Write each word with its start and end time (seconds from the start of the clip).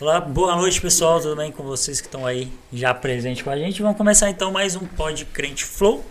Olá, 0.00 0.18
boa 0.18 0.56
noite 0.56 0.80
pessoal, 0.80 1.20
tudo 1.20 1.36
bem 1.36 1.52
com 1.52 1.62
vocês 1.62 2.00
que 2.00 2.06
estão 2.06 2.24
aí 2.24 2.50
já 2.72 2.94
presentes 2.94 3.42
com 3.42 3.50
a 3.50 3.56
gente? 3.58 3.82
Vamos 3.82 3.98
começar 3.98 4.30
então 4.30 4.50
mais 4.50 4.74
um 4.74 4.86
Pod 4.86 5.26
Crente 5.26 5.62
Flow. 5.62 6.02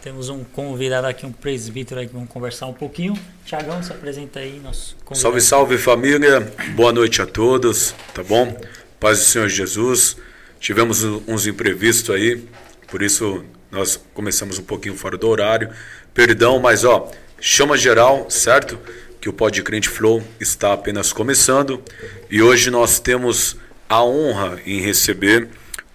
Temos 0.00 0.28
um 0.28 0.44
convidado 0.44 1.08
aqui, 1.08 1.26
um 1.26 1.32
presbítero 1.32 2.00
aqui, 2.00 2.12
vamos 2.12 2.28
conversar 2.28 2.66
um 2.66 2.72
pouquinho. 2.72 3.18
Tiagão, 3.44 3.82
se 3.82 3.90
apresenta 3.90 4.38
aí, 4.38 4.60
nosso 4.60 4.94
convidado. 5.04 5.20
Salve, 5.20 5.40
salve 5.40 5.78
família, 5.78 6.48
boa 6.76 6.92
noite 6.92 7.20
a 7.20 7.26
todos, 7.26 7.92
tá 8.14 8.22
bom? 8.22 8.56
Paz 9.00 9.18
do 9.18 9.24
Senhor 9.24 9.48
Jesus. 9.48 10.16
Tivemos 10.60 11.02
uns 11.02 11.44
imprevistos 11.48 12.14
aí, 12.14 12.40
por 12.86 13.02
isso 13.02 13.44
nós 13.68 14.00
começamos 14.14 14.60
um 14.60 14.64
pouquinho 14.64 14.96
fora 14.96 15.18
do 15.18 15.26
horário. 15.26 15.70
Perdão, 16.14 16.60
mas 16.60 16.84
ó, 16.84 17.10
chama 17.40 17.76
geral, 17.76 18.30
certo? 18.30 18.78
Que 19.24 19.28
o 19.30 19.32
Pod 19.32 19.62
Crente 19.62 19.88
Flow 19.88 20.22
está 20.38 20.74
apenas 20.74 21.10
começando 21.10 21.82
e 22.30 22.42
hoje 22.42 22.70
nós 22.70 23.00
temos 23.00 23.56
a 23.88 24.04
honra 24.04 24.60
em 24.66 24.82
receber 24.82 25.48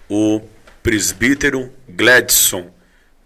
o 0.09 0.41
presbítero 0.81 1.71
Gladson 1.87 2.73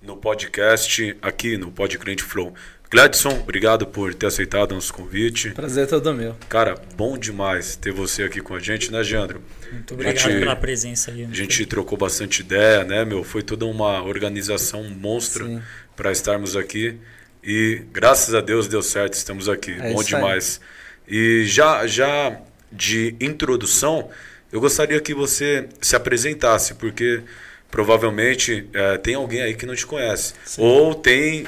no 0.02 0.18
podcast 0.18 1.16
aqui 1.22 1.56
no 1.56 1.72
Pod 1.72 1.98
Crente 1.98 2.22
Flow. 2.22 2.54
Gladson, 2.92 3.30
obrigado 3.30 3.88
por 3.88 4.14
ter 4.14 4.26
aceitado 4.26 4.74
o 4.74 4.76
nosso 4.76 4.94
convite. 4.94 5.52
Prazer 5.52 5.86
é 5.86 5.88
todo 5.88 6.14
meu. 6.14 6.36
Cara, 6.50 6.76
bom 6.98 7.18
demais 7.18 7.78
ter 7.78 7.94
você 7.94 8.24
aqui 8.24 8.42
com 8.42 8.56
a 8.56 8.60
gente, 8.60 8.92
né, 8.92 9.02
Geandro? 9.06 9.42
Muito 9.72 9.94
obrigado 9.94 10.18
gente, 10.18 10.40
pela 10.40 10.56
presença 10.58 11.12
aí. 11.12 11.24
A 11.24 11.34
gente 11.34 11.66
trocou 11.66 11.98
bastante 11.98 12.42
ideia, 12.42 12.84
né, 12.84 13.06
meu? 13.06 13.24
Foi 13.24 13.42
toda 13.42 13.66
uma 13.66 14.04
organização 14.04 14.84
monstra 14.84 15.64
para 15.96 16.12
estarmos 16.12 16.58
aqui. 16.58 17.00
E 17.44 17.82
graças 17.92 18.34
a 18.34 18.42
Deus 18.42 18.68
deu 18.68 18.82
certo, 18.82 19.14
estamos 19.14 19.50
aqui. 19.50 19.72
É 19.72 19.92
Bom 19.92 20.02
demais. 20.04 20.62
Aí. 21.08 21.16
E 21.16 21.46
já, 21.46 21.86
já 21.86 22.40
de 22.72 23.16
introdução, 23.20 24.10
eu 24.52 24.62
gostaria 24.62 25.00
que 25.02 25.14
você 25.14 25.68
se 25.82 25.96
apresentasse, 25.96 26.76
porque 26.76 27.22
provavelmente 27.70 28.68
é, 28.74 28.98
tem 28.98 29.16
alguém 29.16 29.42
aí 29.42 29.56
que 29.56 29.66
não 29.66 29.76
te 29.76 29.86
conhece. 29.86 30.34
Sim. 30.46 30.62
Ou 30.62 30.96
tem 30.96 31.46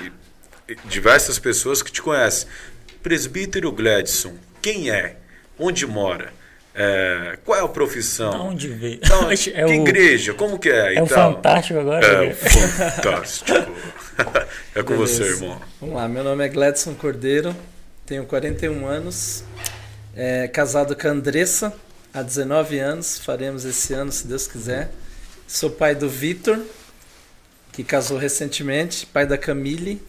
diversas 0.85 1.39
pessoas 1.39 1.81
que 1.81 1.91
te 1.91 2.01
conhecem. 2.01 2.47
Presbítero 3.01 3.71
Gladson, 3.71 4.35
quem 4.61 4.89
é? 4.89 5.17
Onde 5.57 5.85
mora? 5.85 6.33
É, 6.77 7.39
qual 7.45 7.57
é 7.57 7.63
a 7.63 7.67
profissão? 7.69 8.49
Onde 8.49 8.67
vê? 8.67 8.95
Então, 8.95 9.31
é 9.31 9.37
que 9.37 9.49
o, 9.49 9.69
igreja? 9.69 10.33
Como 10.33 10.59
que 10.59 10.69
é? 10.69 10.95
É 10.95 11.01
o 11.01 11.05
fantástico 11.05 11.79
agora? 11.79 12.05
É 12.05 12.31
o 12.31 12.35
fantástico. 12.35 13.51
é 14.75 14.83
com 14.83 14.93
Beleza. 14.93 15.23
você, 15.23 15.23
irmão. 15.23 15.61
Vamos 15.79 15.95
lá, 15.95 16.07
meu 16.09 16.21
nome 16.21 16.43
é 16.43 16.49
Gladson 16.49 16.93
Cordeiro, 16.93 17.55
tenho 18.05 18.25
41 18.25 18.85
anos, 18.85 19.45
é, 20.13 20.49
casado 20.49 20.97
com 20.97 21.07
a 21.07 21.11
Andressa 21.11 21.73
há 22.13 22.21
19 22.21 22.77
anos, 22.77 23.19
faremos 23.19 23.63
esse 23.63 23.93
ano, 23.93 24.11
se 24.11 24.27
Deus 24.27 24.45
quiser. 24.45 24.91
Sou 25.47 25.69
pai 25.69 25.95
do 25.95 26.09
Vitor, 26.09 26.59
que 27.71 27.85
casou 27.85 28.17
recentemente, 28.17 29.05
pai 29.05 29.25
da 29.25 29.37
Camille, 29.37 30.01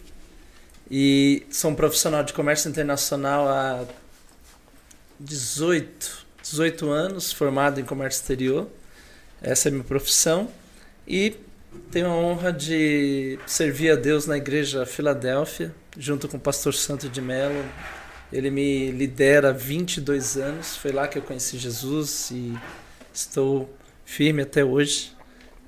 e 0.91 1.45
sou 1.49 1.71
um 1.71 1.75
profissional 1.75 2.23
de 2.23 2.33
comércio 2.33 2.69
internacional 2.69 3.47
há 3.47 3.85
18 5.17 6.26
18 6.51 6.89
anos, 6.89 7.31
formado 7.31 7.79
em 7.79 7.83
comércio 7.83 8.21
exterior. 8.21 8.67
Essa 9.41 9.67
é 9.67 9.69
a 9.69 9.73
minha 9.73 9.83
profissão. 9.83 10.49
E 11.07 11.35
tenho 11.91 12.07
a 12.07 12.15
honra 12.15 12.51
de 12.51 13.37
servir 13.45 13.91
a 13.91 13.95
Deus 13.95 14.25
na 14.25 14.37
igreja 14.37 14.85
Filadélfia, 14.85 15.73
junto 15.97 16.27
com 16.27 16.37
o 16.37 16.39
pastor 16.39 16.73
Santo 16.73 17.09
de 17.09 17.21
Mello. 17.21 17.63
Ele 18.31 18.49
me 18.49 18.91
lidera 18.91 19.49
há 19.49 19.53
22 19.53 20.37
anos. 20.37 20.75
Foi 20.77 20.91
lá 20.91 21.07
que 21.07 21.17
eu 21.17 21.21
conheci 21.21 21.57
Jesus 21.57 22.31
e 22.31 22.57
estou 23.13 23.69
firme 24.05 24.41
até 24.41 24.63
hoje. 24.63 25.13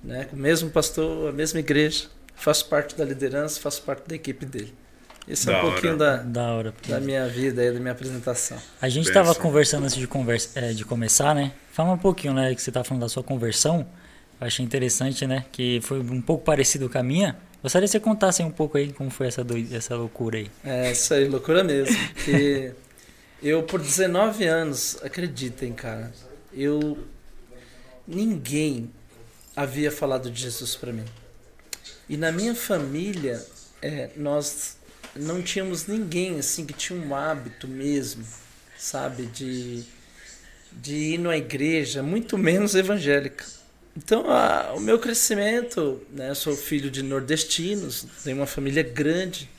Né? 0.04 0.28
O 0.32 0.36
mesmo 0.36 0.70
pastor, 0.70 1.30
a 1.30 1.32
mesma 1.32 1.60
igreja. 1.60 2.08
Faço 2.36 2.68
parte 2.68 2.96
da 2.96 3.04
liderança, 3.04 3.60
faço 3.60 3.82
parte 3.84 4.08
da 4.08 4.16
equipe 4.16 4.46
dele. 4.46 4.74
Esse 5.30 5.46
da 5.46 5.52
é 5.52 5.56
um 5.56 5.60
hora. 5.60 5.72
pouquinho 5.72 5.98
da, 5.98 6.16
da, 6.18 6.54
hora, 6.54 6.74
da 6.88 7.00
minha 7.00 7.28
vida 7.28 7.64
e 7.64 7.72
da 7.72 7.80
minha 7.80 7.92
apresentação. 7.92 8.58
A 8.82 8.90
gente 8.90 9.08
estava 9.08 9.36
conversando 9.36 9.84
antes 9.84 9.96
de, 9.96 10.08
conversa, 10.08 10.60
é, 10.60 10.74
de 10.74 10.84
começar, 10.84 11.36
né? 11.36 11.52
Fala 11.72 11.92
um 11.92 11.98
pouquinho, 11.98 12.34
né, 12.34 12.56
que 12.56 12.62
você 12.62 12.72
tá 12.72 12.84
falando 12.84 13.02
da 13.02 13.10
sua 13.10 13.22
conversão. 13.22 13.86
Eu 14.42 14.48
achei 14.48 14.66
interessante, 14.66 15.28
né? 15.28 15.46
Que 15.52 15.80
foi 15.82 16.00
um 16.00 16.22
pouco 16.22 16.44
parecido 16.44 16.90
com 16.90 16.98
a 16.98 17.04
minha. 17.04 17.38
Gostaria 17.62 17.88
que 17.88 17.92
você 17.92 18.00
contasse 18.00 18.42
um 18.42 18.50
pouco 18.50 18.78
aí 18.78 18.92
como 18.92 19.12
foi 19.12 19.28
essa, 19.28 19.44
do, 19.44 19.56
essa 19.76 19.96
loucura 19.96 20.40
aí. 20.40 20.50
É, 20.66 20.92
isso 20.92 21.14
aí, 21.14 21.28
loucura 21.28 21.64
mesmo. 21.64 21.96
Que 22.26 22.74
eu, 23.44 23.62
por 23.62 23.80
19 23.80 24.46
anos, 24.46 24.98
acreditem, 25.04 25.74
cara, 25.74 26.12
eu. 26.52 26.98
Ninguém 28.08 28.90
havia 29.56 29.92
falado 29.92 30.32
de 30.32 30.42
Jesus 30.42 30.76
para 30.76 30.92
mim. 30.92 31.06
E 32.08 32.18
na 32.18 32.32
minha 32.32 32.56
família, 32.56 33.46
é, 33.84 34.10
nós 34.16 34.79
não 35.16 35.42
tínhamos 35.42 35.88
ninguém 35.88 36.40
assim 36.40 36.66
que 36.66 36.74
tinha 36.74 37.00
um 37.00 37.16
hábito 37.16 37.68
mesmo, 37.68 38.26
sabe, 38.78 39.26
de, 39.28 39.84
de 40.72 40.96
ir 40.96 41.18
na 41.18 41.38
igreja, 41.38 42.02
muito 42.04 42.38
menos 42.38 42.76
evangélica. 42.76 43.46
Então, 43.98 44.30
a, 44.30 44.74
o 44.76 44.80
meu 44.80 45.00
crescimento, 45.00 46.02
né, 46.12 46.30
eu 46.30 46.36
sou 46.36 46.56
filho 46.56 46.90
de 46.90 47.04
nordestinos, 47.04 48.06
tenho 48.24 48.38
uma 48.38 48.46
família 48.46 48.84
grande, 48.84 49.50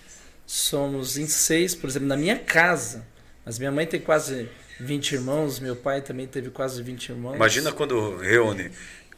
somos 0.46 1.18
em 1.18 1.26
seis, 1.26 1.74
por 1.74 1.90
exemplo, 1.90 2.08
na 2.08 2.16
minha 2.16 2.38
casa, 2.38 3.06
mas 3.44 3.58
minha 3.58 3.70
mãe 3.70 3.86
tem 3.86 4.00
quase 4.00 4.48
20 4.80 5.12
irmãos, 5.12 5.60
meu 5.60 5.76
pai 5.76 6.00
também 6.00 6.26
teve 6.26 6.50
quase 6.50 6.82
20 6.82 7.10
irmãos. 7.10 7.34
Imagina 7.36 7.70
quando 7.70 8.16
reúne 8.16 8.70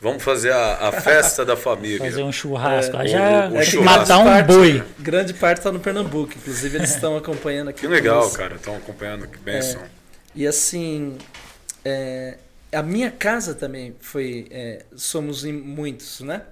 Vamos 0.03 0.25
fazer 0.25 0.51
a, 0.51 0.89
a 0.89 1.01
festa 1.01 1.45
da 1.45 1.57
família. 1.57 2.01
Fazer 2.01 2.25
um 2.25 2.33
churrasco. 2.33 2.97
É, 2.97 3.07
já 3.07 3.49
o, 3.49 3.57
o 3.57 3.63
churrasco. 3.63 4.01
matar 4.01 4.19
um 4.19 4.25
parte, 4.25 4.47
boi. 4.49 4.85
Grande 4.99 5.33
parte 5.33 5.59
está 5.59 5.71
no 5.71 5.79
Pernambuco. 5.79 6.33
Inclusive, 6.37 6.77
eles 6.77 6.91
estão 6.91 7.17
acompanhando 7.17 7.69
aqui. 7.69 7.83
Que 7.83 7.87
legal, 7.87 8.29
cara. 8.33 8.57
Estão 8.57 8.77
acompanhando. 8.77 9.29
Que 9.29 9.39
bênção. 9.39 9.81
É, 9.81 9.89
e 10.35 10.45
assim, 10.45 11.17
é, 11.85 12.37
a 12.73 12.83
minha 12.83 13.12
casa 13.12 13.55
também 13.55 13.95
foi. 14.01 14.49
É, 14.51 14.85
somos 14.97 15.45
em 15.45 15.53
muitos, 15.53 16.19
né? 16.19 16.47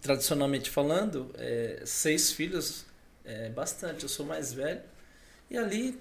Tradicionalmente 0.00 0.70
falando, 0.70 1.30
é, 1.36 1.82
seis 1.84 2.32
filhos 2.32 2.86
é 3.26 3.50
bastante. 3.50 4.04
Eu 4.04 4.08
sou 4.08 4.24
mais 4.24 4.54
velho. 4.54 4.80
E 5.50 5.58
ali 5.58 6.00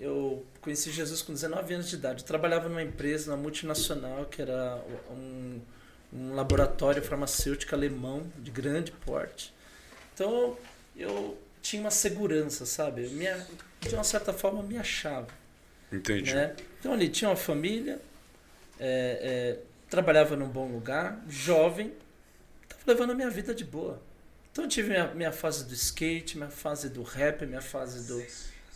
eu 0.00 0.42
conheci 0.62 0.90
Jesus 0.90 1.20
com 1.20 1.34
19 1.34 1.74
anos 1.74 1.90
de 1.90 1.96
idade. 1.96 2.22
Eu 2.22 2.26
trabalhava 2.26 2.66
numa 2.66 2.82
empresa, 2.82 3.30
uma 3.30 3.36
multinacional, 3.36 4.24
que 4.24 4.40
era 4.40 4.82
um 5.10 5.60
um 6.14 6.34
laboratório 6.34 7.02
farmacêutico 7.02 7.74
alemão 7.74 8.30
de 8.38 8.50
grande 8.50 8.92
porte. 8.92 9.52
Então 10.14 10.56
eu 10.96 11.36
tinha 11.60 11.80
uma 11.80 11.90
segurança, 11.90 12.64
sabe? 12.64 13.08
minha, 13.08 13.46
de 13.80 13.94
uma 13.94 14.04
certa 14.04 14.32
forma 14.32 14.62
me 14.62 14.78
achava. 14.78 15.28
Entendi. 15.90 16.34
Né? 16.34 16.54
Então 16.78 16.92
ali 16.92 17.08
tinha 17.08 17.28
uma 17.28 17.36
família, 17.36 18.00
é, 18.78 19.58
é, 19.58 19.58
trabalhava 19.90 20.36
num 20.36 20.48
bom 20.48 20.70
lugar, 20.70 21.20
jovem, 21.28 21.92
estava 22.62 22.82
levando 22.86 23.10
a 23.10 23.14
minha 23.14 23.30
vida 23.30 23.54
de 23.54 23.64
boa. 23.64 24.00
Então 24.52 24.64
eu 24.64 24.68
tive 24.68 24.90
minha, 24.90 25.12
minha 25.14 25.32
fase 25.32 25.64
do 25.64 25.74
skate, 25.74 26.36
minha 26.36 26.50
fase 26.50 26.88
do 26.88 27.02
rap, 27.02 27.44
minha 27.44 27.60
fase 27.60 28.06
do, 28.06 28.24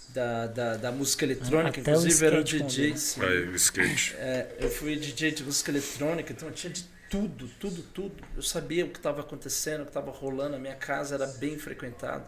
da, 0.09 0.47
da, 0.49 0.77
da 0.77 0.91
música 0.91 1.25
eletrônica, 1.25 1.81
Até 1.81 1.93
inclusive 1.93 2.27
era 2.27 2.41
o 2.41 2.43
DJ. 2.43 2.97
Sim. 2.97 3.21
O 3.21 3.55
skate. 3.55 4.17
É, 4.17 4.57
eu 4.59 4.71
fui 4.71 4.97
DJ 4.97 5.31
de 5.31 5.45
música 5.45 5.71
eletrônica, 5.71 6.33
então 6.33 6.49
eu 6.49 6.55
tinha 6.55 6.73
de 6.73 6.85
tudo, 7.09 7.49
tudo, 7.61 7.83
tudo. 7.95 8.25
Eu 8.37 8.43
sabia 8.43 8.85
o 8.85 8.91
que 8.91 8.99
estava 8.99 9.21
acontecendo, 9.21 9.81
o 9.81 9.85
que 9.85 9.91
estava 9.91 10.11
rolando. 10.11 10.57
A 10.57 10.59
minha 10.59 10.75
casa 10.75 11.15
era 11.15 11.27
bem 11.27 11.59
frequentada. 11.59 12.25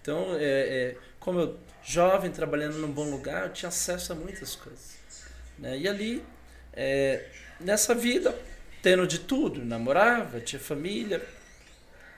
Então, 0.00 0.34
é, 0.36 0.42
é, 0.42 0.96
como 1.18 1.40
eu, 1.40 1.58
jovem, 1.82 2.30
trabalhando 2.30 2.78
num 2.78 2.92
bom 2.92 3.10
lugar, 3.10 3.46
eu 3.46 3.52
tinha 3.52 3.68
acesso 3.68 4.12
a 4.12 4.16
muitas 4.16 4.54
coisas. 4.54 4.96
Né? 5.58 5.78
E 5.78 5.88
ali, 5.88 6.24
é, 6.72 7.26
nessa 7.60 7.94
vida, 7.94 8.36
tendo 8.82 9.06
de 9.06 9.20
tudo, 9.20 9.64
namorava, 9.64 10.40
tinha 10.40 10.60
família. 10.60 11.22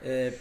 É, 0.03 0.33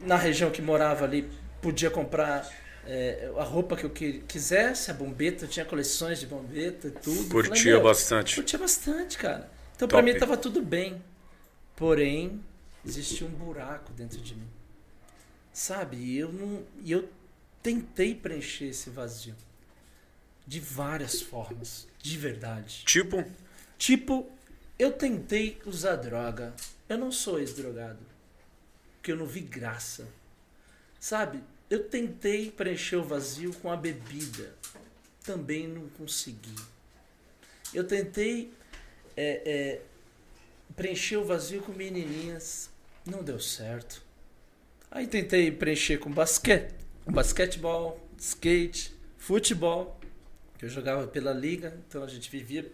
na 0.00 0.16
região 0.16 0.50
que 0.50 0.62
morava 0.62 1.04
ali, 1.04 1.30
podia 1.60 1.90
comprar 1.90 2.48
é, 2.86 3.30
a 3.36 3.42
roupa 3.42 3.76
que 3.76 3.84
eu 3.84 3.90
quisesse, 3.90 4.90
a 4.90 4.94
bombeta, 4.94 5.46
tinha 5.46 5.64
coleções 5.64 6.20
de 6.20 6.26
bombeta 6.26 6.88
e 6.88 6.90
tudo. 6.90 7.28
Curtia 7.30 7.72
Falei, 7.72 7.80
bastante. 7.80 8.36
Curtia 8.36 8.58
bastante, 8.58 9.18
cara. 9.18 9.50
Então 9.80 9.88
para 9.88 10.02
mim 10.02 10.10
estava 10.10 10.36
tudo 10.36 10.60
bem. 10.60 11.02
Porém, 11.74 12.44
existia 12.84 13.26
um 13.26 13.30
buraco 13.30 13.90
dentro 13.94 14.20
de 14.20 14.34
mim. 14.34 14.46
Sabe? 15.54 15.96
E 15.96 16.18
eu 16.18 16.30
não, 16.30 16.62
e 16.84 16.92
eu 16.92 17.08
tentei 17.62 18.14
preencher 18.14 18.66
esse 18.66 18.90
vazio 18.90 19.34
de 20.46 20.60
várias 20.60 21.22
formas, 21.22 21.88
de 21.98 22.18
verdade. 22.18 22.82
Tipo, 22.84 23.24
tipo, 23.78 24.30
eu 24.78 24.92
tentei 24.92 25.58
usar 25.64 25.96
droga. 25.96 26.52
Eu 26.86 26.98
não 26.98 27.10
sou 27.10 27.38
ex-drogado, 27.38 28.00
porque 28.96 29.12
eu 29.12 29.16
não 29.16 29.24
vi 29.24 29.40
graça. 29.40 30.06
Sabe? 31.00 31.42
Eu 31.70 31.88
tentei 31.88 32.50
preencher 32.50 32.96
o 32.96 33.02
vazio 33.02 33.54
com 33.54 33.72
a 33.72 33.78
bebida. 33.78 34.54
Também 35.24 35.66
não 35.66 35.88
consegui. 35.88 36.54
Eu 37.72 37.86
tentei 37.86 38.52
é, 39.20 39.42
é, 39.44 39.80
preencher 40.74 41.18
o 41.18 41.24
vazio 41.24 41.60
com 41.60 41.72
menininhas. 41.72 42.70
Não 43.04 43.22
deu 43.22 43.38
certo. 43.38 44.02
Aí 44.90 45.06
tentei 45.06 45.52
preencher 45.52 45.98
com 45.98 46.10
basquete, 46.10 46.74
com 47.04 47.12
basquetebol, 47.12 48.00
skate, 48.18 48.94
futebol, 49.18 50.00
que 50.58 50.64
eu 50.64 50.68
jogava 50.68 51.06
pela 51.06 51.32
liga, 51.32 51.78
então 51.86 52.02
a 52.02 52.08
gente 52.08 52.30
vivia 52.30 52.70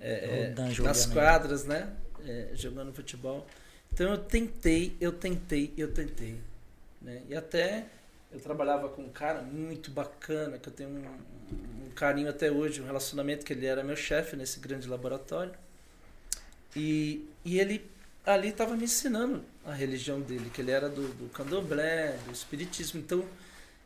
é, 0.00 0.52
é, 0.56 0.80
nas 0.82 1.06
quadras, 1.06 1.64
né? 1.64 1.92
É, 2.26 2.48
jogando 2.54 2.92
futebol. 2.92 3.46
Então 3.92 4.10
eu 4.10 4.18
tentei, 4.18 4.96
eu 5.00 5.12
tentei, 5.12 5.72
eu 5.76 5.92
tentei. 5.92 6.40
Né? 7.00 7.22
E 7.28 7.34
até 7.34 7.84
eu 8.32 8.40
trabalhava 8.40 8.88
com 8.88 9.02
um 9.02 9.10
cara 9.10 9.42
muito 9.42 9.90
bacana, 9.90 10.58
que 10.58 10.68
eu 10.68 10.72
tenho 10.72 10.90
um, 10.90 11.86
um 11.86 11.90
carinho 11.90 12.30
até 12.30 12.50
hoje, 12.50 12.80
um 12.80 12.86
relacionamento 12.86 13.44
que 13.44 13.52
ele 13.52 13.66
era 13.66 13.84
meu 13.84 13.94
chefe 13.94 14.34
nesse 14.34 14.58
grande 14.58 14.88
laboratório. 14.88 15.52
E, 16.76 17.28
e 17.44 17.58
ele 17.58 17.88
ali 18.26 18.48
estava 18.48 18.76
me 18.76 18.84
ensinando 18.84 19.44
a 19.64 19.72
religião 19.72 20.20
dele, 20.20 20.50
que 20.52 20.60
ele 20.60 20.70
era 20.70 20.88
do, 20.88 21.08
do 21.14 21.28
candomblé, 21.30 22.18
do 22.26 22.32
espiritismo. 22.32 23.00
Então 23.00 23.24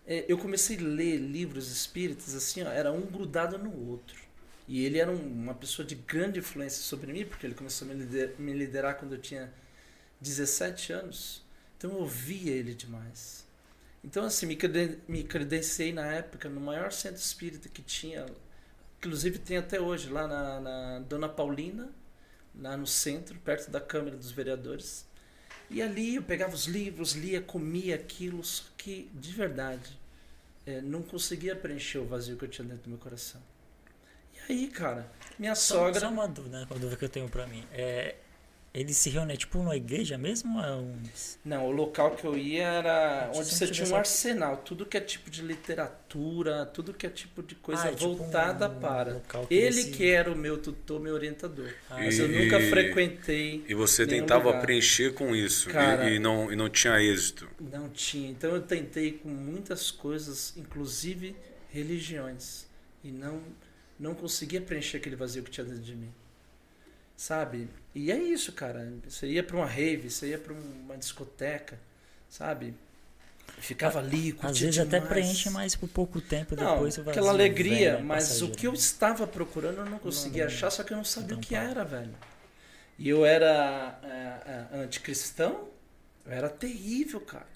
é, 0.06 0.24
eu 0.28 0.38
comecei 0.38 0.78
a 0.78 0.80
ler 0.80 1.18
livros 1.18 1.70
espíritas, 1.70 2.34
assim, 2.34 2.62
ó, 2.62 2.68
era 2.68 2.90
um 2.90 3.02
grudado 3.02 3.58
no 3.58 3.90
outro. 3.90 4.16
E 4.66 4.84
ele 4.84 4.98
era 4.98 5.10
um, 5.10 5.16
uma 5.16 5.54
pessoa 5.54 5.86
de 5.86 5.94
grande 5.94 6.38
influência 6.38 6.82
sobre 6.82 7.12
mim, 7.12 7.24
porque 7.24 7.46
ele 7.46 7.54
começou 7.54 7.88
a 7.88 7.94
me 7.94 8.00
liderar, 8.04 8.34
me 8.38 8.52
liderar 8.52 8.98
quando 8.98 9.14
eu 9.14 9.20
tinha 9.20 9.52
17 10.20 10.92
anos. 10.92 11.42
Então 11.76 11.90
eu 11.92 11.98
ouvia 11.98 12.52
ele 12.52 12.74
demais. 12.74 13.46
Então, 14.02 14.24
assim, 14.24 14.46
me, 14.46 14.56
creden 14.56 14.98
me 15.08 15.24
credenciei 15.24 15.92
na 15.92 16.06
época 16.06 16.48
no 16.48 16.60
maior 16.60 16.92
centro 16.92 17.20
espírita 17.20 17.68
que 17.68 17.82
tinha, 17.82 18.26
inclusive 18.98 19.38
tem 19.38 19.56
até 19.56 19.80
hoje, 19.80 20.08
lá 20.08 20.26
na, 20.26 20.60
na 20.60 20.98
Dona 21.00 21.28
Paulina, 21.28 21.90
lá 22.58 22.76
no 22.76 22.86
centro, 22.86 23.38
perto 23.38 23.70
da 23.70 23.80
Câmara 23.80 24.16
dos 24.16 24.30
Vereadores. 24.30 25.06
E 25.70 25.82
ali 25.82 26.16
eu 26.16 26.22
pegava 26.22 26.54
os 26.54 26.66
livros, 26.66 27.12
lia, 27.12 27.40
comia 27.40 27.94
aquilo, 27.94 28.42
só 28.42 28.64
que, 28.76 29.10
de 29.14 29.32
verdade, 29.32 29.98
é, 30.66 30.80
não 30.80 31.02
conseguia 31.02 31.54
preencher 31.54 31.98
o 31.98 32.06
vazio 32.06 32.36
que 32.36 32.44
eu 32.44 32.48
tinha 32.48 32.66
dentro 32.66 32.84
do 32.84 32.90
meu 32.90 32.98
coração. 32.98 33.40
E 34.34 34.52
aí, 34.52 34.68
cara, 34.68 35.10
minha 35.38 35.54
só, 35.54 35.76
sogra. 35.76 36.00
Só 36.00 36.08
uma 36.10 36.26
dúvida, 36.26 36.66
uma 36.70 36.78
dúvida 36.78 36.96
que 36.96 37.04
eu 37.04 37.08
tenho 37.08 37.28
pra 37.28 37.46
mim. 37.46 37.66
É, 37.72 38.16
ele 38.72 38.92
se 38.92 39.08
reúne 39.08 39.36
tipo 39.36 39.58
numa 39.58 39.76
igreja 39.76 40.18
mesmo? 40.18 40.60
É 40.60 40.74
um... 40.74 40.94
Não, 41.44 41.66
o 41.66 41.70
local 41.70 42.14
que 42.14 42.24
eu 42.24 42.36
ia 42.36 42.64
era 42.64 43.30
onde 43.34 43.48
você 43.48 43.66
tinha 43.66 43.88
um 43.88 43.96
arsenal, 43.96 44.58
tudo 44.58 44.84
que 44.84 44.96
é 44.96 45.00
tipo 45.00 45.30
de 45.30 45.42
literatura, 45.42 46.66
tudo 46.66 46.92
que 46.92 47.06
é 47.06 47.10
tipo 47.10 47.42
de 47.42 47.54
coisa 47.54 47.84
ah, 47.84 47.88
é 47.88 47.92
voltada 47.92 48.68
tipo 48.68 48.78
um 48.78 48.80
para. 48.80 49.20
Que 49.48 49.54
ele 49.54 49.80
esse... 49.80 49.90
que 49.90 50.10
era 50.10 50.30
o 50.30 50.36
meu 50.36 50.58
tutor, 50.58 51.00
meu 51.00 51.14
orientador. 51.14 51.72
Ah, 51.88 51.96
mas 51.98 52.18
eu 52.18 52.28
nunca 52.28 52.60
frequentei. 52.60 53.64
E 53.66 53.74
você 53.74 54.06
tentava 54.06 54.46
lugar. 54.46 54.62
preencher 54.62 55.14
com 55.14 55.34
isso 55.34 55.70
Cara, 55.70 56.10
e, 56.10 56.16
e, 56.16 56.18
não, 56.18 56.52
e 56.52 56.56
não 56.56 56.68
tinha 56.68 57.00
êxito. 57.00 57.48
Não 57.58 57.88
tinha. 57.88 58.30
Então 58.30 58.50
eu 58.50 58.62
tentei 58.62 59.12
com 59.12 59.28
muitas 59.28 59.90
coisas, 59.90 60.54
inclusive 60.56 61.34
religiões, 61.70 62.66
e 63.02 63.10
não 63.10 63.40
não 63.98 64.14
conseguia 64.14 64.60
preencher 64.60 64.98
aquele 64.98 65.16
vazio 65.16 65.42
que 65.42 65.50
tinha 65.50 65.64
dentro 65.64 65.82
de 65.82 65.96
mim 65.96 66.12
sabe? 67.18 67.68
E 67.98 68.12
é 68.12 68.16
isso, 68.16 68.52
cara. 68.52 68.92
Você 69.08 69.26
ia 69.26 69.42
para 69.42 69.56
uma 69.56 69.66
rave, 69.66 70.08
você 70.08 70.28
ia 70.28 70.38
para 70.38 70.52
uma 70.52 70.96
discoteca, 70.96 71.76
sabe? 72.30 72.72
Ficava 73.58 73.98
ali, 73.98 74.30
curtia 74.30 74.50
Às 74.50 74.60
vezes 74.60 74.78
até 74.78 75.00
preenche 75.00 75.50
mais 75.50 75.74
por 75.74 75.88
pouco 75.88 76.20
tempo, 76.20 76.54
não, 76.54 76.74
depois 76.74 76.96
vazio, 76.96 77.10
aquela 77.10 77.30
alegria, 77.30 77.94
velho, 77.94 78.04
mas 78.04 78.24
passageiro. 78.28 78.52
o 78.52 78.56
que 78.56 78.66
eu 78.68 78.72
estava 78.72 79.26
procurando 79.26 79.78
eu 79.78 79.86
não 79.86 79.98
conseguia 79.98 80.44
não, 80.44 80.50
não, 80.50 80.56
achar, 80.56 80.70
só 80.70 80.84
que 80.84 80.92
eu 80.92 80.96
não 80.96 81.02
sabia 81.02 81.36
o 81.36 81.40
que 81.40 81.56
era, 81.56 81.84
velho. 81.84 82.14
E 82.96 83.08
eu 83.08 83.26
era 83.26 83.98
é, 84.04 84.76
é, 84.76 84.80
anticristão, 84.84 85.68
eu 86.24 86.32
era 86.32 86.48
terrível, 86.48 87.20
cara. 87.20 87.48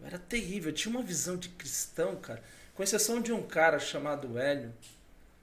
Eu 0.00 0.06
era 0.06 0.18
terrível, 0.18 0.70
eu 0.70 0.74
tinha 0.74 0.94
uma 0.94 1.02
visão 1.02 1.36
de 1.36 1.50
cristão, 1.50 2.16
cara. 2.16 2.42
Com 2.74 2.82
exceção 2.82 3.20
de 3.20 3.32
um 3.32 3.42
cara 3.42 3.78
chamado 3.78 4.38
Hélio, 4.38 4.72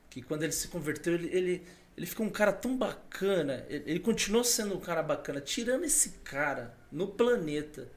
que 0.09 0.19
quando 0.19 0.41
ele 0.41 0.51
se 0.51 0.67
converteu, 0.67 1.13
ele, 1.13 1.27
ele 1.27 1.67
ele 1.95 2.05
ficou 2.05 2.25
um 2.25 2.29
cara 2.29 2.51
tão 2.51 2.77
bacana. 2.77 3.65
Ele, 3.69 3.99
continuou 3.99 4.43
sendo 4.43 4.75
um 4.75 4.79
cara 4.79 5.03
bacana. 5.03 5.41
Tirando 5.41 5.83
esse 5.83 6.09
cara 6.23 6.75
no 6.91 7.07
planeta. 7.07 7.87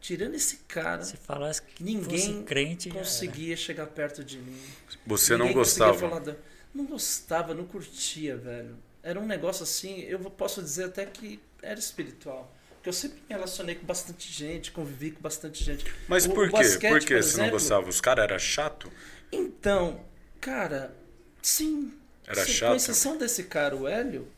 Tirando 0.00 0.34
esse 0.34 0.58
cara. 0.68 1.02
Se 1.02 1.16
falasse 1.16 1.62
que 1.62 1.82
ninguém 1.82 2.42
crente, 2.44 2.90
conseguia 2.90 3.56
chegar 3.56 3.86
perto 3.86 4.22
de 4.22 4.38
mim. 4.38 4.60
Você 5.06 5.32
ninguém 5.32 5.48
não 5.48 5.54
gostava? 5.54 6.20
Da... 6.20 6.36
Não 6.74 6.86
gostava, 6.86 7.54
não 7.54 7.64
curtia, 7.64 8.36
velho. 8.36 8.76
Era 9.02 9.18
um 9.18 9.26
negócio 9.26 9.62
assim, 9.62 10.00
eu 10.02 10.18
posso 10.30 10.62
dizer 10.62 10.84
até 10.84 11.06
que 11.06 11.40
era 11.62 11.78
espiritual. 11.78 12.54
Porque 12.76 12.88
eu 12.88 12.92
sempre 12.92 13.18
me 13.28 13.34
relacionei 13.34 13.74
com 13.74 13.84
bastante 13.84 14.30
gente, 14.32 14.70
convivi 14.70 15.10
com 15.10 15.20
bastante 15.20 15.64
gente. 15.64 15.84
Mas 16.06 16.26
o, 16.26 16.30
por 16.30 16.46
quê? 16.46 16.52
Basquete, 16.52 16.90
por 16.92 17.00
que 17.00 17.08
você 17.08 17.14
exemplo, 17.14 17.44
não 17.46 17.50
gostava? 17.50 17.88
Os 17.88 18.00
caras 18.00 18.24
eram 18.24 18.38
chato? 18.38 18.92
Então, 19.32 20.04
cara, 20.40 20.94
sim. 21.42 21.97
Era 22.28 22.44
Se, 22.44 22.52
chato. 22.52 22.70
Com 22.70 22.76
exceção 22.76 23.16
desse 23.16 23.44
cara, 23.44 23.74
o 23.74 23.88
Hélio, 23.88 24.28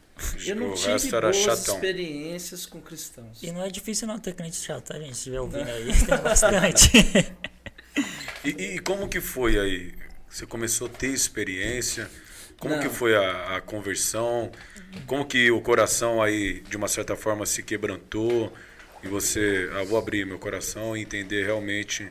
eu 0.47 0.55
não 0.55 0.75
tive 0.75 1.11
boas 1.11 1.37
chatão. 1.37 1.75
experiências 1.75 2.65
com 2.67 2.81
cristãos. 2.81 3.43
E 3.43 3.51
não 3.51 3.65
é 3.65 3.69
difícil 3.69 4.07
não 4.07 4.19
ter 4.19 4.35
crente 4.35 4.57
chato, 4.57 4.85
tá, 4.85 4.95
gente? 4.95 5.15
Se 5.15 5.19
estiver 5.19 5.41
ouvindo 5.41 5.65
não. 5.65 5.73
aí, 5.73 5.87
tem 5.87 6.19
bastante. 6.19 6.91
e, 8.45 8.49
e, 8.49 8.79
como 8.79 9.09
que 9.09 9.21
foi 9.21 9.59
aí? 9.59 9.95
Você 10.29 10.47
começou 10.47 10.87
a 10.87 10.91
ter 10.91 11.09
experiência? 11.09 12.09
Como 12.61 12.77
não. 12.77 12.83
que 12.83 12.89
foi 12.89 13.17
a, 13.17 13.57
a, 13.57 13.61
conversão? 13.61 14.53
Como 15.07 15.27
que 15.27 15.51
o 15.51 15.61
coração 15.61 16.23
aí, 16.23 16.61
de 16.61 16.77
uma 16.77 16.87
certa 16.87 17.17
forma, 17.17 17.45
se 17.45 17.63
quebrantou? 17.63 18.53
E 19.03 19.09
você, 19.09 19.69
ah, 19.75 19.83
vou 19.83 19.99
abrir 19.99 20.27
meu 20.27 20.39
coração 20.39 20.97
e 20.97 21.01
entender 21.01 21.45
realmente 21.45 22.09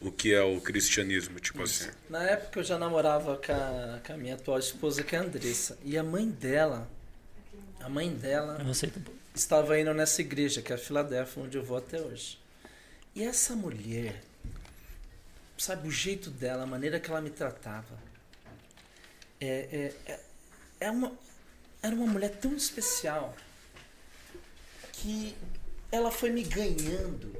o 0.00 0.10
que 0.10 0.34
é 0.34 0.42
o 0.42 0.60
cristianismo, 0.60 1.40
tipo 1.40 1.62
Isso. 1.62 1.84
assim. 1.84 1.92
Na 2.08 2.22
época 2.22 2.60
eu 2.60 2.64
já 2.64 2.78
namorava 2.78 3.36
com 3.36 3.52
a, 3.52 4.00
com 4.06 4.12
a, 4.12 4.16
minha 4.16 4.34
atual 4.34 4.58
esposa, 4.58 5.02
que 5.02 5.16
é 5.16 5.18
a 5.18 5.22
Andressa. 5.22 5.78
E 5.84 5.96
a 5.96 6.02
mãe 6.02 6.28
dela, 6.28 6.88
a 7.80 7.88
mãe 7.88 8.14
dela 8.14 8.58
estava 9.34 9.78
indo 9.78 9.92
nessa 9.94 10.20
igreja, 10.20 10.62
que 10.62 10.72
é 10.72 10.76
a 10.76 10.78
Filadélfia, 10.78 11.42
onde 11.42 11.56
eu 11.56 11.64
vou 11.64 11.78
até 11.78 12.00
hoje. 12.00 12.38
E 13.14 13.22
essa 13.22 13.56
mulher, 13.56 14.22
sabe, 15.56 15.88
o 15.88 15.90
jeito 15.90 16.30
dela, 16.30 16.64
a 16.64 16.66
maneira 16.66 17.00
que 17.00 17.10
ela 17.10 17.20
me 17.20 17.30
tratava, 17.30 17.98
é, 19.40 19.46
é, 20.06 20.12
é, 20.12 20.20
é 20.80 20.90
uma, 20.90 21.12
era 21.82 21.94
uma 21.94 22.06
mulher 22.06 22.36
tão 22.36 22.54
especial 22.54 23.34
que 24.92 25.34
ela 25.90 26.10
foi 26.10 26.30
me 26.30 26.42
ganhando 26.42 27.34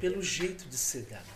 pelo 0.00 0.22
jeito 0.22 0.64
de 0.68 0.76
ser 0.76 1.02
dela. 1.02 1.27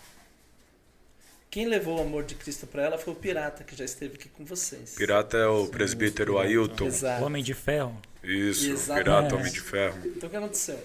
Quem 1.53 1.67
levou 1.67 1.99
o 1.99 2.01
amor 2.01 2.25
de 2.25 2.35
Cristo 2.35 2.67
para 2.67 2.83
ela 2.83 2.97
foi 2.97 3.13
o 3.13 3.17
Pirata, 3.17 3.63
que 3.63 3.77
já 3.77 3.85
esteve 3.85 4.15
aqui 4.15 4.27
com 4.27 4.43
vocês. 4.43 4.95
Pirata 4.95 5.37
é 5.37 5.47
o 5.47 5.67
Sim, 5.67 5.71
presbítero 5.71 6.39
Ailton. 6.39 6.87
Exato. 6.87 7.23
Homem 7.23 7.45
de 7.45 7.53
Ferro. 7.53 8.01
Isso, 8.25 8.71
Exatamente. 8.71 9.05
Pirata, 9.05 9.37
Homem 9.37 9.53
de 9.53 9.61
Ferro. 9.61 9.99
Então 10.03 10.29
o 10.29 10.31
que 10.31 10.37
aconteceu? 10.39 10.83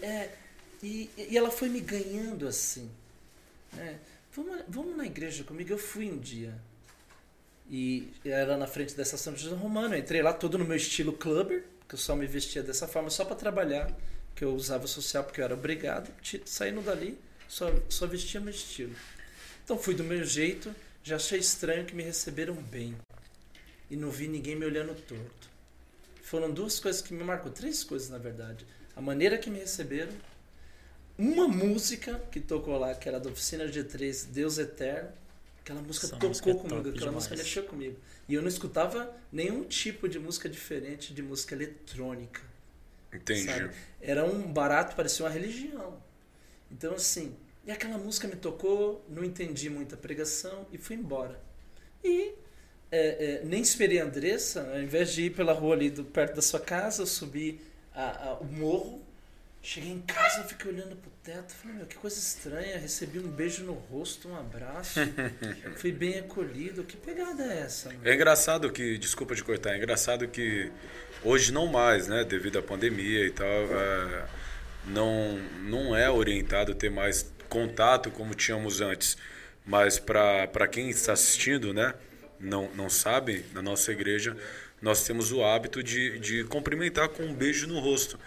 É, 0.00 0.28
e, 0.80 1.10
e 1.18 1.36
ela 1.36 1.50
foi 1.50 1.68
me 1.68 1.80
ganhando 1.80 2.46
assim. 2.46 2.88
Né? 3.72 3.98
Vamos, 4.36 4.62
vamos 4.68 4.96
na 4.96 5.04
igreja 5.04 5.42
comigo? 5.42 5.72
Eu 5.72 5.78
fui 5.78 6.08
um 6.08 6.16
dia. 6.16 6.54
E 7.68 8.08
era 8.24 8.56
na 8.56 8.68
frente 8.68 8.94
dessa 8.94 9.16
São 9.16 9.36
José 9.36 9.56
Romano. 9.56 9.96
Eu 9.96 9.98
entrei 9.98 10.22
lá 10.22 10.32
todo 10.32 10.56
no 10.56 10.64
meu 10.64 10.76
estilo 10.76 11.12
clubber, 11.12 11.64
que 11.88 11.96
eu 11.96 11.98
só 11.98 12.14
me 12.14 12.28
vestia 12.28 12.62
dessa 12.62 12.86
forma 12.86 13.10
só 13.10 13.24
para 13.24 13.34
trabalhar, 13.34 13.92
que 14.36 14.44
eu 14.44 14.54
usava 14.54 14.86
social 14.86 15.24
porque 15.24 15.40
eu 15.40 15.44
era 15.44 15.54
obrigado. 15.54 16.08
Saindo 16.44 16.82
dali, 16.82 17.18
só, 17.48 17.68
só 17.88 18.06
vestia 18.06 18.40
meu 18.40 18.52
estilo. 18.52 18.94
Então 19.64 19.78
fui 19.78 19.94
do 19.94 20.04
meu 20.04 20.22
jeito, 20.24 20.74
já 21.02 21.16
achei 21.16 21.38
estranho 21.38 21.86
que 21.86 21.94
me 21.94 22.02
receberam 22.02 22.54
bem. 22.54 22.94
E 23.90 23.96
não 23.96 24.10
vi 24.10 24.28
ninguém 24.28 24.54
me 24.54 24.66
olhando 24.66 24.94
torto. 24.94 25.48
Foram 26.22 26.50
duas 26.50 26.78
coisas 26.78 27.00
que 27.00 27.14
me 27.14 27.24
marcou, 27.24 27.50
três 27.50 27.82
coisas 27.82 28.10
na 28.10 28.18
verdade. 28.18 28.66
A 28.94 29.00
maneira 29.00 29.38
que 29.38 29.50
me 29.50 29.58
receberam, 29.58 30.12
uma 31.16 31.48
música 31.48 32.18
que 32.30 32.40
tocou 32.40 32.78
lá, 32.78 32.94
que 32.94 33.08
era 33.08 33.18
da 33.18 33.30
oficina 33.30 33.64
G3, 33.66 34.26
Deus 34.26 34.58
Eterno. 34.58 35.10
Aquela 35.60 35.80
música 35.80 36.06
Essa 36.06 36.16
tocou 36.16 36.28
música 36.28 36.50
é 36.50 36.54
comigo, 36.54 36.76
aquela 36.76 36.92
demais. 36.92 37.14
música 37.14 37.36
mexeu 37.36 37.62
comigo. 37.64 37.96
E 38.28 38.34
eu 38.34 38.42
não 38.42 38.48
escutava 38.48 39.14
nenhum 39.32 39.64
tipo 39.64 40.08
de 40.08 40.18
música 40.18 40.48
diferente 40.48 41.14
de 41.14 41.22
música 41.22 41.54
eletrônica. 41.54 42.42
Entendi. 43.12 43.44
Sabe? 43.44 43.70
Era 44.00 44.24
um 44.24 44.52
barato, 44.52 44.94
parecia 44.94 45.24
uma 45.24 45.30
religião. 45.30 46.02
Então, 46.70 46.94
assim, 46.94 47.34
e 47.66 47.72
aquela 47.72 47.98
música 47.98 48.28
me 48.28 48.36
tocou, 48.36 49.04
não 49.08 49.24
entendi 49.24 49.70
muita 49.70 49.96
pregação 49.96 50.66
e 50.72 50.78
fui 50.78 50.96
embora. 50.96 51.40
E 52.02 52.34
é, 52.90 52.98
é, 52.98 53.40
nem 53.44 53.62
esperei 53.62 54.00
a 54.00 54.04
Andressa, 54.04 54.70
ao 54.72 54.80
invés 54.80 55.12
de 55.12 55.22
ir 55.22 55.30
pela 55.30 55.52
rua 55.52 55.74
ali 55.74 55.90
do, 55.90 56.04
perto 56.04 56.36
da 56.36 56.42
sua 56.42 56.60
casa, 56.60 57.02
eu 57.02 57.06
subi 57.06 57.60
a, 57.94 58.28
a, 58.28 58.34
o 58.34 58.44
morro, 58.44 59.02
Cheguei 59.66 59.92
em 59.92 60.00
casa 60.02 60.44
fiquei 60.44 60.70
olhando 60.70 60.94
pro 60.94 61.10
teto. 61.22 61.54
Falei, 61.54 61.78
meu, 61.78 61.86
que 61.86 61.96
coisa 61.96 62.18
estranha. 62.18 62.78
Recebi 62.78 63.18
um 63.18 63.28
beijo 63.28 63.64
no 63.64 63.72
rosto, 63.72 64.28
um 64.28 64.36
abraço. 64.36 65.00
Fui 65.76 65.90
bem 65.90 66.18
acolhido. 66.18 66.84
Que 66.84 66.98
pegada 66.98 67.42
é 67.44 67.60
essa? 67.60 67.88
Mano? 67.88 68.00
É 68.04 68.14
engraçado 68.14 68.70
que, 68.70 68.98
desculpa 68.98 69.34
te 69.34 69.42
cortar, 69.42 69.72
é 69.72 69.78
engraçado 69.78 70.28
que 70.28 70.70
hoje 71.24 71.50
não 71.50 71.66
mais, 71.66 72.08
né, 72.08 72.24
devido 72.24 72.58
à 72.58 72.62
pandemia 72.62 73.24
e 73.24 73.30
tal, 73.30 73.46
é, 73.46 74.26
não, 74.84 75.38
não 75.62 75.96
é 75.96 76.10
orientado 76.10 76.74
ter 76.74 76.90
mais 76.90 77.32
contato 77.54 78.10
como 78.10 78.34
tínhamos 78.34 78.80
antes. 78.80 79.16
Mas 79.64 80.00
para 80.00 80.66
quem 80.66 80.90
está 80.90 81.12
assistindo, 81.12 81.72
né, 81.72 81.94
não, 82.40 82.68
não 82.74 82.90
sabe, 82.90 83.44
na 83.54 83.62
nossa 83.62 83.92
igreja, 83.92 84.36
nós 84.82 85.04
temos 85.04 85.30
o 85.30 85.42
hábito 85.44 85.82
de, 85.82 86.18
de 86.18 86.44
cumprimentar 86.44 87.08
com 87.08 87.22
um 87.22 87.32
beijo 87.32 87.68
no 87.68 87.78
rosto. 87.78 88.18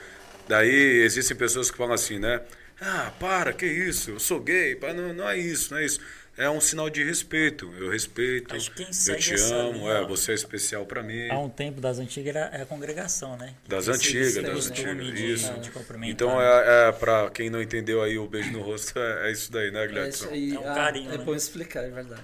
Daí 0.48 1.04
existem 1.04 1.36
pessoas 1.36 1.70
que 1.70 1.78
falam 1.78 1.94
assim, 1.94 2.18
né? 2.18 2.42
Ah, 2.80 3.12
para, 3.20 3.52
que 3.52 3.66
isso? 3.66 4.12
Eu 4.12 4.20
sou 4.20 4.40
gay. 4.40 4.80
Não, 4.96 5.14
não 5.14 5.30
é 5.30 5.38
isso, 5.38 5.74
não 5.74 5.80
é 5.80 5.86
isso. 5.86 6.00
É 6.38 6.48
um 6.50 6.62
sinal 6.62 6.88
de 6.88 7.04
respeito. 7.04 7.74
Eu 7.80 7.90
respeito, 7.90 8.56
Acho 8.56 8.70
que 8.72 8.84
quem 8.84 8.86
eu 9.08 9.18
te 9.18 9.34
amo, 9.42 9.74
linha, 9.74 9.92
é, 9.94 10.06
você 10.06 10.34
é 10.34 10.36
especial 10.36 10.86
para 10.86 11.02
mim. 11.02 11.30
Há 11.32 11.40
um 11.40 11.50
tempo 11.50 11.82
das 11.82 11.98
antigas 11.98 12.36
era 12.36 12.56
é 12.56 12.62
a 12.62 12.66
congregação, 12.66 13.36
né? 13.38 13.56
Das 13.68 13.88
Esse- 13.88 14.08
antigas, 14.08 14.36
das 14.36 14.68
antigas, 14.68 15.14
de- 15.16 15.34
isso. 15.34 15.52
de 15.60 15.72
Então, 16.12 16.40
é, 16.40 16.90
é 16.90 16.92
para 16.92 17.32
quem 17.32 17.50
não 17.50 17.60
entendeu 17.60 18.04
aí 18.04 18.20
o 18.20 18.28
beijo 18.28 18.52
no 18.52 18.62
rosto, 18.62 18.98
é, 19.00 19.30
é 19.30 19.32
isso 19.32 19.52
daí, 19.52 19.72
né, 19.72 19.82
É 19.82 19.86
isso 19.86 19.94
Gladson? 19.94 20.30
aí. 20.30 20.54
É 20.54 20.60
um 20.60 20.70
Ah, 20.72 20.76
carinho, 20.76 21.12
É 21.12 21.18
né? 21.18 21.24
bom 21.24 21.34
explicar, 21.34 21.84
é 21.84 21.90
verdade. 21.90 22.24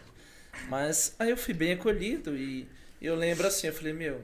Mas 0.70 1.15
aí 1.17 1.32
eu 1.32 1.38
fui 1.38 1.53
bem 1.55 1.74
acolhido 1.74 2.38
e 2.38 2.67
eu 3.01 3.15
lembro 3.15 3.48
assim, 3.48 3.65
eu 3.67 3.74
falei, 3.74 3.93
meu, 3.93 4.24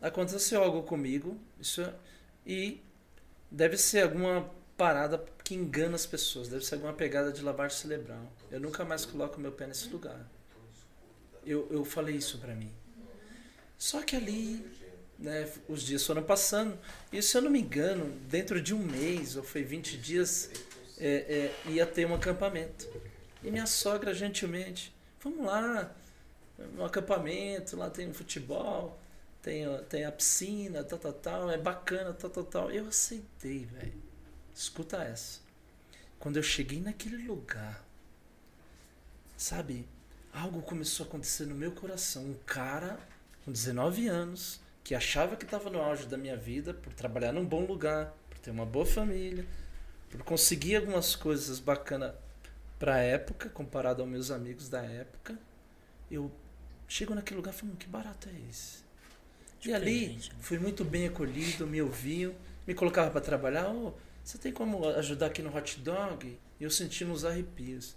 aconteceu 0.00 0.62
algo 0.62 0.82
comigo, 0.82 1.38
isso 1.60 1.82
é- 1.82 1.92
e 2.46 2.80
deve 3.50 3.76
ser 3.76 4.02
alguma 4.04 4.50
parada 4.76 5.22
que 5.44 5.54
engana 5.54 5.94
as 5.94 6.06
pessoas, 6.06 6.48
deve 6.48 6.64
ser 6.64 6.76
alguma 6.76 6.94
pegada 6.94 7.30
de 7.30 7.42
lavagem 7.42 7.76
cerebral. 7.76 8.32
Eu 8.50 8.58
nunca 8.58 8.82
mais 8.82 9.04
coloco 9.04 9.38
meu 9.38 9.52
pé 9.52 9.66
nesse 9.66 9.90
lugar. 9.90 10.26
Eu, 11.44 11.68
eu 11.70 11.84
falei 11.84 12.16
isso 12.16 12.38
pra 12.38 12.54
mim. 12.54 12.72
Só 13.76 14.02
que 14.02 14.16
ali, 14.16 14.66
né, 15.18 15.46
os 15.68 15.82
dias 15.82 16.04
foram 16.06 16.22
passando, 16.22 16.78
e 17.12 17.20
se 17.20 17.36
eu 17.36 17.42
não 17.42 17.50
me 17.50 17.60
engano, 17.60 18.10
dentro 18.26 18.58
de 18.58 18.74
um 18.74 18.78
mês, 18.78 19.36
ou 19.36 19.42
foi 19.42 19.62
20 19.62 19.98
dias, 19.98 20.50
é, 20.98 21.52
é, 21.66 21.70
ia 21.70 21.84
ter 21.84 22.06
um 22.06 22.14
acampamento. 22.14 22.88
E 23.42 23.50
minha 23.50 23.66
sogra, 23.66 24.14
gentilmente, 24.14 24.94
vamos 25.22 25.44
lá, 25.44 25.94
no 26.72 26.86
acampamento, 26.86 27.76
lá 27.76 27.90
tem 27.90 28.08
um 28.08 28.14
futebol, 28.14 28.98
tem, 29.42 29.66
tem 29.90 30.06
a 30.06 30.12
piscina, 30.12 30.82
tal, 30.82 30.98
tal, 30.98 31.12
tal, 31.12 31.50
é 31.50 31.58
bacana, 31.58 32.14
tal, 32.14 32.30
tal, 32.30 32.44
tal. 32.44 32.70
Eu 32.70 32.88
aceitei, 32.88 33.66
velho. 33.66 34.03
Escuta 34.54 34.98
essa. 35.02 35.40
Quando 36.18 36.36
eu 36.36 36.42
cheguei 36.42 36.80
naquele 36.80 37.16
lugar, 37.26 37.84
sabe, 39.36 39.86
algo 40.32 40.62
começou 40.62 41.04
a 41.04 41.08
acontecer 41.08 41.44
no 41.46 41.54
meu 41.54 41.72
coração. 41.72 42.24
Um 42.24 42.34
cara 42.46 42.98
com 43.44 43.52
19 43.52 44.08
anos, 44.08 44.60
que 44.82 44.94
achava 44.94 45.36
que 45.36 45.44
estava 45.44 45.68
no 45.68 45.80
auge 45.80 46.06
da 46.06 46.16
minha 46.16 46.36
vida, 46.36 46.72
por 46.72 46.92
trabalhar 46.92 47.32
num 47.32 47.44
bom 47.44 47.64
lugar, 47.66 48.14
por 48.30 48.38
ter 48.38 48.50
uma 48.50 48.64
boa 48.64 48.86
família, 48.86 49.44
por 50.10 50.22
conseguir 50.22 50.76
algumas 50.76 51.16
coisas 51.16 51.58
bacanas 51.58 52.14
para 52.78 52.94
a 52.94 52.98
época, 52.98 53.48
comparado 53.48 54.02
aos 54.02 54.10
meus 54.10 54.30
amigos 54.30 54.68
da 54.68 54.82
época, 54.82 55.38
eu 56.10 56.30
chego 56.86 57.14
naquele 57.14 57.38
lugar 57.38 57.52
e 57.52 57.56
falo, 57.56 57.72
"Hum, 57.72 57.76
que 57.76 57.86
barato 57.86 58.28
é 58.28 58.50
esse? 58.50 58.84
E 59.64 59.72
ali 59.72 60.08
né? 60.16 60.22
fui 60.40 60.58
muito 60.58 60.84
bem 60.84 61.06
acolhido, 61.06 61.66
me 61.66 61.80
ouviam, 61.80 62.34
me 62.66 62.74
colocava 62.74 63.10
para 63.10 63.20
trabalhar. 63.20 63.68
"Ô, 63.68 63.94
você 64.24 64.38
tem 64.38 64.52
como 64.52 64.88
ajudar 64.90 65.26
aqui 65.26 65.42
no 65.42 65.54
hot 65.54 65.78
dog? 65.80 66.38
E 66.58 66.64
eu 66.64 66.70
senti 66.70 67.04
uns 67.04 67.24
arrepios. 67.24 67.94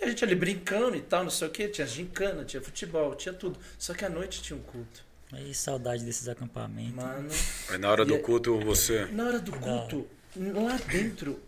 E 0.00 0.04
a 0.04 0.08
gente 0.08 0.22
ali 0.24 0.34
brincando 0.34 0.96
e 0.96 1.00
tal, 1.00 1.22
não 1.24 1.30
sei 1.30 1.48
o 1.48 1.50
que, 1.50 1.68
tinha 1.68 1.86
gincana, 1.86 2.44
tinha 2.44 2.60
futebol, 2.62 3.14
tinha 3.14 3.32
tudo. 3.34 3.58
Só 3.78 3.94
que 3.94 4.04
à 4.04 4.08
noite 4.10 4.42
tinha 4.42 4.56
um 4.58 4.62
culto. 4.62 5.04
Aí 5.32 5.54
saudade 5.54 6.04
desses 6.04 6.28
acampamentos. 6.28 6.94
Mano, 6.94 7.28
Aí 7.70 7.78
na 7.78 7.90
hora 7.90 8.04
do 8.04 8.14
é- 8.14 8.18
culto 8.18 8.58
você. 8.60 9.06
na 9.06 9.24
hora 9.26 9.38
do 9.38 9.52
culto, 9.52 10.06
lá 10.36 10.76
dentro, 10.90 11.40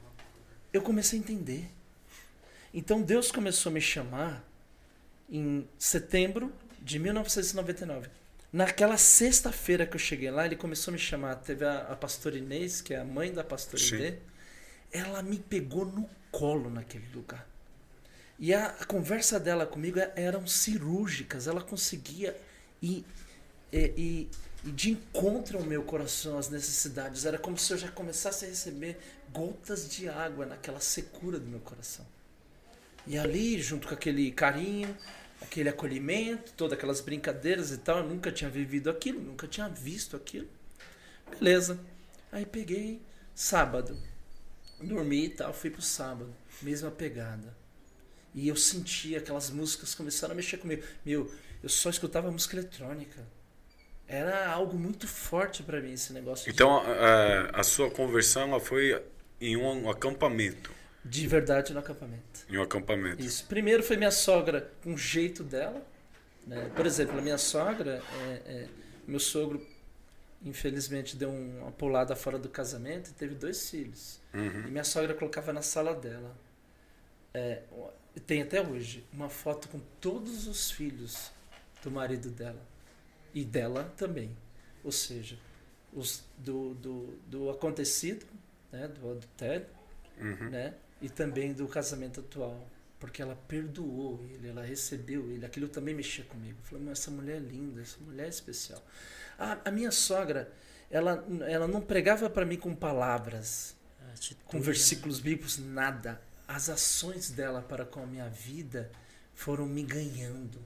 eu 0.73 0.81
comecei 0.83 1.19
a 1.19 1.23
entender. 1.23 1.69
Então 2.73 3.03
Deus 3.03 3.31
começou 3.31 3.71
a 3.71 3.73
me 3.75 3.81
chamar 3.81 4.43
em 5.31 5.67
setembro 5.79 6.53
de 6.81 6.99
1999. 6.99 8.09
Naquela 8.53 8.99
sexta-feira 8.99 9.87
que 9.87 9.97
eu 9.97 10.01
cheguei 10.01 10.31
lá, 10.31 10.45
ele 10.45 10.57
começou 10.57 10.93
a 10.93 10.95
me 10.95 10.99
chamar. 10.99 11.37
Teve 11.37 11.65
a, 11.65 11.79
a 11.93 11.97
pastora 11.97 12.37
Inês, 12.37 12.81
que 12.83 12.93
é 12.93 12.99
a 12.99 13.05
mãe 13.05 13.33
da 13.33 13.43
pastora. 13.43 13.83
Inês. 13.83 14.19
Ela 14.93 15.23
me 15.23 15.39
pegou 15.39 15.87
no 15.87 16.09
colo 16.31 16.69
naquele 16.69 17.09
lugar. 17.15 17.47
E 18.39 18.53
a, 18.53 18.67
a 18.67 18.85
conversa 18.85 19.41
dela 19.41 19.65
comigo 19.67 19.99
é- 19.99 20.13
eram 20.17 20.47
cirúrgicas. 20.47 21.47
Ela 21.47 21.63
conseguia 21.63 22.37
ir, 22.83 23.05
e, 23.73 23.79
e- 23.97 24.29
e 24.65 24.71
de 24.71 24.91
encontro 24.91 25.59
ao 25.59 25.65
meu 25.65 25.83
coração, 25.83 26.37
as 26.39 26.51
necessidades. 26.51 27.25
Era 27.25 27.39
como 27.39 27.57
se 27.57 27.73
eu 27.73 27.79
já 27.79 27.91
começasse 27.91 28.45
a 28.45 28.49
receber 28.49 28.99
gotas 29.33 29.89
de 29.89 30.11
água 30.11 30.45
naquela 30.45 30.81
secura 30.81 31.39
do 31.39 31.47
meu 31.47 31.61
coração. 31.61 32.07
E 33.07 33.17
ali, 33.19 33.61
junto 33.61 33.89
com 33.89 33.95
aquele 33.95 34.31
carinho, 34.31 34.95
aquele 35.43 35.69
acolhimento, 35.69 36.53
todas 36.53 36.77
aquelas 36.77 37.01
brincadeiras 37.01 37.71
e 37.71 37.79
tal, 37.79 37.99
eu 37.99 38.05
nunca 38.09 38.31
tinha 38.33 38.49
vivido 38.51 38.89
aquilo, 38.91 39.21
nunca 39.21 39.47
tinha 39.47 39.69
visto 39.69 40.17
aquilo. 40.17 40.49
Beleza. 41.31 41.79
Aí 42.31 42.47
peguei 42.47 43.01
sábado, 43.35 43.99
dormi 44.81 45.27
e 45.27 45.29
tal, 45.31 45.53
fui 45.53 45.71
pro 45.71 45.83
sábado, 45.83 46.35
mesma 46.61 46.91
pegada. 46.91 47.55
E 48.35 48.49
eu 48.49 48.57
senti 48.57 49.15
aquelas 49.15 49.51
músicas 49.51 49.95
começaram 49.95 50.33
a 50.33 50.37
mexer 50.37 50.57
comigo. 50.57 50.83
Meu, 51.05 51.31
eu 51.63 51.69
só 51.69 51.91
escutava 51.91 52.31
música 52.31 52.57
eletrônica. 52.57 53.23
Era 54.09 54.51
algo 54.51 54.77
muito 54.79 55.07
forte 55.07 55.63
pra 55.63 55.81
mim 55.81 55.93
esse 55.93 56.13
negócio. 56.13 56.45
de- 56.47 56.51
Então 56.51 56.83
é, 56.91 57.51
a 57.53 57.63
sua 57.63 57.91
conversão 57.91 58.43
ela 58.49 58.61
foi 58.61 59.03
em 59.41 59.57
um 59.57 59.91
acampamento. 59.91 60.73
De 61.05 61.27
verdade 61.27 61.73
no 61.73 61.81
acampamento. 61.81 62.47
Em 62.49 62.57
um 62.59 62.63
acampamento. 62.63 63.23
Isso. 63.23 63.47
Primeiro 63.47 63.83
foi 63.83 63.97
minha 63.97 64.11
sogra 64.11 64.71
com 64.83 64.95
o 64.95 64.99
jeito 64.99 65.43
dela. 65.43 65.85
Né? 66.47 66.71
Por 66.75 66.87
exemplo, 66.87 67.19
a 67.19 67.23
minha 67.23 67.39
sogra, 67.39 68.03
é, 68.21 68.43
é, 68.47 68.69
meu 69.07 69.21
sogro, 69.21 69.65
infelizmente, 70.45 71.17
deu 71.17 71.31
uma 71.31 71.71
pulada 71.73 72.15
fora 72.17 72.39
do 72.39 72.49
casamento 72.49 73.11
e 73.11 73.13
teve 73.15 73.35
dois 73.35 73.69
filhos. 73.71 74.21
Uhum. 74.35 74.67
E 74.67 74.71
minha 74.71 74.85
sogra 74.85 75.15
colocava 75.15 75.53
na 75.53 75.63
sala 75.63 75.95
dela. 75.95 76.37
É, 77.35 77.63
tem 78.27 78.43
até 78.43 78.61
hoje 78.61 79.05
uma 79.13 79.29
foto 79.29 79.69
com 79.69 79.81
todos 80.01 80.47
os 80.47 80.71
filhos 80.71 81.31
do 81.83 81.91
marido 81.91 82.31
dela. 82.31 82.63
E 83.35 83.45
dela 83.45 83.93
também. 83.97 84.37
Ou 84.85 84.93
seja, 84.93 85.39
os 85.93 86.25
do, 86.37 86.75
do, 86.75 87.19
do 87.27 87.51
acontecido, 87.51 88.27
né? 88.71 88.89
do 88.89 89.11
adultério, 89.11 89.67
Uhum. 90.19 90.51
né? 90.51 90.75
E 91.03 91.09
também 91.11 91.53
do 91.53 91.67
casamento 91.69 92.21
atual. 92.21 92.67
Porque 92.99 93.21
ela 93.21 93.35
perdoou 93.49 94.25
ele, 94.31 94.49
ela 94.49 94.63
recebeu 94.63 95.29
ele. 95.31 95.45
Aquilo 95.45 95.67
também 95.69 95.93
mexia 95.95 96.25
comigo. 96.25 96.57
Eu 96.61 96.65
falei, 96.65 96.85
mas 96.85 97.01
essa 97.01 97.11
mulher 97.11 97.37
é 97.37 97.41
linda, 97.41 97.83
essa 97.83 97.99
mulher 98.01 98.27
é 98.27 98.29
especial. 98.29 98.81
A, 99.37 99.59
a 99.65 99.71
minha 99.73 99.91
sogra, 99.91 100.53
ela, 100.89 101.27
ela 101.49 101.67
não 101.67 101.81
pregava 101.81 102.31
para 102.31 102.47
mim 102.47 102.57
com 102.57 102.73
palavras, 102.75 103.75
Atitude, 104.13 104.41
com 104.47 104.59
né? 104.59 104.63
versículos 104.63 105.19
bíblicos, 105.19 105.59
nada. 105.59 106.21
As 106.47 106.69
ações 106.69 107.31
dela 107.31 107.61
para 107.61 107.85
com 107.85 108.03
a 108.03 108.07
minha 108.07 108.29
vida 108.29 108.89
foram 109.35 109.67
me 109.67 109.83
ganhando. 109.83 110.61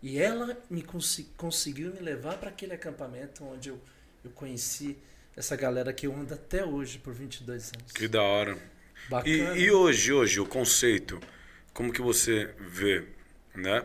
E 0.00 0.18
ela 0.20 0.56
me 0.70 0.82
consi- 0.82 1.28
conseguiu 1.36 1.92
me 1.92 2.00
levar 2.00 2.38
para 2.38 2.50
aquele 2.50 2.74
acampamento 2.74 3.44
onde 3.44 3.70
eu, 3.70 3.80
eu 4.24 4.30
conheci 4.30 4.98
essa 5.36 5.56
galera 5.56 5.92
que 5.92 6.06
eu 6.06 6.14
ando 6.14 6.34
até 6.34 6.64
hoje 6.64 6.98
por 6.98 7.12
22 7.14 7.72
anos. 7.74 7.92
Que 7.92 8.06
da 8.06 8.22
hora. 8.22 8.56
E, 9.08 9.10
Bacana. 9.10 9.56
e 9.58 9.70
hoje, 9.70 10.12
hoje, 10.12 10.40
o 10.40 10.46
conceito, 10.46 11.20
como 11.72 11.92
que 11.92 12.00
você 12.00 12.50
vê, 12.58 13.04
né? 13.54 13.84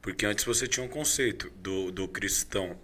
Porque 0.00 0.24
antes 0.26 0.44
você 0.44 0.66
tinha 0.66 0.84
um 0.84 0.88
conceito 0.88 1.50
do, 1.56 1.90
do 1.90 2.08
cristão. 2.08 2.78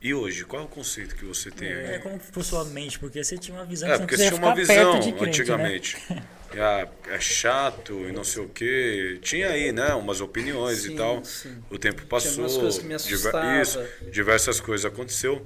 E 0.00 0.12
hoje, 0.12 0.44
qual 0.44 0.62
é 0.62 0.64
o 0.66 0.68
conceito 0.68 1.16
que 1.16 1.24
você 1.24 1.50
tem 1.50 1.72
aí? 1.72 1.94
É 1.94 1.98
como 1.98 2.18
por 2.18 2.44
sua 2.44 2.64
mente, 2.66 2.98
porque 2.98 3.24
você 3.24 3.38
tinha 3.38 3.56
uma 3.56 3.64
visão 3.64 3.88
É, 3.88 3.92
que 3.92 3.98
porque 4.00 4.16
você 4.16 4.28
tinha 4.28 4.38
uma 4.38 4.54
visão 4.54 4.92
crente, 5.00 5.12
né? 5.14 5.28
antigamente. 5.28 5.96
Ah, 6.56 6.86
é 7.08 7.18
chato 7.18 7.92
e 8.08 8.12
não 8.12 8.22
sei 8.22 8.44
o 8.44 8.48
quê. 8.48 9.18
Tinha 9.22 9.48
aí, 9.48 9.72
né? 9.72 9.92
Umas 9.94 10.20
opiniões 10.20 10.82
Sim, 10.82 10.92
e 10.92 10.96
tal. 10.96 11.24
sim. 11.24 11.64
O 11.68 11.76
tempo 11.76 12.06
passou. 12.06 12.44
algumas 12.44 12.56
coisas 12.56 12.78
que 12.78 12.86
me 12.86 12.96
diver- 12.96 13.60
isso, 13.60 13.80
diversas 14.12 14.60
coisas 14.60 14.84
aconteceu. 14.84 15.44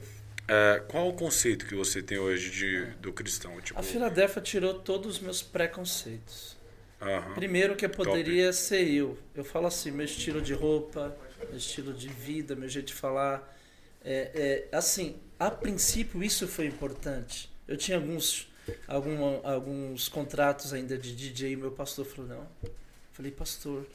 É, 0.49 0.83
qual 0.88 1.09
o 1.09 1.12
conceito 1.12 1.67
que 1.67 1.75
você 1.75 2.02
tem 2.02 2.19
hoje 2.19 2.50
de, 2.50 2.87
do 3.00 3.12
cristão? 3.12 3.61
Tipo, 3.61 3.78
A 3.78 3.83
Filadélfia 3.83 4.40
tirou 4.40 4.75
todos 4.75 5.17
os 5.17 5.21
meus 5.21 5.43
preconceitos. 5.43 6.57
aham. 7.00 7.35
Primeiro 7.35 7.76
que 7.76 7.85
eu 7.85 7.90
poderia 7.90 8.52
ser 8.52 8.88
eu. 8.88 9.19
Eu 9.35 9.45
falo 9.45 9.67
assim, 9.67 9.90
meu 9.90 10.07
estilo 10.07 10.40
de 10.40 10.55
roupa, 10.55 11.14
meu 11.49 11.59
estilo 11.59 11.93
de 11.93 12.09
vida, 12.09 12.57
meu 12.57 12.69
jeito 12.69 12.87
de 12.87 12.95
falar. 12.95 13.57
É, 14.02 14.67
é, 14.73 14.76
assim, 14.76 15.17
a 15.38 15.50
princípio 15.50 16.23
isso 16.25 16.49
foi 16.49 16.67
importante. 16.67 17.50
Eu 17.67 17.76
tinha 17.76 17.99
alguns 17.99 18.49
algum, 18.87 19.47
alguns 19.47 20.09
contratos 20.09 20.73
ainda 20.73 20.97
de 20.97 21.14
DJ. 21.14 21.52
E 21.52 21.57
meu 21.57 21.71
pastor 21.71 22.05
falou: 22.05 22.28
não. 22.28 22.49
Falei, 23.12 23.33
pastor, 23.33 23.87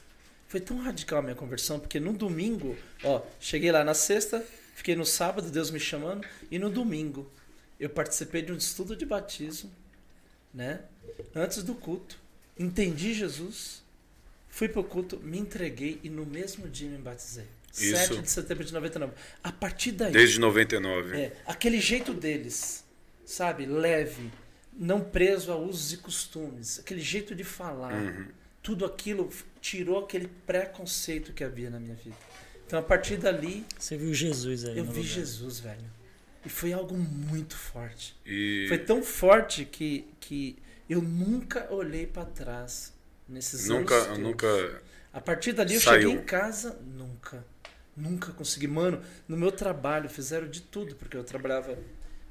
foi 0.47 0.59
tão 0.59 0.77
radical 0.79 1.19
a 1.19 1.21
minha 1.21 1.35
conversão, 1.35 1.79
porque 1.79 1.99
no 1.99 2.13
domingo, 2.13 2.75
ó, 3.03 3.21
cheguei 3.39 3.71
lá 3.71 3.83
na 3.83 3.93
sexta, 3.93 4.45
fiquei 4.73 4.95
no 4.95 5.05
sábado, 5.05 5.49
Deus 5.49 5.71
me 5.71 5.79
chamando, 5.79 6.27
e 6.49 6.59
no 6.59 6.69
domingo 6.69 7.31
eu 7.79 7.89
participei 7.89 8.41
de 8.41 8.51
um 8.51 8.57
estudo 8.57 8.95
de 8.95 9.05
batismo, 9.05 9.71
né? 10.53 10.81
Antes 11.35 11.63
do 11.63 11.75
culto, 11.75 12.19
entendi 12.57 13.13
Jesus, 13.13 13.83
fui 14.49 14.69
pro 14.69 14.83
culto, 14.83 15.19
me 15.19 15.37
entreguei 15.37 15.99
e 16.03 16.09
no 16.09 16.25
mesmo 16.25 16.67
dia 16.67 16.89
me 16.89 16.97
batizei. 16.97 17.47
Isso. 17.73 17.95
7 17.95 18.21
de 18.21 18.29
setembro 18.29 18.63
de 18.63 18.71
99. 18.71 19.13
A 19.43 19.51
partir 19.51 19.93
daí. 19.93 20.11
Desde 20.11 20.39
99. 20.39 21.17
É, 21.17 21.33
aquele 21.45 21.79
jeito 21.81 22.13
deles, 22.13 22.85
sabe? 23.25 23.65
Leve, 23.65 24.31
não 24.71 25.01
preso 25.01 25.51
a 25.51 25.55
usos 25.55 25.93
e 25.93 25.97
costumes, 25.97 26.79
aquele 26.79 27.01
jeito 27.01 27.33
de 27.33 27.43
falar. 27.43 27.93
Uhum. 27.93 28.27
Tudo 28.61 28.85
aquilo 28.85 29.29
tirou 29.59 30.03
aquele 30.03 30.27
preconceito 30.45 31.33
que 31.33 31.43
havia 31.43 31.69
na 31.69 31.79
minha 31.79 31.95
vida. 31.95 32.15
Então 32.65 32.79
a 32.79 32.81
partir 32.83 33.17
dali 33.17 33.65
Você 33.77 33.97
viu 33.97 34.13
Jesus 34.13 34.65
aí. 34.65 34.77
eu 34.77 34.85
no 34.85 34.91
vi 34.91 34.99
lugar. 34.99 35.13
Jesus, 35.13 35.59
velho. 35.59 35.91
E 36.45 36.49
foi 36.49 36.73
algo 36.73 36.95
muito 36.97 37.55
forte. 37.55 38.15
E 38.25 38.65
Foi 38.67 38.77
tão 38.77 39.01
forte 39.01 39.63
que, 39.65 40.05
que 40.19 40.57
eu 40.89 41.01
nunca 41.01 41.71
olhei 41.73 42.05
para 42.05 42.25
trás 42.25 42.93
nesses 43.29 43.69
nunca, 43.69 43.93
anos. 43.95 44.07
todos. 44.07 44.19
nunca. 44.23 44.81
A 45.13 45.21
partir 45.21 45.53
dali 45.53 45.75
eu 45.75 45.79
Saiu. 45.79 46.09
cheguei 46.09 46.21
em 46.21 46.25
casa, 46.25 46.77
nunca. 46.85 47.45
Nunca 47.95 48.31
consegui. 48.33 48.67
Mano, 48.67 49.01
no 49.27 49.37
meu 49.37 49.51
trabalho 49.51 50.09
fizeram 50.09 50.47
de 50.49 50.61
tudo, 50.61 50.95
porque 50.95 51.15
eu 51.15 51.23
trabalhava. 51.23 51.77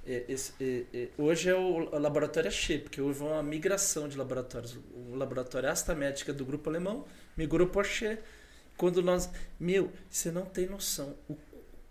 é, 0.06 0.26
é, 0.60 0.82
é, 0.92 1.08
hoje 1.16 1.48
é 1.48 1.54
o, 1.54 1.76
o 1.94 1.98
laboratório 1.98 2.48
é 2.48 2.50
cheio, 2.50 2.80
porque 2.82 3.00
houve 3.00 3.22
uma 3.22 3.42
migração 3.42 4.08
de 4.08 4.18
laboratórios. 4.18 4.76
O 5.10 5.14
laboratório 5.14 5.70
Asta 5.70 5.94
Médica 5.94 6.32
do 6.34 6.44
grupo 6.44 6.68
alemão 6.68 7.06
migrou 7.36 7.68
para 7.68 7.80
o 7.80 7.84
Che. 7.84 8.18
Quando 8.82 9.00
nós. 9.00 9.30
Meu, 9.60 9.92
você 10.10 10.32
não 10.32 10.44
tem 10.44 10.66
noção 10.66 11.16
o 11.28 11.38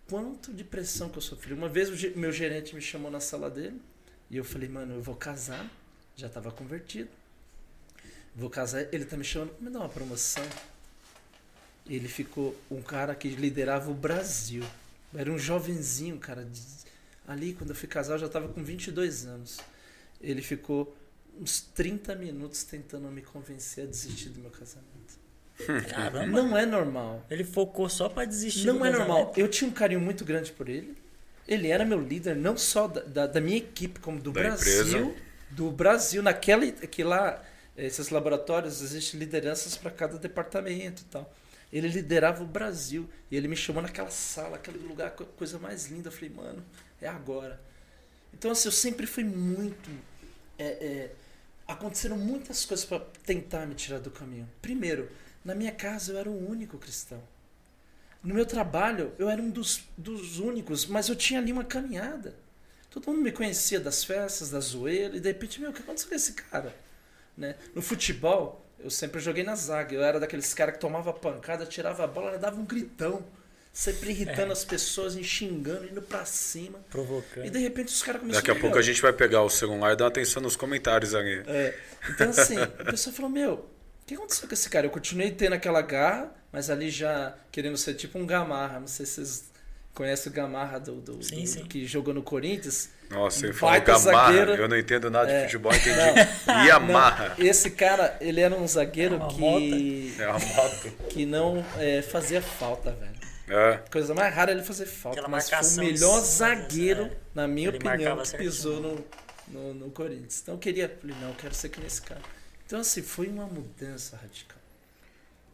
quanto 0.09 0.53
de 0.53 0.61
pressão 0.61 1.07
que 1.07 1.19
eu 1.19 1.21
sofri. 1.21 1.53
Uma 1.53 1.69
vez 1.69 1.87
o 1.87 2.19
meu 2.19 2.33
gerente 2.33 2.75
me 2.75 2.81
chamou 2.81 3.09
na 3.09 3.21
sala 3.21 3.49
dele 3.49 3.81
e 4.29 4.35
eu 4.35 4.43
falei, 4.43 4.67
mano, 4.67 4.95
eu 4.95 5.01
vou 5.01 5.15
casar. 5.15 5.71
Já 6.17 6.27
estava 6.27 6.51
convertido. 6.51 7.09
Vou 8.35 8.49
casar. 8.49 8.93
Ele 8.93 9.05
tá 9.05 9.15
me 9.15 9.23
chamando 9.23 9.55
me 9.61 9.69
dar 9.69 9.79
uma 9.79 9.87
promoção. 9.87 10.43
Ele 11.87 12.09
ficou 12.09 12.57
um 12.69 12.81
cara 12.81 13.15
que 13.15 13.29
liderava 13.29 13.89
o 13.89 13.93
Brasil. 13.93 14.65
Era 15.15 15.31
um 15.31 15.39
jovenzinho, 15.39 16.19
cara. 16.19 16.45
Ali, 17.25 17.53
quando 17.53 17.69
eu 17.69 17.75
fui 17.77 17.87
casar, 17.87 18.15
eu 18.15 18.19
já 18.19 18.27
estava 18.27 18.49
com 18.49 18.61
22 18.61 19.25
anos. 19.27 19.61
Ele 20.19 20.41
ficou 20.41 20.93
uns 21.39 21.61
30 21.61 22.15
minutos 22.15 22.65
tentando 22.65 23.07
me 23.07 23.21
convencer 23.21 23.85
a 23.85 23.87
desistir 23.87 24.27
do 24.27 24.41
meu 24.41 24.51
casamento. 24.51 25.21
Caramba. 25.89 26.25
Não 26.27 26.57
é 26.57 26.65
normal. 26.65 27.25
Ele 27.29 27.43
focou 27.43 27.87
só 27.89 28.09
pra 28.09 28.25
desistir 28.25 28.65
Não 28.67 28.77
do 28.79 28.85
é 28.85 28.91
normal. 28.91 29.33
Eu 29.37 29.47
tinha 29.47 29.69
um 29.69 29.73
carinho 29.73 29.99
muito 30.01 30.23
grande 30.25 30.51
por 30.51 30.67
ele. 30.69 30.97
Ele 31.47 31.67
era 31.69 31.83
meu 31.83 31.99
líder, 31.99 32.35
não 32.35 32.55
só 32.57 32.87
da, 32.87 33.01
da, 33.01 33.27
da 33.27 33.41
minha 33.41 33.57
equipe, 33.57 33.99
como 33.99 34.19
do 34.19 34.31
Da 34.31 34.41
Brasil. 34.41 34.85
empresa. 34.87 35.11
Do 35.49 35.71
Brasil. 35.71 36.21
Naquela. 36.23 36.65
Que 36.71 37.03
lá, 37.03 37.43
esses 37.77 38.09
laboratórios, 38.09 38.81
existem 38.81 39.19
lideranças 39.19 39.75
para 39.75 39.91
cada 39.91 40.17
departamento 40.17 41.01
e 41.01 41.05
tal. 41.05 41.33
Ele 41.73 41.87
liderava 41.87 42.43
o 42.43 42.47
Brasil. 42.47 43.09
E 43.29 43.35
ele 43.35 43.47
me 43.47 43.55
chamou 43.55 43.81
naquela 43.81 44.09
sala, 44.11 44.55
aquele 44.57 44.77
lugar, 44.79 45.11
co- 45.11 45.25
coisa 45.25 45.57
mais 45.59 45.87
linda. 45.87 46.07
Eu 46.09 46.11
falei, 46.11 46.29
mano, 46.29 46.63
é 47.01 47.07
agora. 47.07 47.59
Então, 48.33 48.51
assim, 48.51 48.67
eu 48.67 48.71
sempre 48.71 49.05
fui 49.05 49.23
muito. 49.23 49.89
é, 50.57 50.63
é, 50.65 51.11
aconteceram 51.67 52.17
muitas 52.17 52.65
coisas 52.65 52.85
para 52.85 52.99
tentar 53.25 53.65
me 53.65 53.73
tirar 53.75 53.99
do 53.99 54.11
caminho. 54.11 54.47
Primeiro, 54.61 55.09
na 55.43 55.55
minha 55.55 55.71
casa 55.71 56.13
eu 56.13 56.17
era 56.17 56.29
o 56.29 56.49
único 56.49 56.77
cristão. 56.77 57.21
No 58.23 58.35
meu 58.35 58.45
trabalho, 58.45 59.13
eu 59.17 59.29
era 59.29 59.41
um 59.41 59.49
dos, 59.49 59.83
dos 59.97 60.37
únicos, 60.37 60.85
mas 60.85 61.09
eu 61.09 61.15
tinha 61.15 61.39
ali 61.39 61.51
uma 61.51 61.63
caminhada. 61.63 62.35
Todo 62.89 63.07
mundo 63.07 63.21
me 63.21 63.31
conhecia 63.31 63.79
das 63.79 64.03
festas, 64.03 64.51
da 64.51 64.59
zoeira, 64.59 65.15
e 65.15 65.19
de 65.19 65.27
repente, 65.27 65.59
meu, 65.59 65.71
o 65.71 65.73
que 65.73 65.81
aconteceu 65.81 66.09
com 66.09 66.15
esse 66.15 66.33
cara? 66.33 66.75
Né? 67.35 67.55
No 67.73 67.81
futebol, 67.81 68.63
eu 68.79 68.91
sempre 68.91 69.19
joguei 69.19 69.43
na 69.43 69.55
zaga. 69.55 69.95
Eu 69.95 70.03
era 70.03 70.19
daqueles 70.19 70.53
caras 70.53 70.75
que 70.75 70.81
tomava 70.81 71.11
pancada, 71.13 71.65
tirava 71.65 72.03
a 72.03 72.07
bola, 72.07 72.37
dava 72.37 72.59
um 72.59 72.65
gritão. 72.65 73.25
Sempre 73.73 74.09
irritando 74.09 74.51
as 74.51 74.65
pessoas, 74.65 75.15
e 75.15 75.23
xingando, 75.23 75.85
indo 75.85 76.01
pra 76.01 76.25
cima. 76.25 76.79
Provocando. 76.89 77.45
E 77.45 77.49
de 77.49 77.57
repente 77.57 77.87
os 77.87 78.03
caras 78.03 78.19
começaram 78.19 78.45
Daqui 78.45 78.57
a 78.57 78.61
pouco 78.61 78.77
a 78.77 78.81
gente 78.81 79.01
vai 79.01 79.13
pegar 79.13 79.43
o 79.43 79.49
celular 79.49 79.93
e 79.93 79.95
dar 79.95 80.07
atenção 80.07 80.41
nos 80.41 80.57
comentários 80.57 81.15
ali. 81.15 81.41
é, 81.47 81.79
então 82.09 82.29
assim, 82.29 82.57
a 82.59 82.83
pessoa 82.83 83.15
falou, 83.15 83.31
meu, 83.31 83.69
que 84.17 84.23
aconteceu 84.23 84.47
com 84.47 84.53
esse 84.53 84.69
cara? 84.69 84.85
Eu 84.87 84.91
continuei 84.91 85.31
tendo 85.31 85.53
aquela 85.53 85.81
garra, 85.81 86.31
mas 86.51 86.69
ali 86.69 86.89
já 86.89 87.33
querendo 87.51 87.77
ser 87.77 87.93
tipo 87.95 88.17
um 88.19 88.25
Gamarra. 88.25 88.79
Não 88.79 88.87
sei 88.87 89.05
se 89.05 89.13
vocês 89.15 89.51
conhecem 89.93 90.31
o 90.31 90.35
Gamarra 90.35 90.79
do, 90.79 90.95
do, 91.01 91.21
Sim, 91.23 91.41
do- 91.41 91.47
sim. 91.47 91.65
que 91.65 91.85
jogou 91.85 92.13
no 92.13 92.23
Corinthians. 92.23 92.89
Nossa, 93.09 93.45
ele 93.45 93.53
falou 93.53 93.79
Gamarra. 93.81 93.99
zagueiro. 94.33 94.51
Eu 94.55 94.67
não 94.69 94.77
entendo 94.77 95.09
nada 95.11 95.27
de 95.27 95.33
É. 95.33 95.43
futebol, 95.45 95.73
entendi. 95.73 95.97
Yamaha. 96.67 97.35
Não, 97.37 97.45
esse 97.45 97.71
cara, 97.71 98.17
ele 98.21 98.39
era 98.41 98.55
um 98.55 98.67
zagueiro 98.67 99.15
É 99.15 99.17
uma 99.17 99.27
que, 99.29 100.15
É 100.19 100.27
uma 100.27 100.39
moto. 100.39 100.91
que 101.09 101.25
não 101.25 101.65
é, 101.77 102.01
fazia 102.01 102.41
falta, 102.41 102.91
velho. 102.91 103.11
É. 103.49 103.79
Coisa 103.91 104.13
mais 104.13 104.33
rara 104.33 104.51
é 104.51 104.53
ele 104.55 104.63
fazer 104.63 104.85
falta, 104.85 105.19
Aquela 105.19 105.27
mas 105.29 105.49
foi 105.49 105.59
o 105.59 105.87
melhor 105.87 106.21
de 106.21 106.27
zagueiro, 106.27 107.03
é. 107.03 107.11
na 107.35 107.47
minha 107.49 107.67
Ele 107.67 107.77
opinião, 107.77 108.17
que 108.21 108.37
pisou 108.37 108.79
no, 108.79 109.05
no, 109.49 109.73
no 109.73 109.91
Corinthians. 109.91 110.39
Então 110.41 110.55
eu 110.55 110.59
queria, 110.59 110.97
falei, 111.01 111.15
não, 111.19 111.29
eu 111.29 111.35
quero 111.35 111.53
ser 111.53 111.67
que 111.67 111.81
nesse 111.81 112.01
cara. 112.01 112.21
Então 112.71 112.79
assim, 112.79 113.01
foi 113.01 113.27
uma 113.27 113.45
mudança 113.45 114.15
radical. 114.15 114.57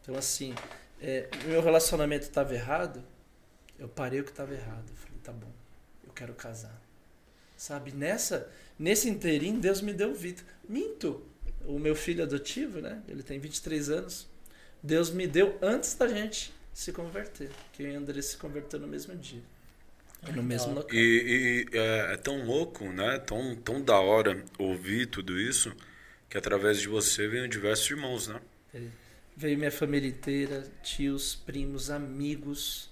Então 0.00 0.14
assim, 0.14 0.54
é, 1.00 1.28
meu 1.46 1.60
relacionamento 1.60 2.26
estava 2.26 2.54
errado, 2.54 3.02
eu 3.76 3.88
parei 3.88 4.20
o 4.20 4.24
que 4.24 4.30
estava 4.30 4.54
errado. 4.54 4.84
Eu 4.88 4.94
falei, 4.94 5.18
tá 5.24 5.32
bom, 5.32 5.50
eu 6.06 6.12
quero 6.12 6.32
casar. 6.34 6.80
Sabe, 7.56 7.90
nessa, 7.90 8.48
nesse 8.78 9.08
inteirinho, 9.08 9.60
Deus 9.60 9.80
me 9.80 9.92
deu 9.92 10.14
vida. 10.14 10.44
Minto, 10.68 11.26
o 11.66 11.76
meu 11.76 11.96
filho 11.96 12.22
adotivo, 12.22 12.80
né? 12.80 13.02
Ele 13.08 13.24
tem 13.24 13.40
23 13.40 13.90
anos. 13.90 14.28
Deus 14.80 15.10
me 15.10 15.26
deu 15.26 15.58
antes 15.60 15.94
da 15.94 16.06
gente 16.06 16.54
se 16.72 16.92
converter. 16.92 17.50
Que 17.72 17.82
eu 17.82 17.90
e 17.90 17.96
o 17.96 17.98
André 17.98 18.22
se 18.22 18.36
converteu 18.36 18.78
no 18.78 18.86
mesmo 18.86 19.16
dia. 19.16 19.42
No 20.36 20.42
mesmo 20.44 20.72
local. 20.72 20.94
E, 20.94 21.66
e 21.72 21.76
é, 21.76 22.12
é 22.12 22.16
tão 22.16 22.44
louco, 22.44 22.84
né? 22.92 23.18
Tão, 23.18 23.56
tão 23.56 23.82
da 23.82 23.98
hora 23.98 24.44
ouvir 24.56 25.06
tudo 25.08 25.36
isso 25.36 25.74
que 26.28 26.36
através 26.38 26.80
de 26.80 26.88
você 26.88 27.26
vem 27.28 27.48
diversos 27.48 27.88
irmãos, 27.90 28.28
né? 28.28 28.40
Veio 29.36 29.56
minha 29.56 29.70
família 29.70 30.08
inteira, 30.08 30.64
tios, 30.82 31.34
primos, 31.34 31.90
amigos. 31.90 32.90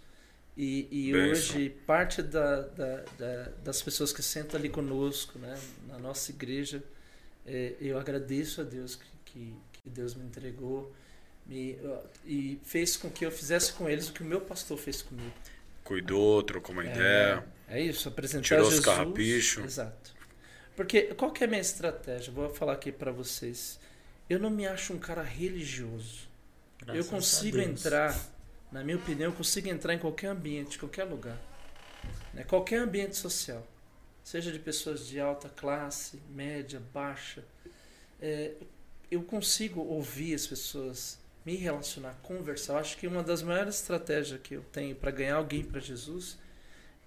E, 0.57 0.89
e 0.91 1.15
hoje, 1.15 1.69
parte 1.87 2.23
da, 2.23 2.63
da- 2.63 3.05
da- 3.19 3.49
das 3.63 3.83
pessoas 3.83 4.13
que 4.13 4.23
sentam 4.23 4.59
ali 4.59 4.71
conosco, 4.71 5.39
né, 5.39 5.59
na 5.87 5.99
nossa 5.99 6.31
igreja, 6.31 6.83
é, 7.45 7.75
eu 7.81 7.99
agradeço 7.99 8.63
a 8.63 8.65
Deus 8.65 8.95
que, 8.97 9.05
que, 9.27 9.55
que 9.83 9.91
Deus 9.91 10.15
me 10.15 10.25
entregou 10.25 10.95
me, 11.47 11.79
e 12.25 12.59
fez 12.65 12.97
com 12.97 13.11
que 13.11 13.25
eu 13.27 13.31
fizesse 13.31 13.73
com 13.75 13.89
eles 13.89 14.09
o 14.09 14.13
que 14.13 14.23
o 14.23 14.25
meu 14.25 14.41
pastor 14.41 14.79
fez 14.79 15.03
comigo. 15.03 15.33
Cuidou, 15.85 16.43
trocou 16.43 16.73
uma 16.73 16.85
ideia. 16.85 17.45
É 17.69 17.81
isso, 17.81 18.09
apresentar 18.09 18.43
Tirou 18.43 18.63
os 18.63 18.69
Jesus. 18.71 18.85
carrapicho. 18.87 19.61
Exato. 19.61 20.16
Porque 20.77 21.15
qual 21.15 21.33
que 21.33 21.43
é 21.43 21.47
a 21.47 21.51
minha 21.51 21.61
estratégia? 21.61 22.31
Vou 22.31 22.51
falar 22.51 22.75
aqui 22.75 22.93
para 22.93 23.11
vocês. 23.11 23.81
Eu 24.29 24.39
não 24.39 24.51
me 24.51 24.67
acho 24.67 24.93
um 24.93 24.99
cara 24.99 25.23
religioso. 25.23 26.29
Graças 26.79 27.05
eu 27.07 27.11
consigo 27.11 27.59
entrar, 27.59 28.15
na 28.71 28.85
minha 28.85 28.99
opinião, 28.99 29.31
eu 29.31 29.37
consigo 29.37 29.69
entrar 29.69 29.95
em 29.95 29.99
qualquer 29.99 30.29
ambiente, 30.29 30.79
qualquer 30.79 31.05
lugar. 31.05 31.39
Né? 32.35 32.45
Qualquer 32.45 32.81
ambiente 32.81 33.17
social. 33.17 33.67
Seja 34.23 34.53
de 34.53 34.59
pessoas 34.59 35.07
de 35.07 35.19
alta 35.19 35.49
classe, 35.49 36.21
média, 36.29 36.83
baixa. 36.93 37.43
É, 38.21 38.53
eu 39.11 39.23
consigo 39.23 39.81
ouvir 39.81 40.35
as 40.35 40.47
pessoas, 40.47 41.19
me 41.45 41.57
relacionar, 41.57 42.19
conversar. 42.23 42.75
Eu 42.75 42.79
acho 42.81 42.99
que 42.99 43.07
uma 43.07 43.23
das 43.23 43.41
maiores 43.41 43.77
estratégias 43.77 44.41
que 44.43 44.55
eu 44.55 44.63
tenho 44.73 44.95
para 44.95 45.11
ganhar 45.11 45.37
alguém 45.37 45.63
para 45.63 45.81
Jesus 45.81 46.37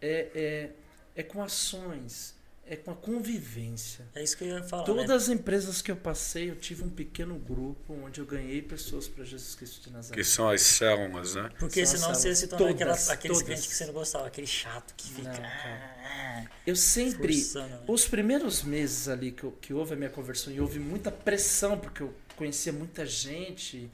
é, 0.02 0.30
é, 0.34 0.70
é 1.16 1.24
com 1.24 1.44
ações, 1.44 2.39
é 2.72 2.76
com 2.76 2.92
a 2.92 2.96
convivência. 2.96 4.06
É 4.14 4.24
isso 4.24 4.38
que 4.38 4.44
eu 4.44 4.50
ia 4.50 4.64
falar. 4.64 4.84
Todas 4.84 5.08
né? 5.08 5.16
as 5.16 5.28
empresas 5.28 5.82
que 5.82 5.90
eu 5.90 5.96
passei, 5.96 6.52
eu 6.52 6.56
tive 6.56 6.84
um 6.84 6.90
pequeno 6.90 7.34
grupo 7.40 7.94
onde 8.06 8.20
eu 8.22 8.26
ganhei 8.28 8.62
pessoas 8.62 9.08
para 9.08 9.26
Jesus 9.26 9.56
Cristo 9.56 9.82
de 9.82 9.92
Nazaré. 9.92 10.16
Que 10.16 10.24
são 10.24 10.48
as 10.48 10.62
células, 10.62 11.34
né? 11.34 11.50
Porque 11.58 11.84
São 11.84 11.98
senão 11.98 12.14
você 12.14 12.36
se 12.36 12.48
torna 12.48 12.70
aquela, 12.70 12.92
Todas, 12.92 13.10
aqueles 13.10 13.38
todas. 13.38 13.46
clientes 13.48 13.68
que 13.68 13.74
você 13.74 13.86
não 13.88 13.94
gostava, 13.94 14.28
aquele 14.28 14.46
chato 14.46 14.94
que 14.96 15.10
fica. 15.10 15.30
Não, 15.30 15.36
cara. 15.36 15.96
ah, 16.06 16.46
Eu 16.68 16.76
sempre, 16.76 17.34
forçando, 17.34 17.70
né? 17.70 17.80
os 17.88 18.08
primeiros 18.08 18.62
meses 18.62 19.08
ali 19.08 19.32
que, 19.32 19.44
eu- 19.44 19.52
que 19.60 19.74
houve 19.74 19.94
a 19.94 19.98
minha 19.98 20.10
conversão 20.12 20.54
e 20.54 20.62
houve 20.62 20.78
muita 20.78 21.12
pressão, 21.12 21.76
porque 21.78 22.04
eu 22.04 22.14
conhecia 22.36 22.72
muita 22.72 23.04
gente 23.04 23.90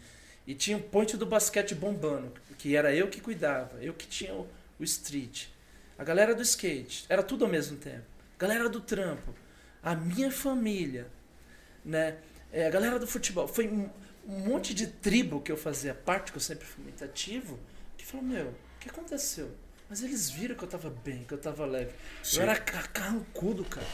e 0.46 0.54
tinha 0.54 0.76
o 0.76 0.82
point 0.82 1.16
do 1.16 1.26
basquete 1.26 1.74
bombando, 1.74 2.34
que 2.58 2.76
era 2.76 2.94
eu 2.94 3.08
que 3.08 3.22
cuidava, 3.22 3.82
eu 3.82 3.94
que 3.94 4.06
tinha 4.06 4.34
o, 4.34 4.46
o 4.78 4.84
street. 4.84 5.46
A 5.98 6.04
galera 6.04 6.36
do 6.36 6.42
skate, 6.42 7.06
era 7.08 7.24
tudo 7.24 7.46
ao 7.46 7.50
mesmo 7.50 7.78
tempo. 7.78 8.04
Galera 8.38 8.68
do 8.70 8.80
trampo. 8.82 9.34
a 9.84 9.96
minha 9.96 10.32
família, 10.32 11.08
né? 11.84 12.18
É, 12.52 12.66
a 12.68 12.70
galera 12.70 12.98
do 12.98 13.06
futebol. 13.06 13.48
Foi 13.48 13.68
um, 13.68 13.90
um 14.28 14.40
monte 14.40 14.74
de 14.74 14.88
tribo 14.88 15.42
que 15.42 15.52
eu 15.52 15.58
fazia 15.58 15.94
parte, 15.94 16.32
que 16.32 16.38
eu 16.38 16.42
sempre 16.42 16.66
fui 16.66 16.84
muito 16.84 17.04
ativo, 17.04 17.60
que 17.98 18.06
falou, 18.06 18.26
meu, 18.26 18.48
o 18.48 18.80
que 18.80 18.90
aconteceu? 18.90 19.52
Mas 19.90 20.02
eles 20.02 20.30
viram 20.30 20.56
que 20.56 20.64
eu 20.64 20.68
tava 20.68 20.90
bem, 20.90 21.24
que 21.28 21.34
eu 21.34 21.38
tava 21.38 21.66
leve. 21.66 21.92
Sim. 22.24 22.38
Eu 22.38 22.44
era 22.44 22.56
ca- 22.58 22.88
carrancudo, 22.88 23.64
cara. 23.66 23.86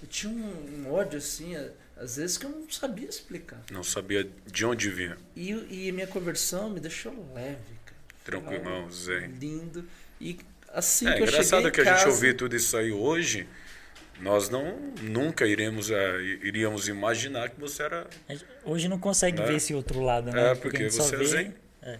Eu 0.00 0.08
tinha 0.08 0.32
um, 0.32 0.84
um 0.86 0.92
ódio, 0.92 1.18
assim, 1.18 1.54
a- 1.54 1.70
às 1.96 2.16
vezes 2.16 2.38
que 2.38 2.46
eu 2.46 2.50
não 2.50 2.68
sabia 2.70 3.08
explicar. 3.08 3.60
Não 3.70 3.82
sabia 3.84 4.28
de 4.46 4.64
onde 4.64 4.88
vinha. 4.90 5.18
E, 5.36 5.50
e 5.88 5.92
minha 5.92 6.06
conversão 6.06 6.70
me 6.70 6.80
deixou 6.80 7.12
leve, 7.34 7.58
cara. 7.84 8.00
Tranquilão, 8.24 8.90
Zé. 8.90 9.26
Lindo. 9.26 9.86
E 10.18 10.38
assim 10.72 11.06
É 11.06 11.12
que 11.14 11.22
eu 11.22 11.26
cheguei 11.26 11.40
engraçado 11.40 11.70
que 11.70 11.80
a 11.82 11.84
casa, 11.84 11.98
gente 11.98 12.08
ouvir 12.08 12.34
tudo 12.36 12.56
isso 12.56 12.74
aí 12.76 12.90
hoje, 12.90 13.46
nós 14.20 14.48
não 14.48 14.78
nunca 15.02 15.46
iremos 15.46 15.90
é, 15.90 16.20
iríamos 16.42 16.88
imaginar 16.88 17.50
que 17.50 17.60
você 17.60 17.82
era. 17.82 18.06
Hoje 18.64 18.88
não 18.88 18.98
consegue 18.98 19.40
É. 19.42 19.46
ver 19.46 19.56
esse 19.56 19.74
outro 19.74 20.00
lado, 20.00 20.30
né? 20.30 20.52
É, 20.52 20.54
porque 20.54 20.90
só 20.90 21.02
você 21.02 21.14
é 21.14 21.18
vê- 21.18 21.24
zen. 21.26 21.54
É. 21.82 21.98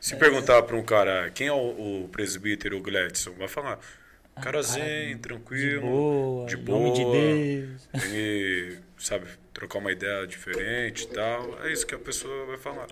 Se 0.00 0.14
perguntar 0.16 0.62
para 0.62 0.76
um 0.76 0.82
cara 0.82 1.30
quem 1.30 1.48
é 1.48 1.52
o, 1.52 2.04
o 2.04 2.08
presbítero 2.10 2.80
Gladson, 2.80 3.32
vai 3.32 3.48
falar. 3.48 3.78
Cara 4.40 4.62
zen, 4.62 5.16
De 5.16 5.18
tranquilo, 5.18 5.80
boa, 5.80 6.46
de 6.46 6.54
em 6.54 6.62
nome 6.62 6.92
de 6.92 7.02
boa. 7.02 7.12
Deus. 7.16 7.88
e, 8.14 8.76
sabe, 8.96 9.26
trocar 9.52 9.78
uma 9.80 9.90
ideia 9.90 10.24
diferente 10.28 11.02
e 11.02 11.08
tal. 11.08 11.58
É 11.66 11.72
isso 11.72 11.84
que 11.84 11.94
a 11.96 11.98
pessoa 11.98 12.46
vai 12.46 12.56
falar. 12.56 12.86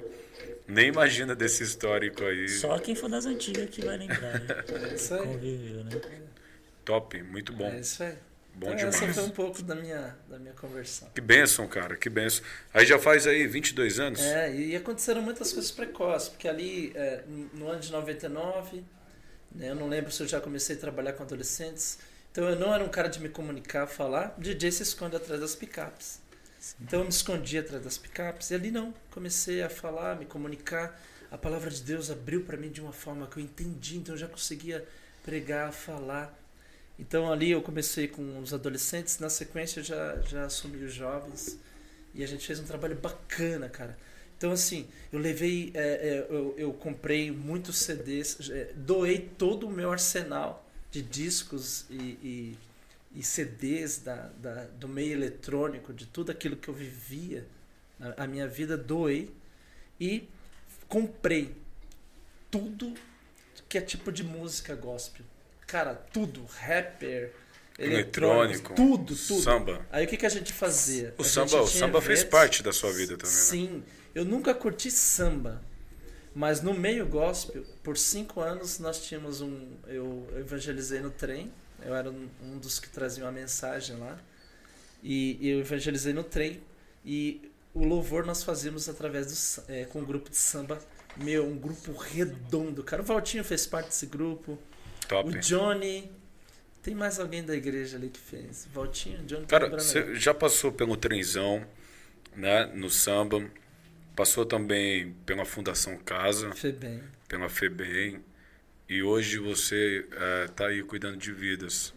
Nem 0.67 0.89
imagina 0.89 1.37
desse 1.37 1.63
histórico 1.63 2.25
aí. 2.25 2.49
Só 2.49 2.77
quem 2.81 2.97
for 2.97 3.09
das 3.09 3.25
antigas 3.27 3.71
que 3.71 3.85
vai 3.85 3.97
lembrar, 3.97 4.41
né? 4.41 4.47
É 4.91 4.95
isso 4.95 5.15
aí. 5.15 5.21
Conviveu, 5.25 5.85
né? 5.85 5.91
Top, 6.85 7.23
muito 7.23 7.53
bom. 7.53 7.69
É 7.71 7.79
isso 7.79 8.03
aí. 8.03 8.15
Bom 8.59 8.73
essa 8.73 8.91
demais. 8.91 9.15
foi 9.15 9.25
um 9.25 9.31
pouco 9.31 9.63
da 9.63 9.75
minha, 9.75 10.17
da 10.29 10.39
minha 10.39 10.55
conversão. 10.55 11.09
Que 11.15 11.21
bênção, 11.21 11.69
cara, 11.69 11.95
que 11.97 12.09
bênção. 12.09 12.43
Aí 12.73 12.87
já 12.87 12.99
faz 12.99 13.27
aí 13.27 13.47
22 13.47 14.01
anos? 14.01 14.21
É, 14.21 14.55
e 14.55 14.75
aconteceram 14.75 15.21
muitas 15.21 15.53
coisas 15.53 15.71
precoces, 15.71 16.31
porque 16.31 16.49
ali, 16.49 16.91
é, 16.95 17.23
no- 17.29 17.51
no 17.53 17.69
ano 17.69 17.81
de 17.81 17.93
99, 17.93 18.83
né, 19.55 19.71
eu 19.71 19.75
não 19.75 19.89
lembro 19.89 20.11
se 20.11 20.23
eu 20.23 20.27
já 20.27 20.41
comecei 20.41 20.75
a 20.77 20.79
trabalhar 20.79 21.13
com 21.13 21.23
adolescentes, 21.23 21.99
então 22.33 22.49
eu 22.49 22.57
não 22.57 22.75
era 22.75 22.83
um 22.83 22.89
cara 22.89 23.09
de 23.09 23.21
me 23.21 23.29
comunicar, 23.29 23.87
falar, 23.87 24.35
o 24.39 24.41
DJ 24.41 24.73
se 24.73 24.83
esconde 24.83 25.17
atrás 25.17 25.41
das 25.41 25.55
picapes. 25.55 26.21
Então 26.81 27.01
eu 27.01 27.05
me 27.05 27.11
escondi 27.11 27.59
atrás 27.59 27.85
das 27.85 27.99
picapes, 27.99 28.51
e 28.51 28.55
ali 28.55 28.71
não, 28.71 28.93
comecei 29.11 29.63
a 29.63 29.69
falar, 29.69 30.17
me 30.19 30.25
comunicar, 30.25 30.99
a 31.31 31.37
palavra 31.37 31.71
de 31.71 31.83
Deus 31.83 32.11
abriu 32.11 32.43
para 32.43 32.57
mim 32.57 32.71
de 32.71 32.81
uma 32.81 32.93
forma 32.93 33.27
que 33.27 33.37
eu 33.39 33.43
entendi, 33.43 33.99
então 33.99 34.15
eu 34.15 34.19
já 34.19 34.27
conseguia 34.29 34.83
pregar, 35.23 35.73
falar. 35.73 36.35
Então 36.99 37.31
ali 37.31 37.51
eu 37.51 37.61
comecei 37.63 38.09
com 38.09 38.39
os 38.39 38.55
adolescentes, 38.55 39.19
na 39.19 39.29
sequência 39.29 39.83
já, 39.83 40.17
já 40.23 40.45
assumi 40.45 40.85
os 40.85 40.93
jovens, 40.93 41.59
e 42.15 42.25
a 42.25 42.27
gente 42.27 42.47
fez 42.47 42.59
um 42.59 42.65
trabalho 42.65 42.97
bacana, 42.97 43.69
cara. 43.69 43.97
Então, 44.37 44.53
assim, 44.53 44.87
eu 45.13 45.19
levei, 45.19 45.71
é, 45.75 45.81
é, 45.81 46.27
eu, 46.29 46.55
eu 46.59 46.73
comprei 46.73 47.31
muitos 47.31 47.79
CDs, 47.79 48.51
é, 48.51 48.73
doei 48.75 49.19
todo 49.19 49.67
o 49.67 49.71
meu 49.71 49.91
arsenal 49.91 50.67
de 50.91 51.01
discos 51.03 51.87
e, 51.89 51.95
e, 51.95 52.59
e 53.15 53.23
CDs 53.23 53.99
da, 53.99 54.31
da, 54.41 54.65
do 54.79 54.89
meio 54.89 55.13
eletrônico, 55.13 55.93
de 55.93 56.07
tudo 56.07 56.31
aquilo 56.33 56.57
que 56.57 56.69
eu 56.69 56.75
vivia, 56.75 57.47
a, 57.99 58.25
a 58.25 58.27
minha 58.27 58.47
vida, 58.47 58.77
doei 58.77 59.31
e 59.99 60.29
comprei 60.87 61.57
tudo 62.51 62.95
que 63.69 63.79
é 63.79 63.81
tipo 63.81 64.13
de 64.13 64.23
música 64.23 64.75
gospel. 64.75 65.25
Cara, 65.67 65.95
tudo, 65.95 66.45
rapper, 66.45 67.33
Eletrônico, 67.79 68.75
tudo, 68.75 69.15
tudo. 69.15 69.41
samba. 69.43 69.85
Aí 69.91 70.05
o 70.05 70.09
que, 70.09 70.17
que 70.17 70.27
a 70.27 70.31
gente 70.31 70.53
fazia? 70.53 71.15
O 71.19 71.23
A 71.23 71.25
samba, 71.25 71.61
o 71.63 71.67
samba 71.67 72.01
fez 72.01 72.21
eventos- 72.21 72.31
parte 72.39 72.63
da 72.63 72.73
sua 72.73 72.93
vida 72.93 73.17
também, 73.17 73.35
né? 73.35 73.41
Sim, 73.41 73.85
eu 74.15 74.25
nunca 74.25 74.55
curti 74.55 74.91
samba, 74.91 75.61
mas 76.35 76.63
no 76.63 76.73
meio 76.73 77.07
gospel, 77.07 77.65
por 77.83 77.99
cinco 77.99 78.41
anos 78.41 78.79
nós 78.79 79.05
tínhamos 79.05 79.41
um. 79.41 79.73
Eu 79.87 80.27
evangelizei 80.39 81.01
no 81.01 81.11
trem, 81.11 81.53
eu 81.85 81.95
era 81.95 82.11
um 82.11 82.59
dos 82.59 82.79
que 82.79 82.89
traziam 82.89 83.27
a 83.29 83.33
mensagem 83.33 83.97
lá, 83.99 84.19
e 85.03 85.39
eu 85.51 85.61
evangelizei 85.61 86.13
no 86.13 86.25
trem, 86.25 86.63
e 87.05 87.51
o 87.75 87.85
louvor 87.85 88.25
nós 88.25 88.43
fazíamos 88.43 88.89
através 88.89 89.27
do 89.27 89.65
é, 89.71 89.85
com 89.85 89.99
um 90.01 90.05
grupo 90.05 90.31
de 90.31 90.37
samba, 90.37 90.79
meu, 91.17 91.45
um 91.47 91.59
grupo 91.59 91.93
redondo. 91.93 92.83
Cara, 92.83 93.03
o 93.03 93.05
Valtinho 93.05 93.45
fez 93.45 93.67
parte 93.67 93.87
desse 93.89 94.07
grupo, 94.07 94.59
Top. 95.09 95.29
o 95.29 95.41
Johnny. 95.41 96.11
Tem 96.83 96.95
mais 96.95 97.19
alguém 97.19 97.43
da 97.45 97.55
igreja 97.55 97.97
ali 97.97 98.09
que 98.09 98.21
fez? 98.21 98.69
Valtinho, 98.73 99.19
Johnny. 99.27 99.43
tô 99.43 99.49
Cara, 99.49 99.69
você 99.69 100.15
já 100.15 100.33
passou 100.33 100.71
pelo 100.71 100.97
trenzão, 100.97 101.67
né, 102.35 102.67
no 102.67 102.89
samba, 102.89 103.45
passou 104.15 104.47
também 104.47 105.13
pela 105.27 105.45
Fundação 105.45 105.97
Casa, 105.99 106.53
Foi 106.55 106.71
bem. 106.71 107.03
pela 107.27 107.49
FEBEM, 107.49 108.23
e 108.89 109.03
hoje 109.03 109.39
você 109.39 110.07
está 110.49 110.69
aí 110.69 110.81
cuidando 110.85 111.17
de 111.17 111.33
vidas, 111.33 111.93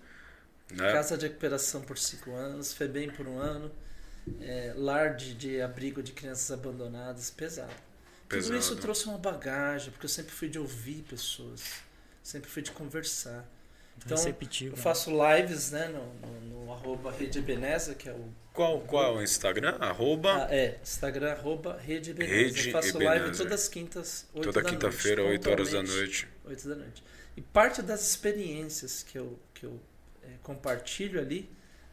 né? 0.71 0.91
Casa 0.91 1.15
de 1.15 1.27
recuperação 1.27 1.81
por 1.81 1.97
cinco 1.97 2.33
anos, 2.33 2.73
FEBEM 2.73 3.11
por 3.11 3.27
um 3.27 3.37
ano, 3.37 3.71
é, 4.41 4.73
lar 4.75 5.15
de, 5.15 5.35
de 5.35 5.61
abrigo 5.61 6.01
de 6.01 6.13
crianças 6.13 6.49
abandonadas, 6.51 7.29
pesado. 7.29 7.71
Tudo 8.27 8.41
Pesado. 8.41 8.57
isso 8.57 8.75
trouxe 8.75 9.05
uma 9.05 9.17
bagagem, 9.19 9.91
porque 9.91 10.05
eu 10.05 10.09
sempre 10.09 10.31
fui 10.31 10.49
de 10.49 10.57
ouvir 10.57 11.03
pessoas, 11.07 11.61
sempre 12.23 12.49
fui 12.49 12.61
de 12.61 12.71
conversar. 12.71 13.45
Então, 13.97 14.15
Receptivo. 14.15 14.73
Eu 14.73 14.77
né? 14.77 14.83
faço 14.83 15.11
lives 15.11 15.71
né, 15.71 15.87
no, 15.87 16.13
no, 16.27 16.65
no 16.65 16.73
arroba 16.73 17.11
Rede 17.11 17.39
Ebenezer, 17.39 17.95
que 17.95 18.07
é 18.07 18.13
o. 18.13 18.29
Qual, 18.53 18.81
qual 18.81 19.15
é 19.15 19.17
o 19.19 19.23
Instagram? 19.23 19.75
Arroba, 19.79 20.45
Ah, 20.45 20.47
é, 20.55 20.79
Instagram 20.81 21.31
arroba 21.31 21.77
Rede 21.77 22.11
Ebenezer. 22.11 22.45
Rede 22.45 22.67
eu 22.67 22.71
faço 22.73 22.97
live 22.97 23.15
Ebenezer. 23.23 23.45
todas 23.45 23.61
as 23.61 23.67
quintas, 23.67 24.25
8 24.33 24.45
toda 24.45 24.61
da 24.61 24.69
quinta-feira, 24.69 25.23
noite, 25.23 25.47
8 25.47 25.49
horas 25.49 25.71
da 25.71 25.83
noite. 25.83 26.27
8 26.45 26.69
da 26.69 26.75
noite. 26.75 27.03
E 27.35 27.41
parte 27.41 27.81
das 27.81 28.01
experiências 28.09 29.03
que 29.03 29.17
eu, 29.17 29.37
que 29.53 29.65
eu 29.65 29.79
é, 30.23 30.27
compartilho 30.43 31.19
ali 31.19 31.49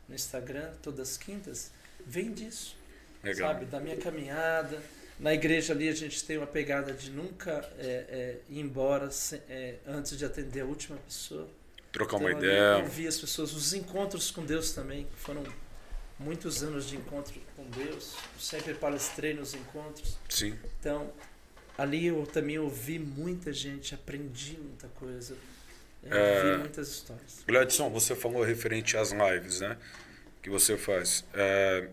no 0.09 0.15
Instagram, 0.15 0.73
todas 0.83 1.11
as 1.11 1.17
quintas, 1.17 1.71
vem 2.05 2.33
disso. 2.33 2.77
Legal. 3.23 3.53
Sabe? 3.53 3.67
Da 3.67 3.81
minha 3.81 3.97
caminhada. 3.97 4.81
Na 5.19 5.33
igreja 5.33 5.73
ali 5.73 5.89
a 5.89 5.95
gente 5.95 6.23
tem 6.25 6.37
uma 6.37 6.47
pegada 6.47 6.93
de 6.93 7.11
nunca 7.11 7.51
é, 7.79 7.87
é, 7.87 8.37
ir 8.51 8.61
embora 8.61 9.11
sem- 9.11 9.41
é, 9.49 9.77
antes 9.87 10.17
de 10.19 10.25
atender 10.25 10.61
a 10.61 10.65
última 10.67 10.99
pessoa. 10.99 11.49
Trocar 11.91 12.17
uma 12.19 12.31
Então, 12.31 12.43
ideia. 12.43 12.77
Ouvir 12.79 13.07
as 13.09 13.19
pessoas, 13.19 13.53
os 13.55 13.73
encontros 13.73 14.31
com 14.31 14.45
Deus 14.45 14.73
também, 14.73 15.07
foram 15.17 15.43
muitos 16.19 16.63
anos 16.63 16.87
de 16.87 16.97
encontro 16.97 17.35
com 17.57 17.65
Deus. 17.71 18.15
Eu 18.35 18.41
sempre 18.41 18.75
palestrei 18.75 19.33
nos 19.33 19.55
encontros. 19.55 20.19
Sim. 20.29 20.55
Então, 20.79 21.11
ali 21.79 22.07
eu 22.07 22.27
também 22.27 22.59
ouvi 22.59 22.99
muita 22.99 23.51
gente, 23.55 23.95
aprendi 23.95 24.59
muita 24.59 24.89
coisa, 24.89 25.35
é, 26.05 26.15
É. 26.19 26.45
ouvi 26.45 26.59
muitas 26.59 26.89
histórias. 26.89 27.43
Gladson, 27.47 27.89
você 27.89 28.15
falou 28.15 28.43
referente 28.43 28.99
às 28.99 29.13
lives, 29.13 29.61
né? 29.61 29.79
Que 30.43 30.51
você 30.51 30.77
faz. 30.77 31.25
É, 31.33 31.89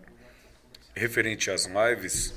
referente 0.94 1.50
às 1.50 1.64
lives, 1.66 2.34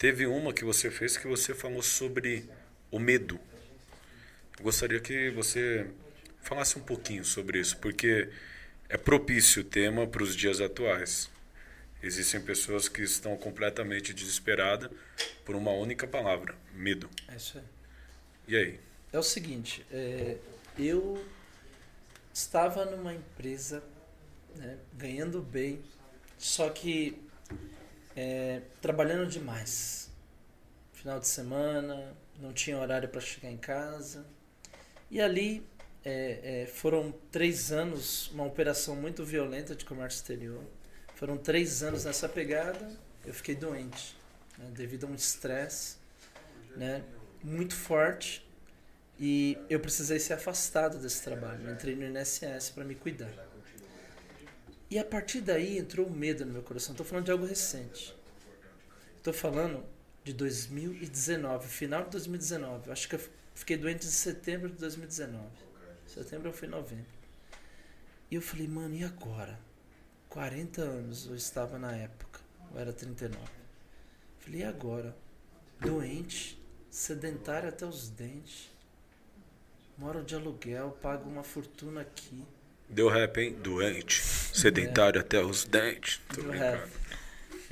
teve 0.00 0.26
uma 0.26 0.54
que 0.54 0.64
você 0.64 0.90
fez 0.90 1.18
que 1.18 1.26
você 1.26 1.54
falou 1.54 1.82
sobre 1.82 2.48
o 2.90 2.98
medo. 2.98 3.38
Eu 4.56 4.64
gostaria 4.64 4.98
que 4.98 5.28
você 5.30 5.90
falasse 6.40 6.78
um 6.78 6.82
pouquinho 6.82 7.22
sobre 7.22 7.60
isso, 7.60 7.76
porque 7.76 8.30
é 8.88 8.96
propício 8.96 9.60
o 9.60 9.64
tema 9.64 10.06
para 10.06 10.22
os 10.22 10.34
dias 10.34 10.58
atuais. 10.58 11.30
Existem 12.02 12.40
pessoas 12.40 12.88
que 12.88 13.02
estão 13.02 13.36
completamente 13.36 14.14
desesperadas 14.14 14.90
por 15.44 15.54
uma 15.54 15.70
única 15.70 16.06
palavra: 16.06 16.54
medo. 16.74 17.10
É 17.28 17.36
isso 17.36 17.58
aí. 17.58 17.64
E 18.48 18.56
aí? 18.56 18.80
É 19.12 19.18
o 19.18 19.22
seguinte, 19.22 19.84
é, 19.92 20.38
eu 20.78 21.22
estava 22.32 22.86
numa 22.86 23.12
empresa 23.12 23.84
né, 24.56 24.78
ganhando 24.94 25.42
bem, 25.42 25.78
só 26.38 26.70
que 26.70 27.20
é, 28.16 28.62
trabalhando 28.80 29.28
demais. 29.28 30.10
Final 30.92 31.18
de 31.18 31.28
semana, 31.28 32.14
não 32.38 32.52
tinha 32.52 32.78
horário 32.78 33.08
para 33.08 33.20
chegar 33.20 33.50
em 33.50 33.56
casa. 33.56 34.26
E 35.10 35.20
ali 35.20 35.66
é, 36.04 36.62
é, 36.62 36.66
foram 36.66 37.12
três 37.30 37.72
anos, 37.72 38.30
uma 38.30 38.44
operação 38.44 38.96
muito 38.96 39.24
violenta 39.24 39.74
de 39.74 39.84
comércio 39.84 40.18
exterior. 40.18 40.62
Foram 41.14 41.36
três 41.36 41.82
anos 41.82 42.04
nessa 42.04 42.28
pegada, 42.28 42.90
eu 43.26 43.34
fiquei 43.34 43.54
doente, 43.54 44.16
né, 44.56 44.70
devido 44.72 45.04
a 45.04 45.08
um 45.08 45.14
estresse 45.14 45.96
né, 46.76 47.02
muito 47.42 47.74
forte. 47.74 48.46
E 49.18 49.58
eu 49.68 49.78
precisei 49.78 50.18
ser 50.18 50.32
afastado 50.32 50.98
desse 50.98 51.22
trabalho. 51.22 51.66
Eu 51.66 51.74
entrei 51.74 51.94
no 51.94 52.06
INSS 52.06 52.70
para 52.70 52.84
me 52.84 52.94
cuidar. 52.94 53.30
E 54.90 54.98
a 54.98 55.04
partir 55.04 55.40
daí 55.40 55.78
entrou 55.78 56.06
o 56.06 56.10
medo 56.10 56.44
no 56.44 56.52
meu 56.52 56.62
coração. 56.62 56.92
Estou 56.92 57.06
falando 57.06 57.26
de 57.26 57.30
algo 57.30 57.46
recente. 57.46 58.12
Estou 59.16 59.32
falando 59.32 59.84
de 60.24 60.32
2019, 60.32 61.68
final 61.68 62.04
de 62.04 62.10
2019. 62.10 62.90
Acho 62.90 63.08
que 63.08 63.14
eu 63.14 63.20
fiquei 63.54 63.76
doente 63.76 64.06
em 64.06 64.10
setembro 64.10 64.68
de 64.68 64.76
2019. 64.76 65.46
Setembro 66.06 66.48
ou 66.48 66.54
foi 66.54 66.66
novembro. 66.66 67.06
E 68.30 68.34
eu 68.34 68.42
falei, 68.42 68.66
mano, 68.66 68.94
e 68.96 69.04
agora? 69.04 69.58
40 70.28 70.82
anos 70.82 71.26
eu 71.26 71.34
estava 71.34 71.78
na 71.78 71.92
época, 71.92 72.40
eu 72.72 72.80
era 72.80 72.92
39. 72.92 73.44
Falei, 74.38 74.60
e 74.60 74.64
agora? 74.64 75.16
Doente, 75.80 76.60
sedentário 76.90 77.68
até 77.68 77.84
os 77.86 78.08
dentes, 78.08 78.70
moro 79.96 80.22
de 80.22 80.34
aluguel, 80.34 80.96
pago 81.00 81.28
uma 81.28 81.42
fortuna 81.42 82.00
aqui. 82.00 82.44
Deu 82.90 83.08
rap, 83.08 83.38
hein? 83.38 83.52
Doente, 83.52 84.20
sedentário 84.20 85.18
é. 85.18 85.20
até 85.20 85.40
os 85.40 85.64
dentes. 85.64 86.20
Tô 86.34 86.42
Deu 86.42 86.50
rap. 86.50 86.90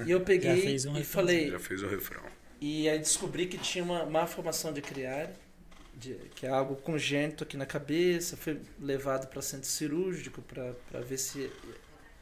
E 0.07 0.11
eu 0.13 0.21
peguei 0.21 0.77
um 0.87 0.97
e 0.97 1.03
falei. 1.03 1.51
Já 1.51 1.59
fez 1.59 1.83
o 1.83 1.89
refrão. 1.89 2.23
E 2.61 2.89
aí 2.89 2.99
descobri 3.01 3.47
que 3.47 3.59
tinha 3.59 3.83
uma 3.83 4.07
má 4.07 4.27
formação 4.29 4.73
de 4.73 4.81
criar, 4.81 5.33
de, 5.93 6.15
que 6.37 6.47
é 6.47 6.49
algo 6.49 6.77
congênito 6.77 7.43
aqui 7.43 7.57
na 7.57 7.67
cabeça. 7.67 8.37
Fui 8.37 8.61
levado 8.81 9.27
para 9.27 9.43
centro 9.43 9.69
cirúrgico 9.69 10.41
para 10.43 11.01
ver 11.01 11.19
se, 11.19 11.51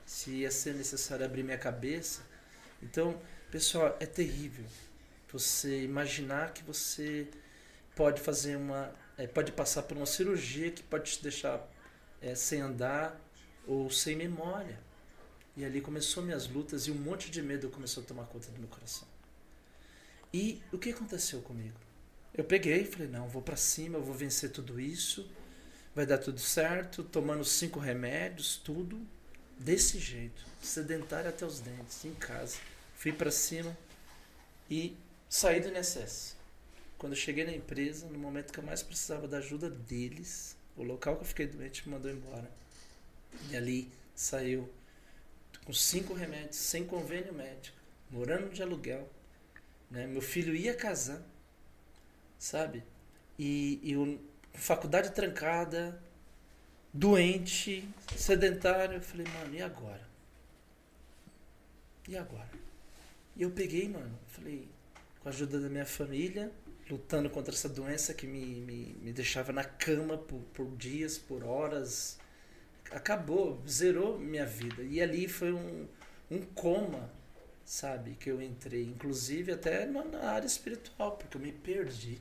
se 0.07 0.31
ia 0.31 0.51
ser 0.51 0.75
necessário 0.75 1.27
abrir 1.27 1.43
minha 1.43 1.59
cabeça. 1.59 2.23
Então, 2.83 3.21
pessoal, 3.51 3.95
é 4.01 4.07
terrível 4.07 4.65
você 5.31 5.83
imaginar 5.83 6.55
que 6.55 6.63
você 6.63 7.27
pode 7.95 8.23
fazer 8.23 8.57
uma. 8.57 8.91
É, 9.19 9.27
pode 9.27 9.53
passar 9.53 9.83
por 9.83 9.99
uma 9.99 10.07
cirurgia 10.07 10.71
que 10.71 10.83
pode 10.83 11.13
te 11.13 11.23
deixar 11.23 11.67
é, 12.21 12.35
sem 12.35 12.61
andar 12.61 13.21
ou 13.67 13.91
sem 13.91 14.17
memória. 14.17 14.79
E 15.57 15.65
ali 15.65 15.81
começou 15.81 16.23
minhas 16.23 16.47
lutas 16.47 16.87
e 16.87 16.91
um 16.91 16.95
monte 16.95 17.31
de 17.31 17.41
medo 17.43 17.71
começou 17.71 18.03
a 18.03 18.07
tomar 18.07 18.25
conta 18.25 18.51
do 18.51 18.59
meu 18.59 18.69
coração. 18.69 19.09
E 20.33 20.63
o 20.71 20.79
que 20.79 20.91
aconteceu 20.91 21.41
comigo? 21.41 21.79
Eu 22.35 22.45
peguei 22.45 22.83
e 22.83 22.85
falei, 22.85 23.09
não, 23.09 23.29
vou 23.29 23.41
para 23.41 23.57
cima, 23.57 23.97
eu 23.97 24.03
vou 24.03 24.15
vencer 24.15 24.51
tudo 24.51 24.79
isso, 24.79 25.27
vai 25.95 26.05
dar 26.05 26.19
tudo 26.19 26.39
certo, 26.39 27.03
tomando 27.03 27.43
cinco 27.45 27.81
remédios, 27.81 28.61
tudo, 28.63 29.01
desse 29.59 29.99
jeito, 29.99 30.45
sedentário 30.61 31.31
até 31.31 31.47
os 31.47 31.61
dentes, 31.61 32.05
em 32.05 32.13
casa. 32.13 32.59
Fui 32.95 33.13
para 33.13 33.31
cima 33.31 33.77
e 34.71 34.95
saí 35.29 35.61
do 35.61 35.69
INSS. 35.69 36.37
Quando 36.99 37.13
eu 37.13 37.19
cheguei 37.19 37.45
na 37.45 37.53
empresa, 37.53 38.07
no 38.07 38.19
momento 38.19 38.53
que 38.53 38.59
eu 38.59 38.65
mais 38.65 38.83
precisava 38.83 39.27
da 39.27 39.39
ajuda 39.39 39.71
deles, 39.71 40.56
o 40.77 40.83
local 40.83 41.17
que 41.17 41.23
eu 41.23 41.27
fiquei 41.27 41.47
doente 41.47 41.87
me 41.89 41.95
mandou 41.95 42.11
embora. 42.11 42.51
E 43.51 43.57
ali 43.57 43.91
saiu 44.15 44.69
com 45.65 45.73
cinco 45.73 46.15
remédios, 46.15 46.57
sem 46.57 46.87
convênio 46.87 47.35
médico, 47.35 47.77
morando 48.11 48.51
de 48.51 48.63
aluguel. 48.63 49.09
Né? 49.91 50.07
Meu 50.07 50.23
filho 50.23 50.55
ia 50.55 50.75
casar, 50.75 51.23
sabe? 52.39 52.83
E, 53.39 53.81
e 53.83 53.93
eu, 53.93 54.21
faculdade 54.55 55.13
trancada, 55.13 56.01
doente, 56.93 57.89
sedentário. 58.17 58.97
Eu 58.97 59.03
falei, 59.03 59.27
mano, 59.27 59.55
e 59.55 59.63
agora? 59.63 60.07
E 62.09 62.17
agora? 62.17 62.51
E 63.37 63.43
eu 63.43 63.51
peguei, 63.51 63.89
mano, 63.89 64.19
falei, 64.29 64.69
com 65.21 65.29
a 65.29 65.33
ajuda 65.33 65.61
da 65.61 65.69
minha 65.69 65.85
família, 65.85 66.51
lutando 66.91 67.29
contra 67.29 67.55
essa 67.55 67.69
doença 67.69 68.15
que 68.15 68.27
me, 68.27 68.61
me, 68.61 68.97
me 69.03 69.13
deixava 69.13 69.53
na 69.53 69.65
cama 69.65 70.17
por, 70.17 70.41
por 70.55 70.77
dias, 70.77 71.19
por 71.19 71.43
horas. 71.45 72.19
Acabou, 72.91 73.63
zerou 73.69 74.19
minha 74.19 74.47
vida. 74.47 74.83
E 74.83 75.03
ali 75.03 75.27
foi 75.27 75.53
um, 75.53 75.87
um 76.31 76.43
coma, 76.43 77.11
sabe, 77.65 78.15
que 78.15 78.31
eu 78.31 78.41
entrei. 78.41 78.85
Inclusive 78.85 79.53
até 79.53 79.85
na 79.87 80.31
área 80.31 80.47
espiritual, 80.47 81.17
porque 81.17 81.37
eu 81.37 81.41
me 81.41 81.53
perdi. 81.53 82.19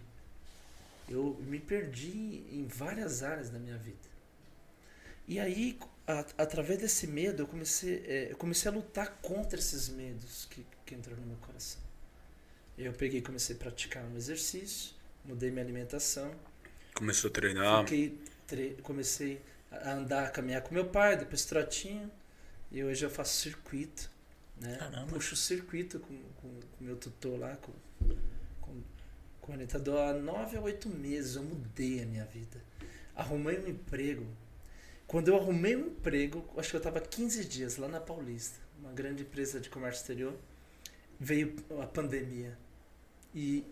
Eu 1.08 1.38
me 1.42 1.60
perdi 1.60 2.44
em 2.52 2.66
várias 2.66 3.22
áreas 3.22 3.50
da 3.50 3.60
minha 3.60 3.78
vida. 3.78 4.16
E 5.28 5.40
aí, 5.40 5.78
a, 6.08 6.20
através 6.38 6.80
desse 6.80 7.06
medo, 7.06 7.44
eu 7.44 7.48
comecei, 7.48 8.04
é, 8.08 8.32
eu 8.32 8.38
comecei 8.38 8.70
a 8.70 8.74
lutar 8.74 9.20
contra 9.22 9.60
esses 9.60 9.90
medos 9.90 10.48
que, 10.50 10.66
que 10.84 10.96
entraram 10.96 11.22
no 11.22 11.28
meu 11.28 11.38
coração. 11.38 11.85
Eu 12.78 12.92
peguei 12.92 13.22
comecei 13.22 13.56
a 13.56 13.60
praticar 13.60 14.04
um 14.04 14.18
exercício, 14.18 14.94
mudei 15.24 15.50
minha 15.50 15.64
alimentação. 15.64 16.34
Começou 16.94 17.30
a 17.30 17.34
treinar? 17.34 17.84
Fiquei, 17.84 18.18
tre 18.46 18.78
comecei 18.84 19.42
a 19.72 19.94
andar, 19.94 20.26
a 20.26 20.30
caminhar 20.30 20.62
com 20.62 20.74
meu 20.74 20.86
pai, 20.86 21.18
depois 21.18 21.46
trotinho. 21.46 22.12
E 22.72 22.84
hoje 22.84 23.06
eu 23.06 23.10
faço 23.10 23.34
circuito. 23.36 24.10
Né? 24.60 24.76
Caramba. 24.78 25.08
Puxo 25.08 25.36
circuito 25.36 26.00
com 26.00 26.14
o 26.14 26.62
meu 26.82 26.96
tutor 26.96 27.40
lá, 27.40 27.56
com, 27.58 27.72
com, 28.62 28.82
com 29.42 29.52
o 29.52 29.56
orientador. 29.56 29.98
Há 30.00 30.14
nove 30.14 30.58
a 30.58 30.62
oito 30.62 30.90
meses 30.90 31.36
eu 31.36 31.44
mudei 31.44 32.02
a 32.02 32.06
minha 32.06 32.26
vida. 32.26 32.62
Arrumei 33.16 33.58
um 33.60 33.68
emprego. 33.68 34.26
Quando 35.08 35.30
eu 35.30 35.38
arrumei 35.38 35.76
um 35.76 35.88
emprego, 35.88 36.46
acho 36.58 36.72
que 36.72 36.76
eu 36.76 36.80
estava 36.80 37.00
15 37.00 37.46
dias 37.46 37.78
lá 37.78 37.88
na 37.88 38.00
Paulista, 38.00 38.60
uma 38.80 38.92
grande 38.92 39.22
empresa 39.22 39.60
de 39.60 39.70
comércio 39.70 40.02
exterior, 40.02 40.36
veio 41.20 41.56
a 41.82 41.86
pandemia. 41.86 42.58
E, 43.36 43.66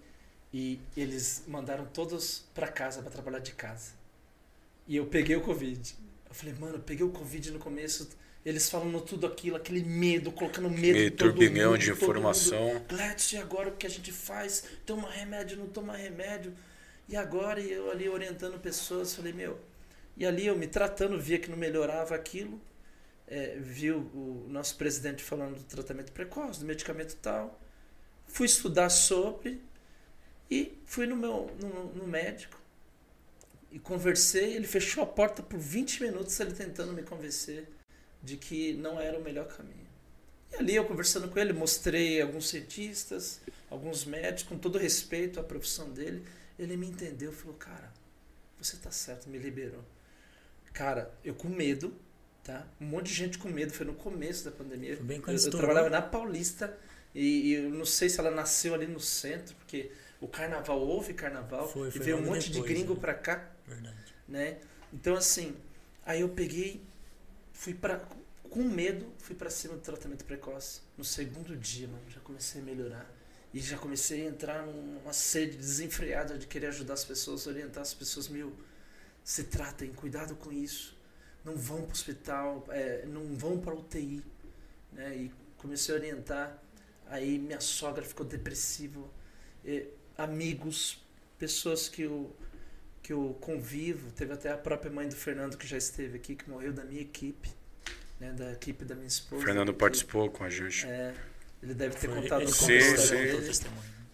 e 0.53 0.77
eles 0.95 1.43
mandaram 1.47 1.85
todos 1.85 2.43
para 2.53 2.67
casa, 2.67 3.01
para 3.01 3.09
trabalhar 3.09 3.39
de 3.39 3.53
casa. 3.53 3.93
E 4.85 4.97
eu 4.97 5.05
peguei 5.05 5.37
o 5.37 5.41
Covid. 5.41 5.95
Eu 6.27 6.35
falei, 6.35 6.53
mano, 6.59 6.75
eu 6.75 6.81
peguei 6.81 7.05
o 7.05 7.09
Covid 7.09 7.51
no 7.51 7.59
começo, 7.59 8.09
eles 8.45 8.69
falando 8.69 8.99
tudo 8.99 9.25
aquilo, 9.25 9.55
aquele 9.55 9.81
medo, 9.81 10.31
colocando 10.33 10.69
medo 10.69 11.09
todo 11.11 11.29
turbilhão 11.29 11.71
mundo, 11.71 11.79
de 11.79 11.91
informação. 11.91 12.83
Gladys, 12.89 13.31
e 13.31 13.37
agora 13.37 13.69
o 13.69 13.77
que 13.77 13.87
a 13.87 13.89
gente 13.89 14.11
faz? 14.11 14.65
Toma 14.85 15.09
remédio, 15.09 15.57
não 15.57 15.67
toma 15.67 15.95
remédio. 15.95 16.53
E 17.07 17.15
agora, 17.15 17.61
e 17.61 17.71
eu 17.71 17.89
ali 17.89 18.09
orientando 18.09 18.59
pessoas, 18.59 19.15
falei, 19.15 19.31
meu. 19.31 19.57
E 20.17 20.25
ali 20.25 20.45
eu 20.45 20.57
me 20.57 20.67
tratando, 20.67 21.17
via 21.19 21.39
que 21.39 21.49
não 21.49 21.57
melhorava 21.57 22.13
aquilo. 22.13 22.59
É, 23.25 23.57
viu 23.57 23.99
o 24.13 24.45
nosso 24.49 24.75
presidente 24.75 25.23
falando 25.23 25.55
do 25.55 25.63
tratamento 25.63 26.11
precoce, 26.11 26.59
do 26.59 26.65
medicamento 26.65 27.15
tal 27.21 27.57
fui 28.33 28.47
estudar 28.47 28.89
sobre 28.89 29.61
e 30.49 30.75
fui 30.87 31.05
no 31.05 31.15
meu 31.15 31.55
no, 31.61 31.93
no 31.93 32.07
médico 32.07 32.59
e 33.71 33.77
conversei. 33.77 34.55
Ele 34.55 34.65
fechou 34.65 35.03
a 35.03 35.05
porta 35.05 35.43
por 35.43 35.59
20 35.59 36.01
minutos, 36.01 36.37
ele 36.39 36.51
tentando 36.51 36.93
me 36.93 37.03
convencer 37.03 37.69
de 38.23 38.35
que 38.35 38.73
não 38.73 38.99
era 38.99 39.19
o 39.19 39.23
melhor 39.23 39.47
caminho. 39.47 39.87
E 40.51 40.55
ali 40.55 40.75
eu 40.75 40.83
conversando 40.83 41.27
com 41.29 41.37
ele, 41.37 41.53
mostrei 41.53 42.21
alguns 42.21 42.49
cientistas, 42.49 43.39
alguns 43.69 44.03
médicos, 44.03 44.43
com 44.43 44.57
todo 44.57 44.79
respeito 44.79 45.39
à 45.39 45.43
profissão 45.43 45.91
dele. 45.91 46.25
Ele 46.57 46.75
me 46.75 46.87
entendeu, 46.87 47.31
falou: 47.31 47.55
Cara, 47.55 47.93
você 48.59 48.77
tá 48.77 48.89
certo, 48.89 49.29
me 49.29 49.37
liberou. 49.37 49.85
Cara, 50.73 51.13
eu 51.23 51.35
com 51.35 51.49
medo, 51.49 51.95
tá? 52.43 52.65
Um 52.81 52.85
monte 52.85 53.09
de 53.09 53.13
gente 53.13 53.37
com 53.37 53.47
medo, 53.47 53.71
foi 53.71 53.85
no 53.85 53.93
começo 53.93 54.43
da 54.43 54.51
pandemia. 54.51 54.95
Bem 54.95 55.21
eu, 55.27 55.33
eu 55.35 55.51
trabalhava 55.51 55.87
na 55.87 56.01
Paulista 56.01 56.75
e, 57.13 57.51
e, 57.51 57.53
eu 57.53 57.69
não 57.69 57.85
sei 57.85 58.09
se 58.09 58.19
ela 58.19 58.31
nasceu 58.31 58.73
ali 58.73 58.87
no 58.87 58.99
centro, 58.99 59.55
porque 59.55 59.91
o 60.19 60.27
carnaval, 60.27 60.79
houve 60.79 61.13
carnaval, 61.13 61.67
foi, 61.67 61.91
foi 61.91 62.01
e 62.01 62.03
veio 62.03 62.17
um 62.17 62.21
monte 62.21 62.49
depois, 62.49 62.67
de 62.67 62.73
gringo 62.73 62.93
né? 62.93 62.99
pra 62.99 63.13
cá. 63.13 63.51
Verdade. 63.67 64.15
Né? 64.27 64.57
Então, 64.91 65.15
assim, 65.15 65.55
aí 66.05 66.21
eu 66.21 66.29
peguei, 66.29 66.81
fui 67.51 67.73
para 67.73 68.01
com 68.53 68.63
medo, 68.63 69.11
fui 69.17 69.35
para 69.35 69.49
cima 69.49 69.73
do 69.73 69.81
tratamento 69.81 70.23
precoce. 70.25 70.81
No 70.95 71.03
segundo 71.03 71.57
dia, 71.57 71.87
mano, 71.87 72.03
já 72.07 72.19
comecei 72.19 72.61
a 72.61 72.63
melhorar. 72.63 73.11
E 73.51 73.59
já 73.59 73.77
comecei 73.77 74.25
a 74.25 74.29
entrar 74.29 74.65
numa 74.65 75.11
sede 75.11 75.57
desenfreada 75.57 76.37
de 76.37 76.45
querer 76.45 76.67
ajudar 76.67 76.93
as 76.93 77.03
pessoas, 77.03 77.47
orientar 77.47 77.81
as 77.81 77.93
pessoas, 77.93 78.27
meu, 78.27 78.53
se 79.23 79.45
tratem, 79.45 79.91
cuidado 79.91 80.35
com 80.35 80.51
isso. 80.51 80.95
Não 81.43 81.55
vão 81.55 81.81
para 81.81 81.89
o 81.89 81.91
hospital, 81.91 82.65
é, 82.69 83.05
não 83.07 83.35
vão 83.35 83.59
para 83.59 83.73
UTI. 83.73 84.23
Né? 84.91 85.15
E 85.15 85.31
comecei 85.57 85.95
a 85.95 85.97
orientar 85.97 86.63
Aí 87.07 87.37
minha 87.37 87.59
sogra 87.59 88.03
ficou 88.03 88.25
depressiva. 88.25 89.01
E, 89.63 89.87
amigos, 90.17 91.01
pessoas 91.37 91.87
que 91.87 92.03
eu, 92.03 92.35
que 93.01 93.13
eu 93.13 93.37
convivo, 93.39 94.11
teve 94.11 94.33
até 94.33 94.51
a 94.51 94.57
própria 94.57 94.91
mãe 94.91 95.07
do 95.07 95.15
Fernando 95.15 95.57
que 95.57 95.67
já 95.67 95.77
esteve 95.77 96.17
aqui, 96.17 96.35
que 96.35 96.49
morreu 96.49 96.73
da 96.73 96.83
minha 96.83 97.01
equipe, 97.01 97.49
né, 98.19 98.31
da 98.33 98.51
equipe 98.51 98.85
da 98.85 98.95
minha 98.95 99.07
esposa. 99.07 99.41
O 99.41 99.45
Fernando 99.45 99.73
participou 99.73 100.29
com 100.29 100.43
a 100.43 100.49
gente. 100.49 100.85
É, 100.85 101.13
ele 101.61 101.73
deve 101.73 101.95
ter 101.95 102.07
Foi, 102.07 102.21
contado 102.21 102.47
sim, 102.47 102.79
sim. 102.97 103.15
dele. 103.15 103.51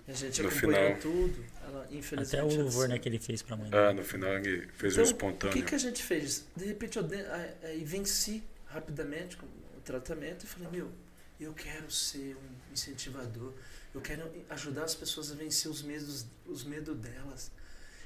A 0.08 0.14
gente 0.14 0.42
no 0.42 0.50
final. 0.50 0.98
tudo. 1.00 1.46
Ela, 1.64 1.88
infelizmente, 1.92 2.36
Até 2.36 2.44
o 2.44 2.64
louvor 2.64 2.90
né, 2.90 2.98
que 2.98 3.08
ele 3.08 3.20
fez 3.20 3.44
pra 3.44 3.56
mãe. 3.56 3.70
Ah, 3.72 3.94
no 3.94 4.04
final 4.04 4.32
ele 4.38 4.68
fez 4.74 4.94
então, 4.94 5.04
o 5.04 5.08
espontâneo. 5.08 5.56
O 5.56 5.60
que, 5.60 5.70
que 5.70 5.76
a 5.76 5.78
gente 5.78 6.02
fez? 6.02 6.48
De 6.56 6.66
repente 6.66 6.98
eu 6.98 7.04
de, 7.04 7.18
aí 7.64 7.84
venci 7.84 8.44
rapidamente 8.66 9.38
com 9.38 9.46
o 9.46 9.82
tratamento 9.84 10.46
e 10.46 10.48
falei, 10.48 10.68
meu, 10.72 10.92
eu 11.40 11.54
quero 11.54 11.90
ser 11.90 12.36
um 12.36 12.74
incentivador. 12.74 13.54
Eu 13.94 14.02
quero 14.02 14.30
ajudar 14.50 14.84
as 14.84 14.94
pessoas 14.94 15.32
a 15.32 15.36
vencer 15.36 15.72
os 15.72 15.82
medos, 15.82 16.26
os 16.46 16.64
medos 16.64 16.98
delas. 16.98 17.52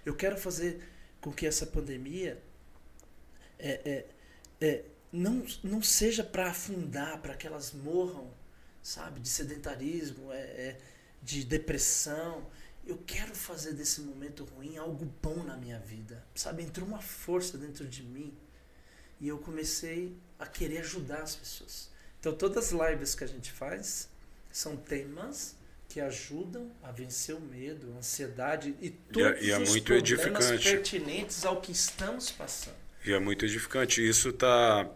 Eu 0.06 0.15
quero 0.15 0.38
fazer 0.38 0.88
com 1.19 1.32
que 1.32 1.46
essa 1.46 1.65
pandemia 1.65 2.41
é, 3.58 3.72
é, 3.72 4.06
é 4.62 4.86
não, 5.12 5.46
não 5.63 5.82
seja 5.82 6.24
para 6.24 6.50
afundar, 6.50 7.22
para 7.22 7.36
que 7.36 7.48
elas 7.48 7.72
morram, 7.74 8.32
sabe, 8.82 9.19
de 9.19 9.30
sedentarismo, 9.30 10.32
é, 10.32 10.41
é, 10.41 10.82
de 11.22 11.43
depressão. 11.43 12.50
Eu 12.86 12.98
quero 13.06 13.34
fazer 13.34 13.74
desse 13.74 14.02
momento 14.02 14.43
ruim 14.43 14.78
algo 14.78 15.06
bom 15.22 15.43
na 15.43 15.58
minha 15.58 15.80
vida, 15.80 16.24
sabe? 16.36 16.63
Entrou 16.63 16.88
uma 16.88 17.02
força 17.02 17.58
dentro 17.58 17.88
de 17.88 18.04
mim 18.04 18.38
e 19.19 19.28
eu 19.28 19.39
comecei 19.39 20.15
a 20.38 20.46
querer 20.46 20.80
ajudar 20.80 21.22
as 21.22 21.36
pessoas 21.36 21.93
Então 22.24 22.34
todas 22.34 22.74
as 22.74 22.90
lives 22.90 23.14
que 23.16 23.26
a 23.26 23.28
gente 23.28 23.52
faz 23.52 24.10
são 24.50 24.78
temas 24.78 25.58
que 25.90 26.00
ajudam 26.00 26.72
a 26.82 26.90
vencer 26.90 27.36
o 27.36 27.42
medo, 27.42 27.92
a 27.94 27.98
ansiedade 27.98 28.74
e 28.80 28.92
todos 28.92 29.46
e 29.46 29.52
é 29.52 29.60
os 29.60 29.70
muito 29.72 29.84
problemas 29.84 30.50
edificante. 30.52 30.64
pertinentes 30.64 31.46
ao 31.46 31.60
que 31.60 31.74
estamos 31.74 32.32
passando. 32.32 32.78
E 33.06 33.12
é 33.12 33.20
muito 33.20 33.44
edificante. 33.44 34.08
Isso 34.08 34.30
está, 34.30 34.90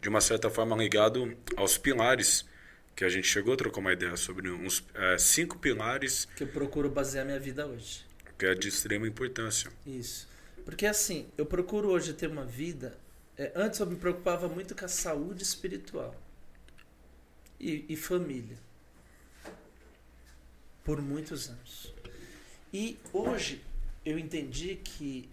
de 0.00 0.08
uma 0.08 0.20
certa 0.20 0.48
forma, 0.48 0.76
ligado 0.76 1.36
aos 1.56 1.76
pilares 1.76 2.46
que 2.94 3.04
a 3.04 3.08
gente 3.08 3.26
chegou 3.26 3.54
a 3.54 3.56
trocar 3.56 3.80
uma 3.80 3.92
ideia 3.92 4.16
sobre 4.16 4.48
uns 4.48 4.84
é, 4.94 5.18
cinco 5.18 5.58
pilares 5.58 6.28
Que 6.36 6.44
eu 6.44 6.48
procuro 6.48 6.88
basear 6.88 7.26
minha 7.26 7.40
vida 7.40 7.66
hoje. 7.66 8.06
que 8.38 8.46
é 8.46 8.54
de 8.54 8.68
extrema 8.68 9.08
importância. 9.08 9.68
Isso. 9.84 10.28
Porque 10.64 10.86
assim, 10.86 11.26
eu 11.36 11.44
procuro 11.44 11.88
hoje 11.88 12.12
ter 12.12 12.30
uma 12.30 12.44
vida. 12.44 12.96
é, 13.36 13.50
antes 13.56 13.80
eu 13.80 13.86
me 13.86 13.96
preocupava 13.96 14.48
muito 14.48 14.76
com 14.76 14.84
a 14.84 14.88
saúde 14.88 15.42
espiritual 15.42 16.14
e, 17.58 17.84
e 17.88 17.96
família. 17.96 18.56
Por 20.84 21.00
muitos 21.02 21.48
anos. 21.48 21.92
E 22.72 22.98
hoje 23.12 23.64
eu 24.04 24.18
entendi 24.18 24.76
que 24.76 25.28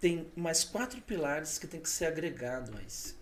tem 0.00 0.30
mais 0.36 0.64
quatro 0.64 1.00
pilares 1.00 1.58
que 1.58 1.66
tem 1.66 1.80
que 1.80 1.88
ser 1.88 2.06
agregado 2.06 2.76
a 2.76 2.82
isso. 2.82 3.16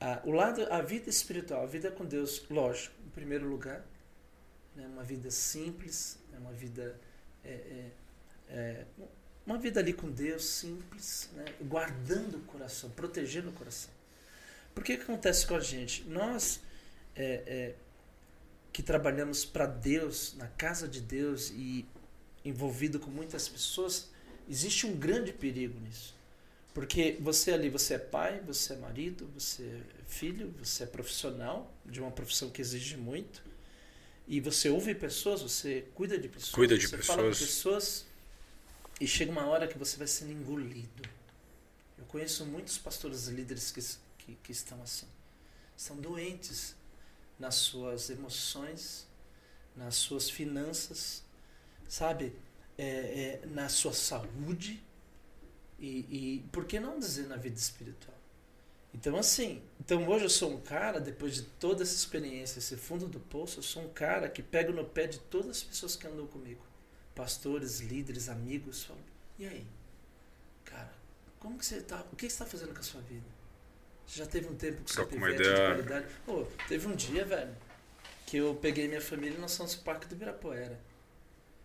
Ah, 0.00 0.20
o 0.24 0.30
lado, 0.30 0.62
a 0.72 0.80
vida 0.80 1.10
espiritual, 1.10 1.62
a 1.62 1.66
vida 1.66 1.90
com 1.90 2.04
Deus, 2.04 2.44
lógico, 2.48 2.94
em 3.04 3.10
primeiro 3.10 3.48
lugar, 3.48 3.84
né, 4.76 4.86
uma 4.86 5.02
vida 5.02 5.30
simples, 5.30 6.18
né, 6.30 6.38
uma 6.38 6.52
vida 6.52 6.94
é, 7.44 7.50
é, 7.50 7.90
é, 8.50 8.84
uma 9.44 9.58
vida 9.58 9.80
ali 9.80 9.92
com 9.92 10.10
Deus 10.10 10.44
simples, 10.44 11.30
né, 11.32 11.44
guardando 11.62 12.36
o 12.36 12.40
coração, 12.42 12.90
protegendo 12.90 13.48
o 13.48 13.52
coração. 13.52 13.90
Porque 14.74 14.96
que 14.96 15.02
acontece 15.02 15.46
com 15.46 15.56
a 15.56 15.60
gente? 15.60 16.04
Nós 16.04 16.60
é, 17.18 17.42
é, 17.46 17.74
que 18.72 18.82
trabalhamos 18.82 19.44
para 19.44 19.66
Deus, 19.66 20.34
na 20.36 20.46
casa 20.46 20.86
de 20.86 21.00
Deus 21.00 21.50
e 21.50 21.84
envolvido 22.44 23.00
com 23.00 23.10
muitas 23.10 23.48
pessoas, 23.48 24.08
existe 24.48 24.86
um 24.86 24.96
grande 24.96 25.32
perigo 25.32 25.78
nisso. 25.80 26.16
Porque 26.72 27.18
você 27.20 27.52
ali, 27.52 27.68
você 27.68 27.94
é 27.94 27.98
pai, 27.98 28.40
você 28.46 28.74
é 28.74 28.76
marido, 28.76 29.28
você 29.34 29.64
é 29.64 30.04
filho, 30.06 30.54
você 30.62 30.84
é 30.84 30.86
profissional 30.86 31.74
de 31.84 32.00
uma 32.00 32.12
profissão 32.12 32.50
que 32.50 32.60
exige 32.60 32.96
muito. 32.96 33.42
E 34.28 34.40
você 34.40 34.68
ouve 34.68 34.94
pessoas, 34.94 35.42
você 35.42 35.86
cuida 35.94 36.16
de 36.16 36.28
pessoas, 36.28 36.52
Cuida 36.52 36.78
de 36.78 36.86
você 36.86 36.98
fala 36.98 37.22
com 37.22 37.28
pessoas. 37.30 37.48
pessoas 37.48 38.06
e 39.00 39.08
chega 39.08 39.32
uma 39.32 39.46
hora 39.46 39.66
que 39.66 39.76
você 39.76 39.96
vai 39.96 40.06
sendo 40.06 40.30
engolido. 40.30 41.02
Eu 41.98 42.04
conheço 42.04 42.46
muitos 42.46 42.78
pastores 42.78 43.26
e 43.26 43.32
líderes 43.32 43.72
que, 43.72 43.80
que, 44.18 44.38
que 44.44 44.52
estão 44.52 44.80
assim. 44.82 45.08
Estão 45.76 45.96
doentes 45.96 46.77
nas 47.38 47.54
suas 47.54 48.10
emoções, 48.10 49.06
nas 49.76 49.94
suas 49.94 50.28
finanças, 50.28 51.22
sabe? 51.88 52.34
É, 52.76 53.40
é, 53.42 53.46
na 53.46 53.68
sua 53.68 53.92
saúde 53.92 54.80
e, 55.78 55.88
e 55.88 56.48
por 56.52 56.64
que 56.64 56.78
não 56.78 56.98
dizer 56.98 57.26
na 57.26 57.36
vida 57.36 57.56
espiritual? 57.56 58.16
Então 58.94 59.16
assim, 59.16 59.62
então 59.80 60.08
hoje 60.08 60.24
eu 60.24 60.30
sou 60.30 60.52
um 60.52 60.60
cara, 60.60 61.00
depois 61.00 61.34
de 61.34 61.42
toda 61.42 61.82
essa 61.82 61.94
experiência, 61.94 62.58
esse 62.58 62.76
fundo 62.76 63.06
do 63.06 63.20
poço, 63.20 63.58
eu 63.58 63.62
sou 63.62 63.82
um 63.82 63.92
cara 63.92 64.28
que 64.28 64.42
pego 64.42 64.72
no 64.72 64.84
pé 64.84 65.06
de 65.06 65.18
todas 65.18 65.50
as 65.50 65.62
pessoas 65.62 65.94
que 65.96 66.06
andam 66.06 66.26
comigo. 66.26 66.64
Pastores, 67.14 67.80
líderes, 67.80 68.28
amigos, 68.28 68.84
falo, 68.84 69.00
e 69.38 69.46
aí? 69.46 69.66
Cara, 70.64 70.92
como 71.38 71.58
que 71.58 71.66
você 71.66 71.80
tá? 71.80 72.04
O 72.12 72.16
que 72.16 72.22
você 72.22 72.26
está 72.26 72.46
fazendo 72.46 72.72
com 72.72 72.80
a 72.80 72.82
sua 72.82 73.00
vida? 73.02 73.37
Você 74.08 74.20
já 74.20 74.26
teve 74.26 74.48
um 74.48 74.54
tempo 74.54 74.82
que 74.82 74.90
você 74.90 74.96
Troca 74.96 75.14
uma 75.16 75.26
pivete 75.26 75.42
de 75.44 75.50
ideia. 75.50 75.68
qualidade? 75.74 76.06
Pô, 76.24 76.46
teve 76.66 76.86
um 76.88 76.96
dia, 76.96 77.24
velho, 77.26 77.54
que 78.26 78.38
eu 78.38 78.54
peguei 78.54 78.88
minha 78.88 79.02
família 79.02 79.36
e 79.36 79.40
nós 79.40 79.54
fomos 79.54 79.74
pro 79.74 79.84
Parque 79.84 80.06
do 80.06 80.14
Ibirapuera. 80.14 80.80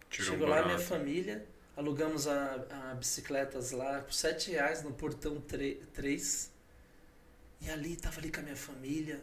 Tirou 0.10 0.28
um 0.28 0.32
Chegou 0.34 0.48
lá 0.50 0.66
minha 0.66 0.78
família, 0.80 1.46
alugamos 1.78 2.28
a, 2.28 2.92
a 2.92 2.96
bicicletas 2.96 3.72
lá 3.72 4.02
por 4.02 4.14
7 4.14 4.52
reais 4.52 4.84
no 4.84 4.92
portão 4.92 5.42
3. 5.42 6.52
E 7.62 7.70
ali, 7.70 7.96
tava 7.96 8.20
ali 8.20 8.30
com 8.30 8.42
a 8.42 8.44
minha 8.44 8.58
família, 8.58 9.22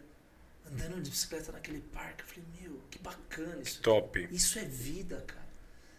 andando 0.66 1.02
de 1.02 1.10
bicicleta 1.10 1.52
naquele 1.52 1.80
parque. 1.92 2.22
Eu 2.22 2.26
falei, 2.26 2.44
meu, 2.62 2.80
que 2.90 2.98
bacana 3.00 3.60
isso. 3.62 3.82
Top. 3.82 4.28
Isso 4.32 4.58
é 4.58 4.64
vida, 4.64 5.22
cara. 5.26 5.40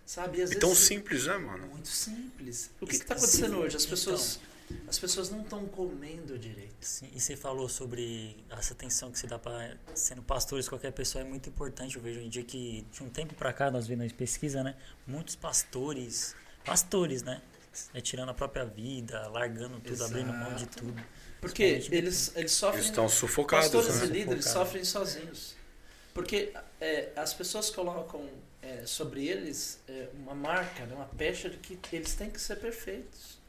Sabe? 0.08 0.40
E 0.40 0.42
às 0.42 0.52
E 0.52 0.56
tão 0.60 0.70
vezes- 0.70 0.86
simples, 0.86 1.28
né, 1.28 1.38
mano? 1.38 1.68
Muito 1.68 1.88
simples. 1.88 2.72
O 2.82 2.88
que 2.88 2.96
está 2.96 3.14
acontecendo 3.14 3.54
sim, 3.54 3.60
hoje? 3.62 3.78
As 3.78 3.86
então. 3.86 4.51
As 4.88 5.00
pessoas 5.00 5.30
não 5.30 5.42
estão 5.42 5.66
comendo 5.66 6.38
direito. 6.38 6.76
Sim, 6.82 7.10
e 7.14 7.20
você 7.20 7.36
falou 7.36 7.70
sobre 7.70 8.44
essa 8.50 8.74
atenção 8.74 9.12
que 9.12 9.20
você 9.20 9.28
dá 9.28 9.40
para 9.40 9.78
sendo 9.94 10.22
pastores, 10.22 10.68
qualquer 10.68 10.92
pessoa 10.92 11.24
é 11.24 11.28
muito 11.28 11.50
importante. 11.50 11.96
Eu 11.96 12.02
vejo 12.02 12.20
em 12.20 12.30
dia 12.30 12.44
que 12.44 12.86
de 12.92 13.04
um 13.04 13.10
tempo 13.10 13.34
para 13.34 13.54
cá, 13.54 13.72
nós 13.72 13.88
vemos 13.88 14.12
pesquisa, 14.12 14.64
né? 14.64 14.76
Muitos 15.06 15.36
pastores, 15.36 16.36
pastores, 16.66 17.24
né? 17.24 17.42
É, 17.94 18.02
tirando 18.02 18.30
a 18.30 18.34
própria 18.34 18.66
vida, 18.66 19.28
largando 19.30 19.80
tudo, 19.80 20.04
abrindo 20.04 20.34
mão 20.34 20.54
de 20.56 20.64
Exato. 20.64 20.80
tudo. 20.80 21.04
Porque 21.40 21.64
eles, 21.90 22.36
eles 22.36 22.52
sofrem. 22.52 22.80
Eles 22.80 22.90
estão 22.90 23.08
sufocados, 23.08 23.70
Pastores 23.70 24.02
né? 24.02 24.06
e 24.06 24.10
líderes 24.10 24.46
sofrem 24.46 24.84
sozinhos. 24.84 25.56
Porque 26.14 26.54
é, 26.80 27.12
as 27.16 27.34
pessoas 27.34 27.70
colocam 27.70 28.30
é, 28.62 28.86
sobre 28.86 29.28
eles 29.28 29.80
é, 29.88 30.10
uma 30.14 30.36
marca, 30.36 30.86
né, 30.86 30.94
uma 30.94 31.06
pecha 31.06 31.50
de 31.50 31.58
que 31.58 31.96
eles 31.96 32.14
têm 32.14 32.30
que 32.30 32.40
ser 32.40 32.58
perfeitos. 32.58 33.41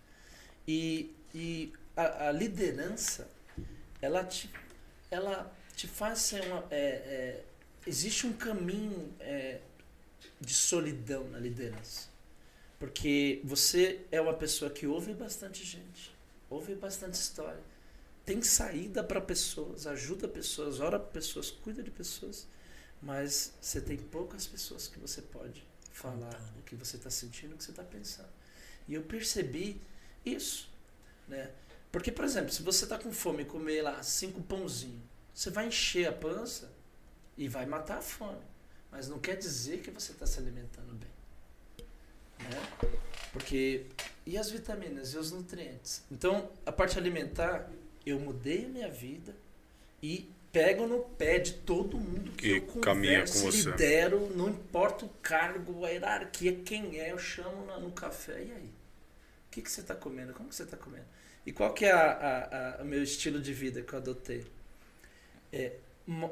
E, 0.66 1.14
e 1.34 1.72
a, 1.96 2.28
a 2.28 2.32
liderança, 2.32 3.28
ela 4.00 4.24
te, 4.24 4.50
ela 5.10 5.52
te 5.76 5.86
faz 5.86 6.20
ser 6.20 6.42
uma. 6.46 6.64
é, 6.70 6.80
é, 6.80 7.44
existe 7.86 8.26
um 8.26 8.32
caminho 8.32 9.12
é, 9.20 9.60
de 10.40 10.54
solidão 10.54 11.28
na 11.28 11.38
liderança. 11.38 12.10
Porque 12.78 13.40
você 13.44 14.00
é 14.10 14.20
uma 14.20 14.34
pessoa 14.34 14.70
que 14.70 14.86
ouve 14.86 15.14
bastante 15.14 15.64
gente, 15.64 16.12
ouve 16.50 16.74
bastante 16.74 17.14
história 17.14 17.72
tem 18.24 18.40
saída 18.42 19.02
para 19.02 19.20
pessoas, 19.20 19.86
ajuda 19.86 20.28
pessoas, 20.28 20.80
ora 20.80 20.98
para 20.98 21.10
pessoas, 21.10 21.50
cuida 21.50 21.82
de 21.82 21.90
pessoas, 21.90 22.46
mas 23.00 23.52
você 23.60 23.80
tem 23.80 23.96
poucas 23.96 24.46
pessoas 24.46 24.86
que 24.86 24.98
você 24.98 25.20
pode 25.20 25.66
falar 25.92 26.40
o 26.58 26.62
que 26.62 26.76
você 26.76 26.96
está 26.96 27.10
sentindo, 27.10 27.54
o 27.54 27.58
que 27.58 27.64
você 27.64 27.72
está 27.72 27.82
pensando. 27.82 28.28
E 28.86 28.94
eu 28.94 29.02
percebi 29.02 29.80
isso, 30.24 30.70
né? 31.28 31.50
Porque, 31.90 32.10
por 32.10 32.24
exemplo, 32.24 32.50
se 32.50 32.62
você 32.62 32.84
está 32.84 32.98
com 32.98 33.12
fome 33.12 33.42
e 33.42 33.46
comer 33.46 33.82
lá 33.82 34.02
cinco 34.02 34.40
pãozinhos, 34.42 35.02
você 35.34 35.50
vai 35.50 35.66
encher 35.66 36.06
a 36.08 36.12
pança 36.12 36.72
e 37.36 37.48
vai 37.48 37.66
matar 37.66 37.98
a 37.98 38.02
fome, 38.02 38.42
mas 38.90 39.08
não 39.08 39.18
quer 39.18 39.36
dizer 39.36 39.80
que 39.80 39.90
você 39.90 40.12
está 40.12 40.26
se 40.26 40.38
alimentando 40.38 40.94
bem, 40.94 41.10
né? 42.48 42.88
Porque 43.32 43.86
e 44.26 44.36
as 44.38 44.50
vitaminas 44.50 45.14
e 45.14 45.18
os 45.18 45.32
nutrientes? 45.32 46.02
Então, 46.10 46.50
a 46.64 46.72
parte 46.72 46.98
alimentar, 46.98 47.68
eu 48.06 48.18
mudei 48.20 48.66
a 48.66 48.68
minha 48.68 48.88
vida 48.90 49.34
e 50.02 50.30
pego 50.52 50.86
no 50.86 51.00
pé 51.00 51.38
de 51.38 51.54
todo 51.54 51.98
mundo 51.98 52.30
que 52.32 52.46
E 52.48 52.56
eu 52.58 52.62
converso, 52.62 53.44
com 53.44 53.50
você. 53.50 53.70
lidero, 53.70 54.30
não 54.36 54.50
importa 54.50 55.06
o 55.06 55.08
cargo, 55.22 55.84
a 55.84 55.88
hierarquia, 55.88 56.54
quem 56.64 57.00
é, 57.00 57.10
eu 57.10 57.18
chamo 57.18 57.64
no 57.80 57.90
café. 57.90 58.42
E 58.44 58.52
aí? 58.52 58.70
Que, 59.52 59.60
que 59.60 59.70
você 59.70 59.82
está 59.82 59.94
comendo? 59.94 60.32
Como 60.32 60.48
que 60.48 60.54
você 60.54 60.62
está 60.62 60.78
comendo? 60.78 61.04
E 61.44 61.52
qual 61.52 61.74
que 61.74 61.84
é 61.84 61.92
a, 61.92 62.78
o 62.80 62.84
meu 62.84 63.02
estilo 63.02 63.38
de 63.38 63.52
vida 63.52 63.82
que 63.82 63.92
eu 63.92 63.98
adotei? 63.98 64.46
É 65.52 65.76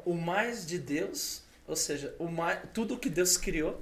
o 0.04 0.14
mais 0.14 0.66
de 0.66 0.78
Deus, 0.78 1.42
ou 1.66 1.76
seja, 1.76 2.14
o 2.18 2.28
mais, 2.28 2.60
tudo 2.72 2.98
que 2.98 3.10
Deus 3.10 3.36
criou. 3.36 3.80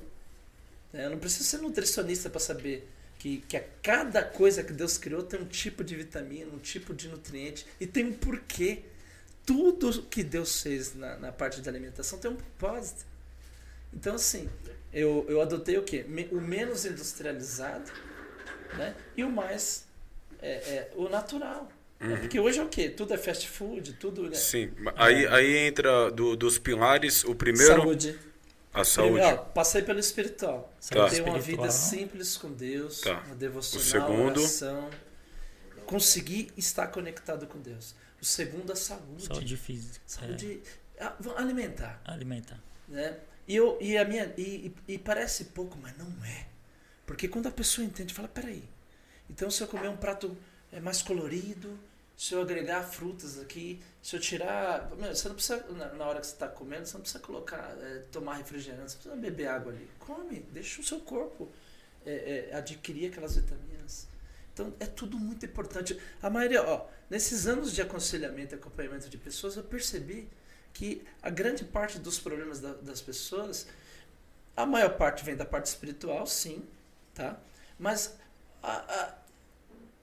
né? 0.93 1.07
Eu 1.07 1.11
não 1.11 1.19
preciso 1.19 1.45
ser 1.45 1.59
nutricionista 1.59 2.29
para 2.29 2.41
saber 2.41 2.89
que, 3.19 3.39
que 3.43 3.57
a 3.57 3.65
cada 3.83 4.23
coisa 4.25 4.63
que 4.63 4.73
Deus 4.73 4.99
criou 4.99 5.23
tem 5.23 5.41
um 5.41 5.47
tipo 5.47 5.85
de 5.85 5.95
vitamina, 5.95 6.53
um 6.53 6.59
tipo 6.59 6.93
de 6.93 7.09
nutriente 7.09 7.65
e 7.81 7.87
tem 7.87 8.07
um 8.07 8.13
porquê. 8.13 8.83
Tudo 9.47 10.03
que 10.03 10.23
Deus 10.23 10.61
fez 10.61 10.95
na, 10.95 11.17
na 11.17 11.33
parte 11.33 11.63
de 11.63 11.69
alimentação 11.69 12.19
tem 12.19 12.31
um 12.31 12.37
propósito. 12.37 13.07
Então, 13.95 14.17
assim, 14.17 14.47
eu, 14.93 15.25
eu 15.29 15.41
adotei 15.41 15.79
o 15.79 15.83
quê? 15.85 16.05
O 16.31 16.41
menos 16.41 16.85
industrializado 16.85 17.91
né? 18.77 18.95
e 19.17 19.25
o 19.25 19.31
mais 19.31 19.87
é, 20.41 20.51
é, 20.51 20.93
o 20.97 21.09
natural. 21.09 21.69
né? 22.01 22.15
Uhum. 22.15 22.21
Porque 22.21 22.39
hoje 22.39 22.59
é 22.59 22.63
o 22.63 22.69
quê? 22.69 22.89
Tudo 22.91 23.15
é 23.15 23.19
fast 23.19 23.49
food, 23.49 23.95
tudo 23.95 24.29
é 24.33 24.35
Sim, 24.35 24.71
aí, 24.97 25.27
aí 25.27 25.57
entra 25.67 26.11
do- 26.11 26.37
dos 26.37 26.59
pilares, 26.59 27.25
o 27.25 27.35
primeiro, 27.35 27.75
saúde. 27.81 28.19
a 28.73 28.85
saúde. 28.85 29.13
Primeiro, 29.15 29.37
ó, 29.37 29.45
passei 29.47 29.83
pelo 29.83 29.99
espiritual. 29.99 30.73
Tá. 30.89 31.09
Ter 31.11 31.23
uma 31.23 31.39
vida 31.41 31.71
simples 31.71 32.37
com 32.37 32.53
Deus, 32.53 33.01
Tá. 33.01 33.23
uma 33.27 33.35
devocional, 33.35 33.85
O 33.87 33.91
segundo? 33.91 34.39
oração. 34.41 34.91
Conseguir 35.87 36.53
estar 36.57 36.87
conectado 36.89 37.47
com 37.47 37.59
Deus. 37.61 37.95
O 38.21 38.25
segundo, 38.25 38.73
a 38.73 38.77
saúde. 38.77 39.25
Saúde 39.27 39.57
física. 39.57 40.01
Saúde, 40.07 40.61
ah, 41.01 41.15
vamos 41.19 41.39
alimentar. 41.41 42.01
É, 42.07 42.11
alimentar. 42.13 42.61
Né? 42.87 43.17
E, 43.47 43.57
eu, 43.57 43.79
e, 43.81 43.97
a 43.97 44.05
minha, 44.05 44.33
e, 44.37 44.73
e- 44.89 44.95
e 44.95 44.99
parece 44.99 45.45
pouco, 45.47 45.79
mas 45.81 45.97
não 45.97 46.07
é. 46.25 46.47
Porque 47.09 47.27
quando 47.27 47.47
a 47.47 47.51
pessoa 47.51 47.87
entende, 47.87 48.13
fala, 48.13 48.29
peraí. 48.29 48.63
Então 49.31 49.51
se 49.51 49.63
eu 49.63 49.67
comer 49.67 49.89
um 49.89 49.97
prato 49.97 50.37
é, 50.71 50.79
mais 50.79 51.01
colorido, 51.01 51.77
se 52.15 52.35
eu 52.35 52.43
agregar 52.43 52.83
frutas 52.83 53.41
aqui, 53.41 53.83
se 54.03 54.15
eu 54.15 54.21
tirar. 54.21 54.91
Você 54.91 55.29
não 55.29 55.35
precisa, 55.35 55.65
na, 55.97 56.05
hora 56.05 56.21
que 56.21 56.27
você 56.27 56.35
está 56.35 56.47
comendo, 56.47 56.85
você 56.85 56.95
não 56.95 57.01
precisa 57.01 57.25
colocar, 57.25 57.75
é, 57.81 58.03
tomar 58.13 58.35
refrigerante, 58.35 58.93
você 58.93 58.99
precisa 58.99 59.17
beber 59.17 59.47
água 59.47 59.73
ali. 59.73 59.89
Come, 59.99 60.41
deixa 60.53 60.83
o 60.83 60.85
seu 60.85 61.01
corpo 61.01 61.49
é, 62.05 62.51
é, 62.51 62.55
adquirir 62.55 63.11
aquelas 63.11 63.37
vitaminas. 63.37 64.07
Então 64.53 64.75
é 64.79 64.85
tudo 64.85 65.17
muito 65.17 65.47
importante. 65.47 65.99
A 66.21 66.29
maioria, 66.29 66.63
ó, 66.63 66.89
nesses 67.09 67.47
anos 67.47 67.73
de 67.73 67.81
aconselhamento 67.81 68.55
e 68.55 68.57
acompanhamento 68.57 69.09
de 69.09 69.17
pessoas, 69.17 69.57
eu 69.57 69.63
percebi 69.63 70.29
que 70.75 71.07
a 71.23 71.31
grande 71.31 71.65
parte 71.65 71.99
dos 71.99 72.19
problemas 72.19 72.61
da, 72.61 72.75
das 72.75 73.01
pessoas, 73.01 73.67
a 74.55 74.67
maior 74.67 74.99
parte 74.99 75.25
vem 75.25 75.35
da 75.35 75.47
parte 75.47 75.67
espiritual, 75.67 76.27
sim, 76.27 76.63
tá? 77.19 77.37
Mas 77.77 78.15
a, 78.63 78.73
a, 78.73 79.15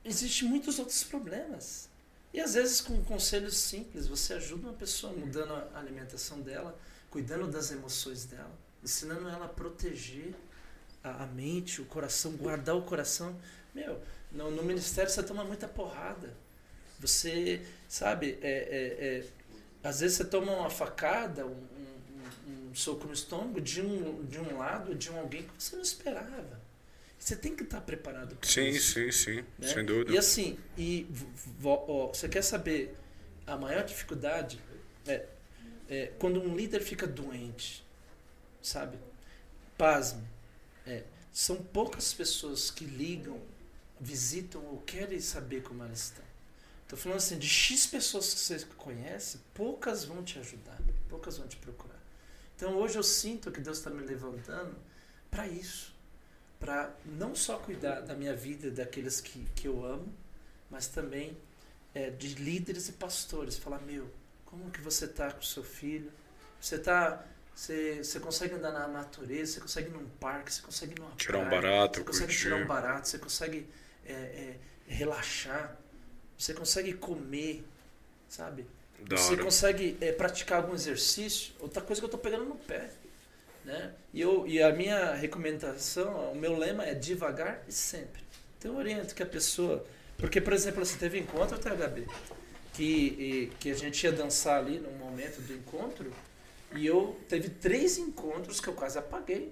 existe 0.04 0.44
muitos 0.44 0.78
outros 0.78 1.04
problemas. 1.04 1.90
E 2.34 2.42
às 2.42 2.54
vezes 2.56 2.82
com 2.82 3.02
conselhos 3.06 3.56
simples, 3.58 4.06
você 4.06 4.34
ajuda 4.34 4.68
uma 4.68 4.74
pessoa 4.74 5.14
mudando 5.14 5.54
a 5.54 5.80
alimentação 5.80 6.42
dela, 6.42 6.78
cuidando 7.10 7.48
das 7.48 7.72
emoções 7.72 8.26
dela, 8.26 8.52
ensinando 8.84 9.30
ela 9.30 9.46
a 9.46 9.50
proteger 9.50 10.36
a, 11.02 11.24
a 11.24 11.28
mente, 11.28 11.82
o 11.82 11.86
coração, 11.86 12.34
guardar 12.34 12.76
o 12.76 12.82
coração. 12.82 13.34
Meu, 13.74 14.02
no, 14.30 14.52
no, 14.52 14.64
ministério 14.64 15.10
você 15.10 15.24
toma 15.24 15.46
muita 15.46 15.70
porrada. 15.70 16.34
Você, 17.00 17.66
sabe, 17.88 18.38
é, 18.42 18.50
é, 18.52 19.06
é, 19.06 19.88
às 19.88 20.02
vezes 20.02 20.18
você 20.18 20.26
toma 20.26 20.52
uma 20.52 20.70
facada, 20.70 21.46
um, 21.46 21.52
um, 21.52 22.70
um 22.72 22.76
soco 22.76 23.08
no 23.08 23.14
estômago 23.14 23.62
de 23.62 23.82
um, 23.82 24.26
de 24.26 24.40
um 24.40 24.58
lado, 24.58 24.94
de 24.94 25.10
um 25.10 25.18
alguém 25.18 25.44
que 25.44 25.64
você 25.64 25.78
não 25.78 25.84
esperava. 25.84 26.65
Você 27.20 27.36
tem 27.36 27.56
que 27.56 27.64
estar 27.64 27.82
preparado 27.82 28.36
para 28.36 28.48
sim, 28.48 28.68
isso. 28.68 28.94
Sim, 28.94 29.12
sim, 29.12 29.36
sim, 29.38 29.46
né? 29.58 29.68
sem 29.68 29.86
dúvida. 29.86 30.12
E 30.12 30.18
assim, 30.18 30.60
e, 30.78 31.08
ó, 31.64 32.08
você 32.08 32.30
quer 32.30 32.44
saber 32.44 32.96
a 33.48 33.58
maior 33.58 33.84
dificuldade 33.84 34.62
é, 35.08 35.26
é 35.90 36.08
quando 36.20 36.42
um 36.42 36.56
líder 36.56 36.82
fica 36.82 37.08
doente, 37.08 37.84
sabe? 38.62 39.00
Pasme. 39.78 40.24
É, 40.86 41.04
são 41.32 41.58
poucas 41.58 42.14
pessoas 42.14 42.70
que 42.70 42.86
ligam, 42.86 43.42
visitam 44.00 44.64
ou 44.66 44.82
querem 44.82 45.20
saber 45.20 45.64
como 45.64 45.84
elas 45.84 46.04
estão. 46.06 46.26
Estou 46.84 47.00
falando 47.00 47.18
assim, 47.18 47.40
de 47.40 47.48
X 47.48 47.88
pessoas 47.88 48.34
que 48.36 48.40
você 48.40 48.66
conhece, 48.78 49.40
poucas 49.56 50.04
vão 50.04 50.24
te 50.24 50.38
ajudar, 50.38 50.80
poucas 51.10 51.38
vão 51.38 51.48
te 51.48 51.58
procurar. 51.58 52.00
Então 52.56 52.76
hoje 52.78 52.98
eu 52.98 53.04
sinto 53.04 53.52
que 53.52 53.60
Deus 53.60 53.80
está 53.80 53.90
me 53.90 54.06
levantando 54.06 54.76
para 55.32 55.48
isso 55.48 55.95
para 56.66 56.90
não 57.06 57.36
só 57.36 57.60
cuidar 57.60 58.02
da 58.02 58.16
minha 58.16 58.36
vida, 58.36 58.72
daqueles 58.72 59.22
que, 59.22 59.46
que 59.56 59.68
eu 59.68 59.86
amo, 59.86 60.12
mas 60.68 60.88
também 60.88 61.38
é, 61.94 62.10
de 62.10 62.34
líderes 62.34 62.90
e 62.90 62.94
pastores. 62.94 63.56
Falar, 63.56 63.80
meu, 63.82 64.10
como 64.46 64.72
que 64.72 64.82
você 64.82 65.06
está 65.06 65.32
com 65.32 65.42
o 65.42 65.46
seu 65.46 65.64
filho? 65.64 66.12
Você 66.60 66.80
tá, 66.80 67.24
você, 67.54 68.04
você 68.04 68.20
consegue 68.20 68.56
andar 68.56 68.72
na 68.72 68.88
natureza, 68.88 69.54
você 69.54 69.62
consegue 69.62 69.90
ir 69.90 69.94
num 69.94 70.10
parque, 70.20 70.52
você 70.52 70.62
consegue 70.64 70.94
ir 70.94 71.00
numa 71.00 71.12
tirar 71.12 71.34
praia, 71.34 71.46
um 71.46 71.50
barato, 71.62 72.00
você 72.00 72.04
consegue 72.04 72.26
curtir. 72.26 72.42
tirar 72.42 72.56
um 72.56 72.66
barato, 72.66 73.08
você 73.08 73.20
consegue 73.20 73.68
é, 74.04 74.14
é, 74.14 74.58
relaxar, 74.88 75.78
você 76.36 76.52
consegue 76.52 76.94
comer, 76.94 77.64
sabe? 78.28 78.66
Da 79.02 79.18
você 79.18 79.34
hora. 79.34 79.44
consegue 79.44 79.98
é, 80.02 80.12
praticar 80.12 80.64
algum 80.64 80.74
exercício. 80.74 81.54
Outra 81.60 81.84
coisa 81.84 82.02
que 82.02 82.06
eu 82.06 82.08
estou 82.08 82.20
pegando 82.20 82.46
no 82.46 82.56
pé. 82.56 82.90
Né? 83.66 83.92
E, 84.14 84.22
eu, 84.22 84.48
e 84.48 84.62
a 84.62 84.72
minha 84.72 85.16
recomendação, 85.16 86.32
o 86.32 86.36
meu 86.36 86.56
lema 86.56 86.86
é 86.86 86.94
devagar 86.94 87.64
e 87.68 87.72
sempre. 87.72 88.22
Então 88.60 88.74
eu 88.74 88.78
oriento 88.78 89.16
que 89.16 89.24
a 89.24 89.26
pessoa. 89.26 89.84
Porque, 90.18 90.40
por 90.40 90.54
exemplo, 90.54 90.86
você 90.86 90.98
teve 90.98 91.18
encontro, 91.18 91.58
THB, 91.58 92.08
que, 92.74 92.84
e, 92.84 93.52
que 93.60 93.72
a 93.72 93.74
gente 93.74 94.04
ia 94.04 94.12
dançar 94.12 94.60
ali 94.60 94.80
no 94.80 94.92
momento 94.92 95.42
do 95.42 95.54
encontro, 95.54 96.14
e 96.76 96.86
eu 96.86 97.20
teve 97.28 97.50
três 97.50 97.98
encontros 97.98 98.60
que 98.60 98.68
eu 98.68 98.74
quase 98.74 98.98
apaguei. 98.98 99.52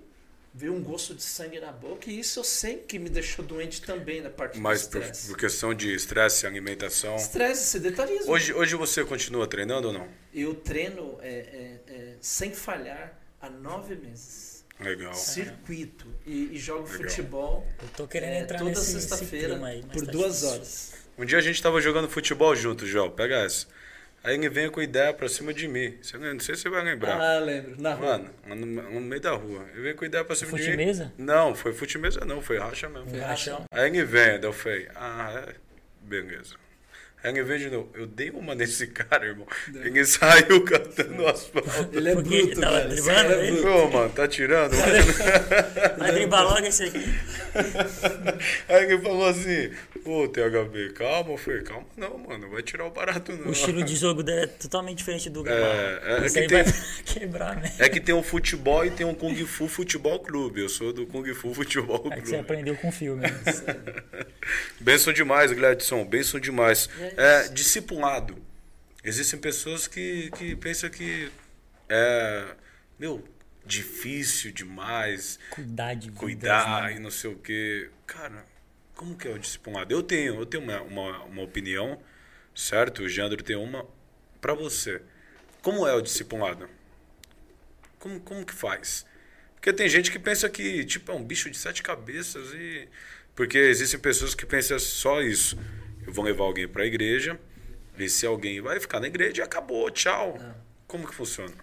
Veio 0.55 0.71
um 0.71 0.83
gosto 0.83 1.15
de 1.15 1.23
sangue 1.23 1.59
na 1.59 1.71
boca, 1.71 2.11
e 2.11 2.19
isso 2.19 2.39
eu 2.39 2.43
sei 2.43 2.77
que 2.77 2.99
me 2.99 3.09
deixou 3.09 3.43
doente 3.43 3.81
também 3.81 4.21
na 4.21 4.29
parte 4.29 4.59
Mas 4.59 4.85
do 4.85 4.99
Mas 4.99 5.21
por, 5.21 5.29
por, 5.29 5.37
questão 5.39 5.73
de 5.73 5.91
estresse, 5.95 6.45
alimentação. 6.45 7.15
Estresse, 7.15 7.65
sedentarismo. 7.65 8.31
Hoje, 8.31 8.53
hoje 8.53 8.75
você 8.75 9.03
continua 9.03 9.47
treinando 9.47 9.87
ou 9.87 9.93
não? 9.95 10.07
Eu 10.31 10.53
treino 10.53 11.17
é, 11.23 11.27
é, 11.27 11.79
é, 11.91 12.15
sem 12.21 12.51
falhar 12.53 13.19
há 13.43 13.49
nove 13.49 13.95
meses. 13.95 14.65
Legal. 14.79 15.13
Circuito. 15.13 16.07
E, 16.25 16.55
e 16.55 16.57
jogo 16.57 16.89
Legal. 16.89 16.97
futebol. 16.97 17.67
Eu 17.81 17.87
tô 17.89 18.07
querendo 18.07 18.33
é, 18.33 18.39
entrar 18.39 18.59
toda 18.59 18.75
sexta-feira 18.75 19.59
por 19.91 20.05
tá 20.05 20.11
duas 20.11 20.35
difícil. 20.35 20.49
horas. 20.49 20.93
Um 21.17 21.25
dia 21.25 21.37
a 21.37 21.41
gente 21.41 21.61
tava 21.61 21.79
jogando 21.79 22.09
futebol 22.09 22.55
junto, 22.55 22.87
João. 22.87 23.11
Pega 23.11 23.35
essa. 23.45 23.67
Aí 24.23 24.35
ele 24.35 24.49
vem 24.49 24.71
com 24.71 24.81
ideia 24.81 25.13
pra 25.13 25.27
cima 25.27 25.53
de 25.53 25.67
mim. 25.67 25.97
Você, 26.01 26.17
não 26.17 26.39
sei 26.39 26.55
se 26.55 26.61
você 26.61 26.69
vai 26.69 26.81
lembrar. 26.83 27.19
Ah, 27.19 27.39
lembro. 27.39 27.79
Na 27.79 27.93
rua. 27.93 28.31
Mano, 28.47 28.65
no, 28.65 28.91
no 28.93 29.01
meio 29.01 29.21
da 29.21 29.31
rua. 29.31 29.65
Ele 29.73 29.81
vem 29.81 29.95
com 29.95 30.05
ideia 30.05 30.23
pra 30.23 30.35
cima 30.35 30.51
fute 30.51 30.63
de 30.63 30.69
mim. 30.71 30.85
Mesa? 30.85 31.13
Não, 31.17 31.53
foi 31.53 31.73
fute 31.73 31.97
mesa 31.97 32.23
não, 32.25 32.41
foi 32.41 32.57
racha 32.57 32.87
mesmo. 32.87 33.09
Foi 33.09 33.19
rachão. 33.19 33.65
Aí 33.69 33.89
ele 33.89 34.03
vem, 34.05 34.39
daí 34.39 34.45
eu 34.45 34.53
falei, 34.53 34.87
ah, 34.95 35.45
é, 35.49 35.55
beleza. 36.01 36.55
Aí 37.23 37.37
eu 37.37 37.45
vejo 37.45 37.87
eu 37.93 38.05
dei 38.05 38.29
uma 38.31 38.53
nesse 38.55 38.87
cara, 38.87 39.25
irmão. 39.25 39.47
Ele 39.73 40.03
saiu 40.05 40.63
cantando 40.65 41.25
asfalto. 41.25 41.89
Ele 41.93 42.09
é 42.09 42.13
Porque 42.15 42.43
bruto, 42.43 42.59
tava 42.59 42.77
velho. 42.77 42.89
Dribando, 42.89 43.31
é 43.33 43.51
bruto. 43.51 43.67
Ô, 43.67 43.89
mano, 43.91 44.09
tá 44.09 44.27
tirando? 44.27 44.73
Vai 45.97 46.11
driblar 46.11 46.43
logo 46.43 46.65
esse 46.65 46.83
aqui. 46.83 46.99
Aí 48.67 48.83
ele 48.83 49.01
falou 49.01 49.27
assim, 49.27 49.71
pô, 50.03 50.27
THB, 50.27 50.93
calma. 50.93 51.31
Eu 51.31 51.37
falei, 51.37 51.61
calma 51.61 51.85
não, 51.97 52.17
mano, 52.17 52.49
vai 52.49 52.61
tirar 52.61 52.85
o 52.85 52.91
barato 52.91 53.31
não. 53.33 53.47
O 53.47 53.51
estilo 53.51 53.83
de 53.83 53.95
jogo 53.95 54.21
dele 54.21 54.41
é 54.41 54.47
totalmente 54.47 54.99
diferente 54.99 55.29
do 55.29 55.43
Gabá. 55.43 55.57
É, 55.57 56.01
é, 56.03 56.25
é 56.25 56.29
que 56.29 56.47
tem, 56.47 56.63
quebrar, 57.05 57.55
né? 57.55 57.73
É 57.79 57.89
que 57.89 57.99
tem 57.99 58.13
um 58.13 58.23
futebol 58.23 58.85
e 58.85 58.91
tem 58.91 59.05
um 59.05 59.15
Kung 59.15 59.35
Fu 59.45 59.67
Futebol 59.67 60.19
Clube. 60.19 60.61
Eu 60.61 60.69
sou 60.69 60.93
do 60.93 61.05
Kung 61.07 61.25
Fu 61.33 61.53
Futebol 61.53 61.99
Clube. 61.99 62.17
É 62.17 62.21
que 62.21 62.29
você 62.29 62.35
aprendeu 62.37 62.75
com 62.75 62.91
filme. 62.91 63.21
Né? 63.21 63.29
Benção 64.79 65.11
demais, 65.11 65.51
Gladson, 65.51 66.05
benção 66.05 66.39
demais. 66.39 66.89
É 67.17 67.23
é, 67.33 67.47
discipulado. 67.49 68.37
Existem 69.03 69.39
pessoas 69.39 69.87
que, 69.87 70.29
que 70.31 70.55
pensam 70.55 70.89
que 70.89 71.31
é, 71.89 72.45
meu, 72.99 73.23
difícil 73.65 74.51
demais. 74.51 75.39
Cuidar 75.49 75.93
de 75.93 76.11
Cuidar 76.11 76.83
né? 76.83 76.97
e 76.97 76.99
não 76.99 77.11
sei 77.11 77.31
o 77.31 77.35
quê. 77.35 77.89
Cara, 78.05 78.45
como 78.95 79.17
que 79.17 79.27
é 79.27 79.31
o 79.31 79.39
discipulado? 79.39 79.93
Eu 79.93 80.03
tenho, 80.03 80.35
eu 80.35 80.45
tenho 80.45 80.63
uma, 80.63 80.81
uma, 80.81 81.23
uma 81.23 81.41
opinião, 81.41 82.01
certo? 82.55 83.03
O 83.03 83.09
Jandro 83.09 83.43
tem 83.43 83.55
uma. 83.55 83.85
Para 84.39 84.53
você, 84.53 85.01
como 85.61 85.87
é 85.87 85.93
o 85.93 86.01
discipulado? 86.01 86.69
Como, 87.99 88.19
como 88.19 88.45
que 88.45 88.53
faz? 88.53 89.05
Porque 89.55 89.71
tem 89.71 89.87
gente 89.87 90.11
que 90.11 90.19
pensa 90.19 90.49
que, 90.49 90.83
tipo, 90.83 91.11
é 91.11 91.15
um 91.15 91.23
bicho 91.23 91.49
de 91.49 91.57
sete 91.57 91.81
cabeças 91.81 92.53
e... 92.53 92.89
Porque 93.33 93.57
existem 93.57 93.99
pessoas 93.99 94.35
que 94.35 94.45
pensam 94.45 94.77
só 94.77 95.21
isso 95.21 95.57
vão 96.11 96.25
levar 96.25 96.43
alguém 96.43 96.67
para 96.67 96.83
a 96.83 96.85
igreja, 96.85 97.39
e 97.97 98.09
se 98.09 98.25
alguém 98.25 98.61
vai 98.61 98.79
ficar 98.79 98.99
na 98.99 99.07
igreja 99.07 99.41
e 99.41 99.43
acabou, 99.43 99.89
tchau. 99.89 100.37
Não. 100.39 100.55
Como 100.87 101.07
que 101.07 101.13
funciona? 101.13 101.53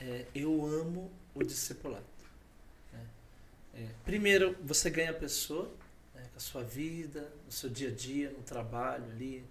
É, 0.00 0.24
eu 0.34 0.64
amo 0.66 1.12
o 1.34 1.42
discipulado. 1.42 2.04
Né? 2.92 3.00
É, 3.74 3.86
primeiro, 4.04 4.56
você 4.62 4.88
ganha 4.90 5.10
a 5.10 5.14
pessoa, 5.14 5.72
né, 6.36 6.38
com 6.38 6.38
a 6.38 6.40
sua 6.40 6.62
vida, 6.62 7.32
no 7.46 7.50
seu 7.50 7.70
dia 7.70 7.88
a 7.88 7.92
dia, 7.92 8.30
no 8.30 8.42
trabalho 8.42 9.04
ali. 9.04 9.44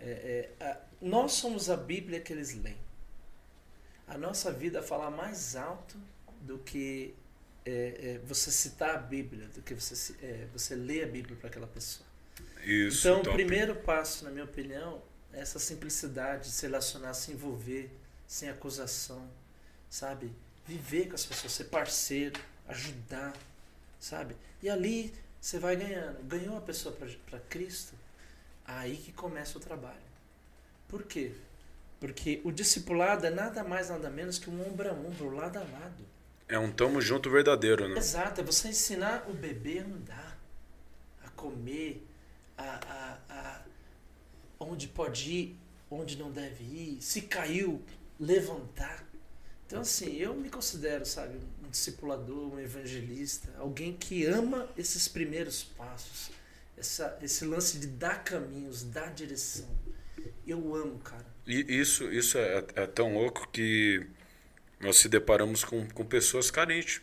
É, 0.00 0.54
é 0.58 0.64
a, 0.64 0.80
nós 1.00 1.32
somos 1.32 1.68
a 1.68 1.76
Bíblia 1.76 2.20
que 2.20 2.32
eles 2.32 2.54
leem. 2.54 2.78
A 4.08 4.18
nossa 4.18 4.50
vida 4.50 4.82
fala 4.82 5.10
mais 5.10 5.54
alto 5.54 5.96
do 6.40 6.58
que 6.58 7.14
é, 7.64 7.70
é, 7.70 8.20
você 8.26 8.50
citar 8.50 8.94
a 8.94 8.98
Bíblia, 8.98 9.48
do 9.48 9.62
que 9.62 9.74
você, 9.74 10.48
você 10.52 10.74
ler 10.74 11.04
a 11.04 11.06
Bíblia 11.06 11.36
para 11.36 11.48
aquela 11.48 11.66
pessoa. 11.66 12.06
Isso, 12.62 13.06
então, 13.06 13.22
top. 13.22 13.30
o 13.30 13.32
primeiro 13.32 13.76
passo, 13.76 14.24
na 14.24 14.30
minha 14.30 14.44
opinião, 14.44 15.02
é 15.32 15.40
essa 15.40 15.58
simplicidade 15.58 16.44
de 16.44 16.50
se 16.50 16.66
relacionar, 16.66 17.14
se 17.14 17.32
envolver, 17.32 17.90
sem 18.26 18.48
acusação, 18.48 19.30
sabe? 19.88 20.30
Viver 20.66 21.08
com 21.08 21.14
as 21.14 21.24
pessoas, 21.24 21.52
ser 21.52 21.64
parceiro, 21.64 22.38
ajudar, 22.68 23.34
sabe? 23.98 24.36
E 24.62 24.68
ali 24.68 25.12
você 25.44 25.58
vai 25.58 25.76
ganhando. 25.76 26.22
Ganhou 26.22 26.56
a 26.56 26.60
pessoa 26.62 26.96
para 27.26 27.38
Cristo, 27.50 27.92
aí 28.64 28.96
que 28.96 29.12
começa 29.12 29.58
o 29.58 29.60
trabalho. 29.60 30.00
Por 30.88 31.02
quê? 31.02 31.32
Porque 32.00 32.40
o 32.44 32.50
discipulado 32.50 33.26
é 33.26 33.30
nada 33.30 33.62
mais, 33.62 33.90
nada 33.90 34.08
menos 34.08 34.38
que 34.38 34.48
um 34.48 34.66
ombro 34.66 34.88
a 34.88 34.92
ombro, 34.94 35.34
lado 35.36 35.58
a 35.58 35.60
lado. 35.60 36.06
É 36.48 36.58
um 36.58 36.72
tamo 36.72 36.98
junto 36.98 37.30
verdadeiro, 37.30 37.86
né? 37.86 37.98
Exato, 37.98 38.40
é 38.40 38.44
você 38.44 38.68
ensinar 38.68 39.26
o 39.28 39.34
bebê 39.34 39.80
a 39.80 39.82
andar, 39.82 40.38
a 41.22 41.28
comer, 41.30 42.02
a, 42.56 43.18
a, 43.28 43.34
a 43.34 43.62
onde 44.58 44.88
pode 44.88 45.30
ir, 45.30 45.56
onde 45.90 46.16
não 46.16 46.32
deve 46.32 46.64
ir, 46.64 47.02
se 47.02 47.20
caiu, 47.20 47.82
levantar. 48.18 49.04
Então, 49.66 49.82
assim, 49.82 50.16
eu 50.16 50.34
me 50.34 50.48
considero, 50.48 51.04
sabe, 51.04 51.38
discipulador, 51.74 52.54
um 52.54 52.60
evangelista, 52.60 53.52
alguém 53.58 53.92
que 53.92 54.24
ama 54.24 54.68
esses 54.78 55.08
primeiros 55.08 55.64
passos. 55.64 56.30
essa, 56.76 57.18
esse 57.20 57.44
lance 57.44 57.78
de 57.78 57.88
dar 57.88 58.22
caminhos, 58.22 58.84
dar 58.84 59.12
direção. 59.12 59.68
Eu 60.46 60.74
amo, 60.74 60.98
cara. 61.00 61.26
E 61.46 61.80
isso, 61.80 62.10
isso 62.12 62.38
é, 62.38 62.64
é 62.76 62.86
tão 62.86 63.14
louco 63.14 63.48
que 63.48 64.06
nós 64.80 64.96
se 64.98 65.08
deparamos 65.08 65.64
com, 65.64 65.86
com 65.88 66.04
pessoas 66.04 66.50
carentes. 66.50 67.02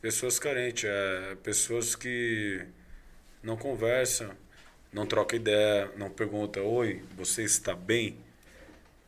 Pessoas 0.00 0.38
carentes, 0.38 0.84
é, 0.84 1.36
pessoas 1.42 1.94
que 1.94 2.66
não 3.42 3.56
conversam, 3.56 4.34
não 4.92 5.06
trocam 5.06 5.38
ideia, 5.38 5.90
não 5.96 6.10
perguntam, 6.10 6.64
oi, 6.64 7.02
você 7.16 7.44
está 7.44 7.74
bem? 7.74 8.18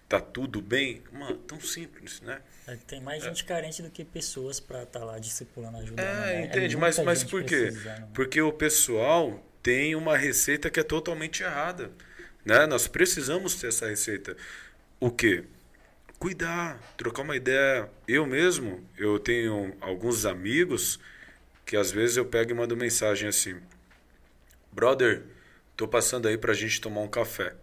Tá 0.08 0.20
tudo 0.20 0.60
bem? 0.60 1.02
Mano, 1.10 1.36
tão 1.38 1.60
simples, 1.60 2.20
né? 2.20 2.42
É, 2.66 2.76
tem 2.86 3.00
mais 3.00 3.22
gente 3.22 3.42
é. 3.42 3.46
carente 3.46 3.82
do 3.82 3.90
que 3.90 4.04
pessoas 4.04 4.58
para 4.58 4.84
estar 4.84 5.00
tá 5.00 5.04
lá 5.04 5.18
discipulando, 5.18 5.78
ajudando. 5.78 6.04
É, 6.04 6.40
né? 6.40 6.44
entende, 6.46 6.74
é 6.74 6.78
mas, 6.78 6.98
mas 6.98 7.22
por 7.22 7.44
quê? 7.44 7.70
Porque 8.14 8.40
o 8.40 8.52
pessoal 8.52 9.42
tem 9.62 9.94
uma 9.94 10.16
receita 10.16 10.70
que 10.70 10.80
é 10.80 10.82
totalmente 10.82 11.42
errada. 11.42 11.90
Né? 12.44 12.66
Nós 12.66 12.86
precisamos 12.86 13.54
ter 13.54 13.68
essa 13.68 13.88
receita. 13.88 14.36
O 14.98 15.10
quê? 15.10 15.44
Cuidar, 16.18 16.80
trocar 16.96 17.22
uma 17.22 17.36
ideia. 17.36 17.88
Eu 18.08 18.26
mesmo, 18.26 18.86
eu 18.96 19.18
tenho 19.18 19.76
alguns 19.80 20.24
amigos 20.24 20.98
que 21.66 21.76
às 21.76 21.90
vezes 21.90 22.16
eu 22.16 22.24
pego 22.24 22.50
e 22.50 22.54
mando 22.54 22.76
mensagem 22.76 23.28
assim: 23.28 23.60
Brother, 24.72 25.22
tô 25.76 25.86
passando 25.88 26.28
aí 26.28 26.38
pra 26.38 26.54
gente 26.54 26.80
tomar 26.80 27.00
um 27.00 27.08
café. 27.08 27.54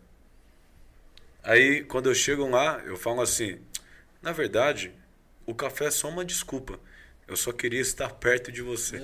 Aí 1.44 1.84
quando 1.84 2.10
eu 2.10 2.16
chego 2.16 2.48
lá, 2.48 2.82
eu 2.86 2.98
falo 2.98 3.22
assim: 3.22 3.60
Na 4.22 4.32
verdade, 4.32 4.92
o 5.46 5.54
café 5.54 5.86
é 5.86 5.92
só 5.92 6.10
uma 6.10 6.24
desculpa. 6.24 6.80
Eu 7.32 7.38
só 7.38 7.54
queria 7.54 7.80
estar 7.80 8.10
perto 8.10 8.52
de 8.52 8.62
você. 8.62 9.00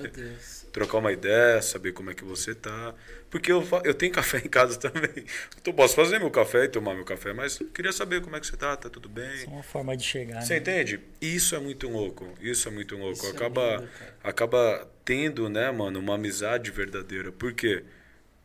Trocar 0.70 0.98
uma 0.98 1.10
ideia, 1.10 1.62
saber 1.62 1.92
como 1.92 2.10
é 2.10 2.14
que 2.14 2.22
você 2.22 2.54
tá. 2.54 2.94
Porque 3.30 3.50
eu, 3.50 3.66
eu 3.84 3.94
tenho 3.94 4.12
café 4.12 4.36
em 4.36 4.48
casa 4.48 4.76
também. 4.78 5.24
Eu 5.64 5.72
posso 5.72 5.94
fazer 5.94 6.18
meu 6.18 6.30
café 6.30 6.64
e 6.64 6.68
tomar 6.68 6.94
meu 6.94 7.06
café, 7.06 7.32
mas 7.32 7.58
queria 7.72 7.90
saber 7.90 8.20
como 8.20 8.36
é 8.36 8.40
que 8.40 8.46
você 8.46 8.56
tá, 8.56 8.76
tá 8.76 8.90
tudo 8.90 9.08
bem. 9.08 9.32
Isso 9.34 9.46
é 9.46 9.48
uma 9.48 9.62
forma 9.62 9.96
de 9.96 10.04
chegar. 10.04 10.42
Você 10.42 10.54
né? 10.54 10.60
entende? 10.60 11.00
Isso 11.22 11.56
é 11.56 11.58
muito 11.58 11.88
louco. 11.88 12.34
Isso 12.38 12.68
é 12.68 12.70
muito 12.70 12.96
louco. 12.96 13.16
Isso 13.16 13.26
é 13.28 13.30
acaba, 13.30 13.62
é 13.62 13.76
lindo, 13.76 13.88
acaba 14.22 14.88
tendo, 15.06 15.48
né, 15.48 15.70
mano, 15.70 15.98
uma 15.98 16.16
amizade 16.16 16.70
verdadeira. 16.70 17.32
Por 17.32 17.54
quê? 17.54 17.82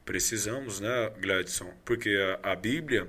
Precisamos, 0.05 0.79
né, 0.79 1.11
Gladson? 1.19 1.73
Porque 1.83 2.09
a, 2.41 2.53
a 2.53 2.55
Bíblia, 2.55 3.05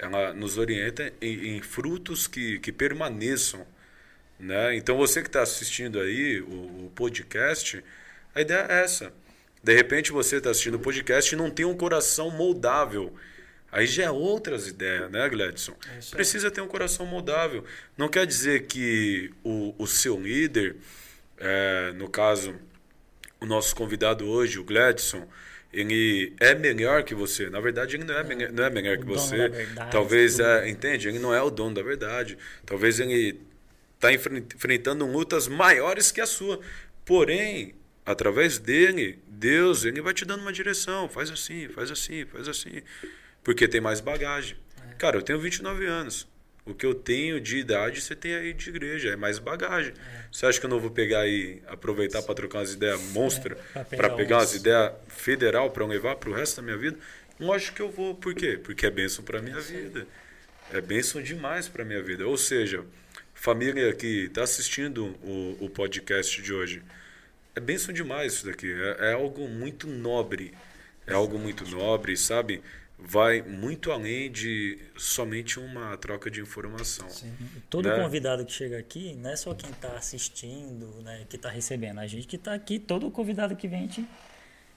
ela 0.00 0.32
nos 0.32 0.58
orienta 0.58 1.12
em, 1.20 1.56
em 1.56 1.62
frutos 1.62 2.26
que, 2.26 2.58
que 2.58 2.72
permaneçam 2.72 3.64
né? 4.40 4.74
Então 4.74 4.96
você 4.96 5.20
que 5.20 5.28
está 5.28 5.42
assistindo 5.42 6.00
aí 6.00 6.40
o, 6.40 6.86
o, 6.86 6.92
podcast, 6.94 7.84
a 8.34 8.40
ideia 8.40 8.66
é 8.68 8.82
essa. 8.82 9.12
De 9.62 9.74
repente 9.74 10.10
você 10.10 10.36
está 10.36 10.50
assistindo 10.50 10.76
o 10.76 10.80
podcast 10.80 11.32
e 11.32 11.36
não 11.36 11.50
tem 11.50 11.66
um 11.66 11.76
coração 11.76 12.30
moldável. 12.30 13.14
Aí 13.70 13.86
já 13.86 14.04
é 14.04 14.10
outras 14.10 14.66
ideias, 14.66 15.10
né, 15.10 15.28
Gladson? 15.28 15.76
É 15.86 16.00
Precisa 16.10 16.50
ter 16.50 16.60
um 16.60 16.66
coração 16.66 17.06
moldável. 17.06 17.64
Não 17.96 18.08
quer 18.08 18.26
dizer 18.26 18.66
que 18.66 19.30
o, 19.44 19.74
o 19.78 19.86
seu 19.86 20.18
líder, 20.18 20.76
é, 21.38 21.92
no 21.92 22.08
caso, 22.08 22.56
o 23.38 23.46
nosso 23.46 23.76
convidado 23.76 24.26
hoje, 24.26 24.58
o 24.58 24.64
Gladson, 24.64 25.28
ele 25.72 26.34
é 26.40 26.54
melhor 26.54 27.04
que 27.04 27.14
você. 27.14 27.48
Na 27.48 27.60
verdade, 27.60 27.96
ele 27.96 28.04
não 28.04 28.14
é, 28.14 28.24
melhor, 28.24 28.52
não 28.52 28.64
é 28.64 28.70
melhor 28.70 28.98
que 28.98 29.04
você. 29.04 29.48
Verdade, 29.48 29.90
Talvez, 29.90 30.40
é, 30.40 30.68
entende? 30.68 31.08
Ele 31.08 31.18
não 31.18 31.32
é 31.32 31.40
o 31.40 31.50
dono 31.50 31.74
da 31.74 31.82
verdade. 31.82 32.36
Talvez 32.66 32.98
ele 32.98 33.40
está 33.94 34.12
enfrentando 34.12 35.06
lutas 35.06 35.46
maiores 35.46 36.10
que 36.10 36.20
a 36.20 36.26
sua. 36.26 36.60
Porém, 37.04 37.74
através 38.04 38.58
dele, 38.58 39.18
Deus, 39.28 39.84
ele 39.84 40.00
vai 40.00 40.12
te 40.12 40.24
dando 40.24 40.40
uma 40.40 40.52
direção. 40.52 41.08
Faz 41.08 41.30
assim, 41.30 41.68
faz 41.68 41.90
assim, 41.90 42.24
faz 42.26 42.48
assim. 42.48 42.82
Porque 43.44 43.68
tem 43.68 43.80
mais 43.80 44.00
bagagem. 44.00 44.56
É. 44.90 44.94
Cara, 44.94 45.16
eu 45.16 45.22
tenho 45.22 45.38
29 45.38 45.86
anos. 45.86 46.28
O 46.70 46.74
que 46.74 46.86
eu 46.86 46.94
tenho 46.94 47.40
de 47.40 47.58
idade, 47.58 48.00
você 48.00 48.14
tem 48.14 48.34
aí 48.34 48.52
de 48.52 48.68
igreja, 48.68 49.10
é 49.10 49.16
mais 49.16 49.38
bagagem. 49.38 49.92
É. 49.92 50.24
Você 50.30 50.46
acha 50.46 50.60
que 50.60 50.66
eu 50.66 50.70
não 50.70 50.80
vou 50.80 50.90
pegar 50.90 51.26
e 51.26 51.62
aproveitar 51.66 52.22
para 52.22 52.34
trocar 52.34 52.58
umas 52.58 52.72
ideias 52.72 53.00
monstra, 53.12 53.56
é, 53.74 53.84
para 53.84 54.10
pegar, 54.10 54.38
umas 54.38 54.54
ideias 54.54 54.92
federal 55.08 55.70
para 55.70 55.84
levar 55.86 56.16
para 56.16 56.30
o 56.30 56.32
resto 56.32 56.56
da 56.56 56.62
minha 56.62 56.76
vida? 56.76 56.98
Lógico 57.38 57.76
que 57.76 57.82
eu 57.82 57.90
vou. 57.90 58.14
Por 58.14 58.34
quê? 58.34 58.58
Porque 58.62 58.86
é 58.86 58.90
bênção 58.90 59.24
para 59.24 59.40
minha 59.40 59.60
vida. 59.60 60.06
É 60.72 60.80
bênção 60.80 61.20
demais 61.20 61.68
para 61.68 61.84
minha 61.84 62.02
vida. 62.02 62.26
Ou 62.26 62.36
seja, 62.36 62.84
família 63.34 63.92
que 63.92 64.26
está 64.26 64.42
assistindo 64.42 65.06
o, 65.22 65.56
o 65.60 65.70
podcast 65.70 66.40
de 66.40 66.52
hoje, 66.52 66.82
é 67.54 67.60
benção 67.60 67.92
demais 67.92 68.34
isso 68.34 68.46
daqui. 68.46 68.72
É, 68.72 69.10
é, 69.10 69.12
algo 69.12 69.48
muito 69.48 69.86
nobre. 69.86 70.54
É 71.06 71.14
algo 71.14 71.38
muito 71.38 71.68
nobre, 71.68 72.16
sabe? 72.16 72.62
Vai 73.02 73.42
muito 73.42 73.90
além 73.90 74.30
de 74.30 74.78
somente 74.96 75.58
uma 75.58 75.96
troca 75.96 76.30
de 76.30 76.40
informação. 76.40 77.08
Sim. 77.08 77.32
Todo 77.68 77.88
né? 77.88 77.96
convidado 77.96 78.44
que 78.44 78.52
chega 78.52 78.78
aqui, 78.78 79.14
não 79.16 79.30
é 79.30 79.36
só 79.36 79.54
quem 79.54 79.70
está 79.70 79.92
assistindo, 79.92 80.86
né, 81.02 81.24
que 81.28 81.36
está 81.36 81.48
recebendo. 81.48 81.98
A 81.98 82.06
gente 82.06 82.26
que 82.26 82.36
está 82.36 82.54
aqui, 82.54 82.78
todo 82.78 83.10
convidado 83.10 83.56
que 83.56 83.66
vem, 83.66 83.80
a 83.80 83.82
gente, 83.82 84.08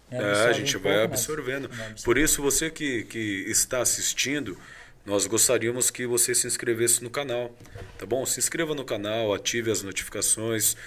é, 0.09 0.17
a 0.17 0.53
gente 0.53 0.78
um 0.78 0.80
vai 0.80 1.03
absorvendo. 1.03 1.69
Por 2.03 2.17
isso, 2.17 2.41
você 2.41 2.69
que, 2.69 3.03
que 3.03 3.45
está 3.47 3.82
assistindo, 3.82 4.57
nós 5.05 5.26
gostaríamos 5.26 5.91
que 5.91 6.07
você 6.07 6.34
se 6.34 6.47
inscrevesse 6.47 7.03
no 7.03 7.09
canal, 7.09 7.55
tá 7.97 8.05
bom? 8.05 8.26
Se 8.26 8.39
inscreva 8.39 8.74
no 8.74 8.86
canal, 8.86 9.34
ative 9.34 9.69
as 9.69 9.84
notificações, 9.84 10.78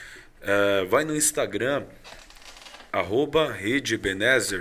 é, 0.40 0.84
vai 0.86 1.04
no 1.04 1.14
Instagram, 1.14 1.84
arroba 2.92 3.52
Rede. 3.52 4.00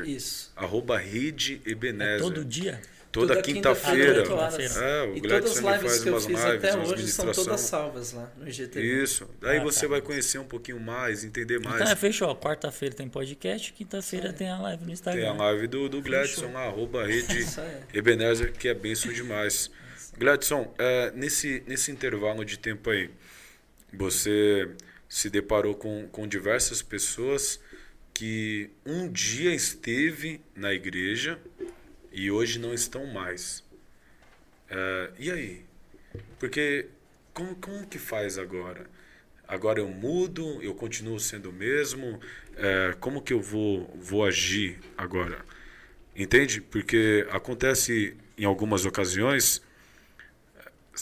Isso. 0.05 0.44
Arroba 0.56 0.97
Rede 0.97 1.62
Ebenezer. 1.66 2.16
É 2.16 2.20
todo 2.20 2.45
dia? 2.45 2.82
Toda, 3.16 3.41
quinta-feira. 3.41 4.24
Quinta 4.24 4.84
é, 4.84 5.03
o 5.03 5.16
e 5.16 5.22
todas 5.22 5.58
as 5.58 5.64
lives 5.64 6.03
que 6.03 6.10
eu 6.10 6.20
fiz 6.20 6.28
lives, 6.28 6.43
até 6.43 6.78
hoje 6.78 7.08
são 7.08 7.32
todas 7.32 7.62
salvas 7.62 8.12
lá 8.12 8.30
no 8.38 8.45
IGTV. 8.45 9.03
Isso. 9.03 9.30
Daí 9.39 9.60
ah, 9.60 9.64
você 9.64 9.84
tá. 9.84 9.88
vai 9.88 10.01
conhecer 10.01 10.38
um 10.38 10.43
pouquinho 10.43 10.82
mais, 10.82 11.24
entender 11.24 11.58
mais. 11.62 11.80
Então, 11.80 11.93
é, 11.93 11.95
fechou. 11.95 12.36
Quarta-feira 12.36 12.93
tem 12.93 13.08
podcast, 13.08 13.72
quinta-feira 13.72 14.34
tem 14.34 14.49
a 14.49 14.60
live 14.60 14.84
no 14.84 14.91
Instagram. 14.91 15.22
Tem 15.22 15.30
a 15.30 15.34
live 15.34 15.68
do, 15.68 15.88
do 15.88 16.01
Gladson 16.01 16.51
lá, 16.51 16.66
arroba 16.66 17.06
rede 17.08 17.45
Ebenezer, 17.93 18.51
que 18.51 18.68
é 18.68 18.74
benção 18.74 19.14
demais. 19.14 19.72
Gladson, 20.18 20.74
é, 20.78 21.12
nesse, 21.16 21.64
nesse 21.66 21.91
intervalo 21.91 22.43
de 22.43 22.60
tempo 22.60 22.89
aí, 22.89 23.10
você 23.93 24.70
se 25.08 25.30
deparou 25.30 25.74
com, 25.74 26.06
com 26.12 26.28
diversas 26.28 26.82
pessoas 26.82 27.62
que 28.16 28.72
um 28.86 29.11
dia 29.11 29.53
esteve 29.53 30.39
na 30.55 30.74
igreja 30.74 31.38
e 32.13 32.32
hoje 32.32 32.57
não 32.57 32.74
estão 32.74 33.05
mais. 33.05 33.59
Uh, 34.72 35.13
e 35.20 35.30
aí? 35.30 35.66
Porque 36.39 36.88
como, 37.34 37.53
como 37.57 37.86
que 37.86 37.99
faz 37.99 38.38
agora? 38.38 38.89
Agora 39.45 39.82
eu 39.82 39.89
mudo, 39.89 40.63
eu 40.63 40.74
continuo 40.74 41.20
sendo 41.20 41.49
o 41.49 41.53
mesmo? 41.53 42.16
Uh, 42.53 42.97
como 43.01 43.22
que 43.22 43.34
eu 43.34 43.41
vou, 43.41 43.93
vou 43.99 44.24
agir 44.24 44.80
agora? 44.97 45.45
Entende? 46.16 46.61
Porque 46.61 47.28
acontece 47.30 48.16
em 48.38 48.45
algumas 48.45 48.86
ocasiões 48.86 49.61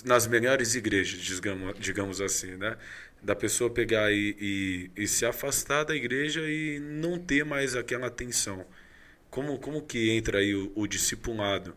nas 0.04 0.26
melhores 0.26 0.74
igrejas, 0.74 1.20
digamos, 1.20 1.80
digamos 1.80 2.22
assim, 2.22 2.56
né? 2.56 2.76
Da 3.24 3.36
pessoa 3.36 3.70
pegar 3.70 4.12
e, 4.12 4.36
e, 4.40 5.04
e 5.04 5.08
se 5.08 5.26
afastar 5.26 5.86
da 5.86 5.96
igreja 5.96 6.42
e 6.42 6.80
não 6.80 7.18
ter 7.18 7.46
mais 7.46 7.76
aquela 7.76 8.08
atenção. 8.08 8.66
Como, 9.30 9.58
como 9.58 9.82
que 9.82 10.12
entra 10.12 10.40
aí 10.40 10.54
o, 10.54 10.72
o 10.76 10.86
discipulado? 10.86 11.76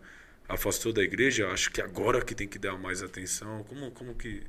Afastou 0.48 0.92
da 0.92 1.02
igreja? 1.02 1.48
Acho 1.48 1.70
que 1.70 1.80
agora 1.80 2.24
que 2.24 2.34
tem 2.34 2.48
que 2.48 2.58
dar 2.58 2.76
mais 2.76 3.02
atenção. 3.02 3.64
Como, 3.64 3.90
como 3.92 4.14
que. 4.14 4.42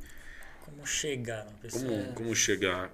Como 0.62 0.86
chegar 0.86 1.46
na 1.46 1.52
pessoa? 1.52 1.84
Como, 1.84 2.14
como 2.14 2.36
chegar? 2.36 2.92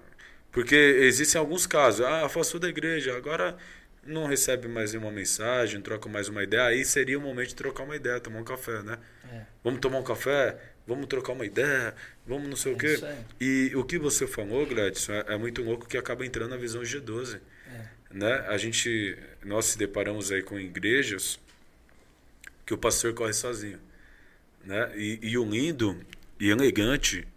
Porque 0.51 0.75
existem 0.75 1.39
alguns 1.39 1.65
casos. 1.65 2.05
Ah, 2.05 2.25
afastou 2.25 2.59
da 2.59 2.69
igreja, 2.69 3.17
agora 3.17 3.57
não 4.05 4.27
recebe 4.27 4.67
mais 4.67 4.93
nenhuma 4.93 5.11
mensagem, 5.11 5.81
troca 5.81 6.07
mais 6.09 6.29
uma 6.29 6.43
ideia. 6.43 6.65
Aí 6.65 6.85
seria 6.85 7.17
o 7.17 7.21
momento 7.21 7.49
de 7.49 7.55
trocar 7.55 7.83
uma 7.83 7.95
ideia, 7.95 8.19
tomar 8.19 8.39
um 8.39 8.43
café, 8.43 8.83
né? 8.83 8.97
É. 9.31 9.41
Vamos 9.63 9.79
tomar 9.79 9.99
um 9.99 10.03
café? 10.03 10.57
Vamos 10.85 11.07
trocar 11.07 11.33
uma 11.33 11.45
ideia? 11.45 11.95
Vamos 12.25 12.49
não 12.49 12.55
sei 12.57 12.73
é 12.73 12.75
o 12.75 12.77
quê? 12.77 12.99
E 13.39 13.71
o 13.75 13.83
que 13.83 13.97
você 13.97 14.27
falou, 14.27 14.65
Gladson, 14.65 15.13
é, 15.13 15.25
é 15.29 15.37
muito 15.37 15.61
louco 15.61 15.87
que 15.87 15.97
acaba 15.97 16.25
entrando 16.25 16.49
na 16.51 16.57
visão 16.57 16.81
G12. 16.81 17.39
É. 17.67 17.87
Né? 18.11 18.33
A 18.47 18.57
gente, 18.57 19.17
nós 19.43 19.65
se 19.65 19.77
deparamos 19.77 20.31
aí 20.31 20.41
com 20.41 20.59
igrejas 20.59 21.39
que 22.65 22.73
o 22.73 22.77
pastor 22.77 23.13
corre 23.13 23.33
sozinho. 23.33 23.79
Né? 24.63 24.91
E, 24.95 25.19
e 25.21 25.37
o 25.37 25.45
lindo 25.45 25.99
e 26.39 26.49
elegante 26.49 27.27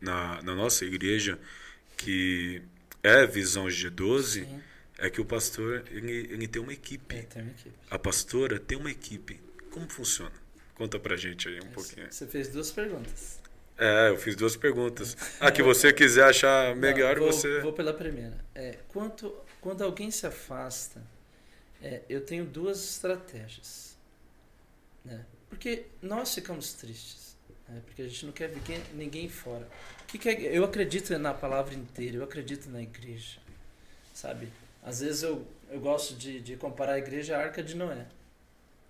na, 0.00 0.42
na 0.42 0.54
nossa 0.54 0.84
igreja, 0.84 1.38
que 1.96 2.62
é 3.02 3.26
visão 3.26 3.66
G12, 3.66 4.44
Sim. 4.44 4.60
é 4.98 5.10
que 5.10 5.20
o 5.20 5.24
pastor 5.24 5.84
ele, 5.90 6.28
ele 6.30 6.48
tem 6.48 6.60
uma 6.62 6.72
equipe. 6.72 7.16
É, 7.16 7.22
tem 7.22 7.42
uma 7.42 7.50
equipe. 7.50 7.74
A 7.90 7.98
pastora 7.98 8.58
tem 8.58 8.78
uma 8.78 8.90
equipe. 8.90 9.40
Como 9.70 9.88
funciona? 9.88 10.43
Conta 10.74 10.98
pra 10.98 11.16
gente 11.16 11.48
aí 11.48 11.60
um 11.60 11.70
pouquinho. 11.70 12.10
Você 12.10 12.26
fez 12.26 12.48
duas 12.48 12.70
perguntas. 12.70 13.38
É, 13.76 14.08
eu 14.08 14.16
fiz 14.16 14.36
duas 14.36 14.56
perguntas. 14.56 15.16
Ah, 15.40 15.50
que 15.50 15.62
você 15.62 15.92
quiser 15.92 16.24
achar 16.24 16.74
melhor, 16.76 17.16
Não, 17.16 17.22
vou, 17.24 17.32
você. 17.32 17.60
Vou 17.60 17.72
pela 17.72 17.92
primeira. 17.92 18.44
É, 18.54 18.78
quanto, 18.88 19.34
quando 19.60 19.82
alguém 19.82 20.10
se 20.10 20.26
afasta, 20.26 21.02
É, 21.82 22.00
eu 22.08 22.20
tenho 22.22 22.46
duas 22.46 22.82
estratégias. 22.82 23.96
Né? 25.04 25.24
Porque 25.50 25.84
nós 26.00 26.34
ficamos 26.34 26.72
tristes. 26.72 27.36
Né? 27.68 27.82
Porque 27.84 28.02
a 28.02 28.08
gente 28.08 28.24
não 28.24 28.32
quer 28.32 28.48
ver 28.48 28.60
quem, 28.60 28.82
ninguém 28.94 29.28
fora. 29.28 29.68
Que 30.06 30.18
que 30.18 30.28
é, 30.28 30.56
eu 30.56 30.64
acredito 30.64 31.16
na 31.18 31.34
palavra 31.34 31.74
inteira, 31.74 32.16
eu 32.16 32.24
acredito 32.24 32.70
na 32.70 32.80
igreja. 32.80 33.38
Sabe? 34.14 34.48
Às 34.82 35.00
vezes 35.00 35.22
eu, 35.22 35.46
eu 35.70 35.80
gosto 35.80 36.14
de, 36.14 36.40
de 36.40 36.56
comparar 36.56 36.94
a 36.94 36.98
igreja 36.98 37.36
à 37.36 37.40
arca 37.40 37.62
de 37.62 37.74
Noé. 37.74 38.06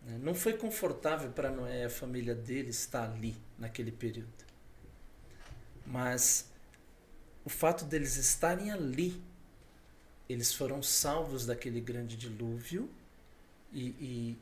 Né? 0.04 0.18
Não 0.22 0.34
foi 0.34 0.54
confortável 0.54 1.30
para 1.30 1.50
Noé 1.50 1.84
a 1.84 1.90
família 1.90 2.34
dele 2.34 2.70
estar 2.70 3.10
ali, 3.10 3.36
naquele 3.58 3.90
período. 3.90 4.44
Mas 5.86 6.48
o 7.44 7.50
fato 7.50 7.84
deles 7.84 8.16
estarem 8.16 8.70
ali, 8.70 9.20
eles 10.28 10.52
foram 10.52 10.82
salvos 10.82 11.46
daquele 11.46 11.80
grande 11.80 12.16
dilúvio 12.16 12.88
e, 13.72 13.88
e 14.00 14.38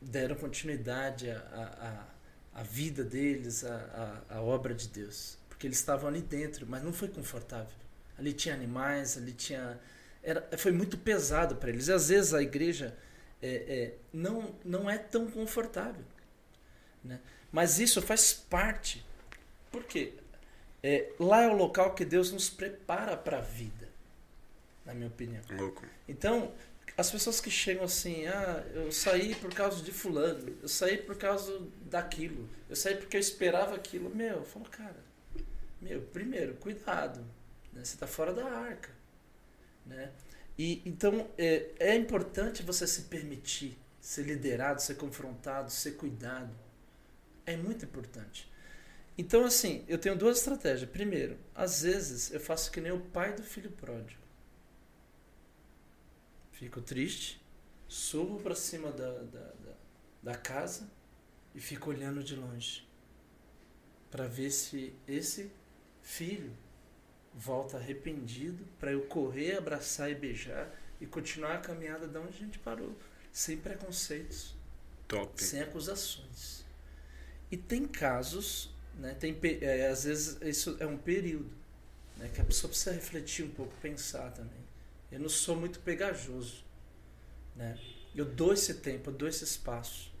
deram 0.00 0.34
continuidade 0.34 1.30
à, 1.30 2.06
à, 2.54 2.62
vida 2.62 3.04
deles, 3.04 3.64
à 3.64 4.40
obra 4.40 4.74
de 4.74 4.88
Deus. 4.88 5.36
Porque 5.48 5.66
eles 5.66 5.78
estavam 5.78 6.08
ali 6.08 6.22
dentro, 6.22 6.66
mas 6.66 6.82
não 6.82 6.92
foi 6.92 7.08
confortável. 7.08 7.74
Ali 8.18 8.32
tinha 8.32 8.54
animais, 8.54 9.18
ali 9.18 9.32
tinha. 9.32 9.78
Era, 10.22 10.46
foi 10.56 10.72
muito 10.72 10.96
pesado 10.96 11.56
para 11.56 11.70
eles. 11.70 11.88
E 11.88 11.92
às 11.92 12.08
vezes 12.08 12.32
a 12.32 12.42
igreja 12.42 12.96
é, 13.42 13.48
é, 13.48 13.94
não, 14.12 14.54
não 14.64 14.88
é 14.88 14.98
tão 14.98 15.30
confortável. 15.30 16.04
Né? 17.02 17.20
Mas 17.50 17.78
isso 17.78 18.00
faz 18.02 18.32
parte. 18.32 19.04
Por 19.70 19.84
quê? 19.84 20.14
É, 20.82 21.12
lá 21.18 21.42
é 21.42 21.48
o 21.48 21.56
local 21.56 21.94
que 21.94 22.04
Deus 22.04 22.32
nos 22.32 22.48
prepara 22.48 23.16
para 23.16 23.38
a 23.38 23.42
vida, 23.42 23.88
na 24.84 24.94
minha 24.94 25.08
opinião. 25.08 25.42
Louco. 25.50 25.84
Então, 26.08 26.52
as 26.96 27.10
pessoas 27.10 27.40
que 27.40 27.50
chegam 27.50 27.84
assim, 27.84 28.26
ah, 28.26 28.64
eu 28.74 28.90
saí 28.90 29.34
por 29.34 29.52
causa 29.52 29.82
de 29.82 29.92
fulano, 29.92 30.56
eu 30.62 30.68
saí 30.68 30.98
por 30.98 31.16
causa 31.16 31.60
daquilo, 31.82 32.48
eu 32.68 32.76
saí 32.76 32.96
porque 32.96 33.16
eu 33.16 33.20
esperava 33.20 33.74
aquilo. 33.74 34.14
Meu, 34.14 34.36
eu 34.36 34.44
falo, 34.44 34.66
cara, 34.66 34.96
meu, 35.80 36.02
primeiro, 36.02 36.54
cuidado, 36.54 37.20
né? 37.72 37.84
você 37.84 37.94
está 37.94 38.06
fora 38.06 38.32
da 38.32 38.44
arca, 38.44 38.90
né? 39.86 40.10
E 40.60 40.82
então 40.84 41.26
é, 41.38 41.70
é 41.78 41.96
importante 41.96 42.62
você 42.62 42.86
se 42.86 43.04
permitir 43.04 43.78
ser 43.98 44.24
liderado, 44.24 44.82
ser 44.82 44.94
confrontado, 44.96 45.70
ser 45.70 45.92
cuidado. 45.92 46.54
É 47.46 47.56
muito 47.56 47.86
importante. 47.86 48.46
Então, 49.16 49.46
assim, 49.46 49.82
eu 49.88 49.96
tenho 49.96 50.14
duas 50.14 50.36
estratégias. 50.36 50.90
Primeiro, 50.90 51.38
às 51.54 51.80
vezes 51.80 52.30
eu 52.30 52.38
faço 52.38 52.70
que 52.70 52.78
nem 52.78 52.92
o 52.92 53.00
pai 53.00 53.32
do 53.32 53.42
filho 53.42 53.70
pródigo. 53.70 54.20
Fico 56.52 56.82
triste, 56.82 57.42
subo 57.88 58.38
para 58.38 58.54
cima 58.54 58.92
da, 58.92 59.12
da, 59.12 59.52
da, 59.64 59.74
da 60.22 60.34
casa 60.34 60.86
e 61.54 61.60
fico 61.60 61.88
olhando 61.88 62.22
de 62.22 62.36
longe 62.36 62.86
para 64.10 64.26
ver 64.26 64.50
se 64.50 64.92
esse 65.08 65.50
filho 66.02 66.54
volta 67.34 67.76
arrependido 67.76 68.64
para 68.78 68.92
eu 68.92 69.02
correr, 69.02 69.56
abraçar 69.56 70.10
e 70.10 70.14
beijar 70.14 70.74
e 71.00 71.06
continuar 71.06 71.54
a 71.54 71.58
caminhada 71.58 72.06
de 72.06 72.18
onde 72.18 72.28
a 72.28 72.38
gente 72.38 72.58
parou, 72.58 72.94
sem 73.32 73.56
preconceitos, 73.56 74.54
Top. 75.08 75.42
sem 75.42 75.60
acusações. 75.60 76.64
E 77.50 77.56
tem 77.56 77.86
casos 77.86 78.70
né? 79.00 79.14
Tem, 79.18 79.36
é, 79.62 79.88
às 79.88 80.04
vezes 80.04 80.38
isso 80.42 80.76
é 80.78 80.86
um 80.86 80.96
período 80.96 81.50
né? 82.16 82.30
que 82.32 82.40
a 82.40 82.44
pessoa 82.44 82.68
precisa 82.68 82.92
refletir 82.92 83.44
um 83.44 83.50
pouco, 83.50 83.72
pensar 83.80 84.30
também. 84.32 84.60
Eu 85.10 85.18
não 85.18 85.28
sou 85.28 85.56
muito 85.56 85.80
pegajoso. 85.80 86.62
Né? 87.56 87.78
Eu 88.14 88.26
dou 88.26 88.52
esse 88.52 88.74
tempo, 88.74 89.10
eu 89.10 89.14
dou 89.14 89.28
esse 89.28 89.42
espaço. 89.42 90.12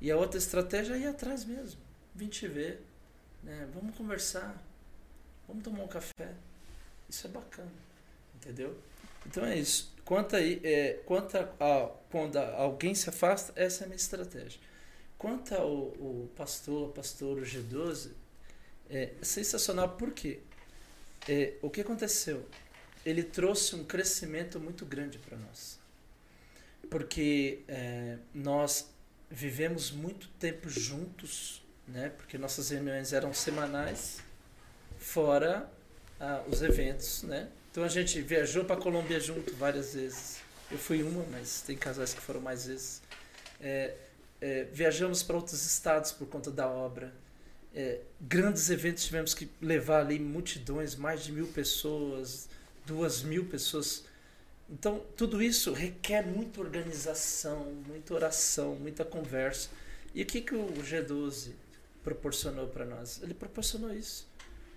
E 0.00 0.10
a 0.10 0.16
outra 0.16 0.38
estratégia 0.38 0.94
é 0.94 1.00
ir 1.00 1.06
atrás 1.06 1.44
mesmo. 1.44 1.80
Vim 2.14 2.28
te 2.28 2.46
ver. 2.46 2.84
Né? 3.42 3.68
Vamos 3.72 3.96
conversar. 3.96 4.62
Vamos 5.52 5.64
tomar 5.64 5.84
um 5.84 5.88
café. 5.88 6.32
Isso 7.10 7.26
é 7.26 7.30
bacana. 7.30 7.70
Entendeu? 8.36 8.74
Então 9.26 9.44
é 9.44 9.58
isso. 9.58 9.92
Quanto, 10.02 10.34
aí, 10.34 10.58
é, 10.64 10.94
quanto 11.04 11.36
a, 11.36 11.42
a, 11.60 11.88
quando 12.10 12.38
alguém 12.38 12.94
se 12.94 13.10
afasta, 13.10 13.52
essa 13.54 13.82
é 13.82 13.84
a 13.84 13.88
minha 13.88 13.96
estratégia. 13.96 14.58
Quanto 15.18 15.54
ao 15.54 15.92
pastor, 16.34 16.90
pastor 16.92 17.36
o 17.36 17.42
G12, 17.42 18.12
é 18.88 19.10
sensacional 19.20 19.90
porque 19.90 20.40
é, 21.28 21.52
o 21.60 21.68
que 21.68 21.82
aconteceu? 21.82 22.48
Ele 23.04 23.22
trouxe 23.22 23.76
um 23.76 23.84
crescimento 23.84 24.58
muito 24.58 24.86
grande 24.86 25.18
para 25.18 25.36
nós. 25.36 25.78
Porque 26.88 27.60
é, 27.68 28.16
nós 28.34 28.88
vivemos 29.30 29.90
muito 29.90 30.28
tempo 30.38 30.70
juntos, 30.70 31.62
né? 31.86 32.08
porque 32.08 32.38
nossas 32.38 32.70
reuniões 32.70 33.12
eram 33.12 33.34
semanais, 33.34 34.22
fora 35.02 35.70
ah, 36.20 36.42
os 36.48 36.62
eventos. 36.62 37.22
Né? 37.24 37.48
Então 37.70 37.84
a 37.84 37.88
gente 37.88 38.20
viajou 38.22 38.64
para 38.64 38.76
a 38.76 38.80
Colômbia 38.80 39.20
junto 39.20 39.54
várias 39.54 39.94
vezes. 39.94 40.40
Eu 40.70 40.78
fui 40.78 41.02
uma, 41.02 41.24
mas 41.30 41.62
tem 41.62 41.76
casais 41.76 42.14
que 42.14 42.20
foram 42.20 42.40
mais 42.40 42.66
vezes. 42.66 43.02
É, 43.60 43.94
é, 44.40 44.64
viajamos 44.72 45.22
para 45.22 45.36
outros 45.36 45.64
estados 45.64 46.12
por 46.12 46.26
conta 46.28 46.50
da 46.50 46.68
obra. 46.68 47.12
É, 47.74 48.00
grandes 48.20 48.68
eventos 48.70 49.04
tivemos 49.04 49.34
que 49.34 49.48
levar 49.60 50.00
ali 50.00 50.18
multidões, 50.18 50.94
mais 50.94 51.24
de 51.24 51.32
mil 51.32 51.46
pessoas, 51.46 52.48
duas 52.86 53.22
mil 53.22 53.46
pessoas. 53.46 54.04
Então, 54.68 55.02
tudo 55.16 55.42
isso 55.42 55.72
requer 55.72 56.26
muita 56.26 56.60
organização, 56.60 57.64
muita 57.86 58.14
oração, 58.14 58.74
muita 58.74 59.04
conversa. 59.04 59.68
E 60.14 60.22
o 60.22 60.26
que, 60.26 60.40
que 60.40 60.54
o 60.54 60.72
G12 60.74 61.52
proporcionou 62.02 62.66
para 62.66 62.84
nós? 62.84 63.20
Ele 63.22 63.34
proporcionou 63.34 63.94
isso. 63.94 64.26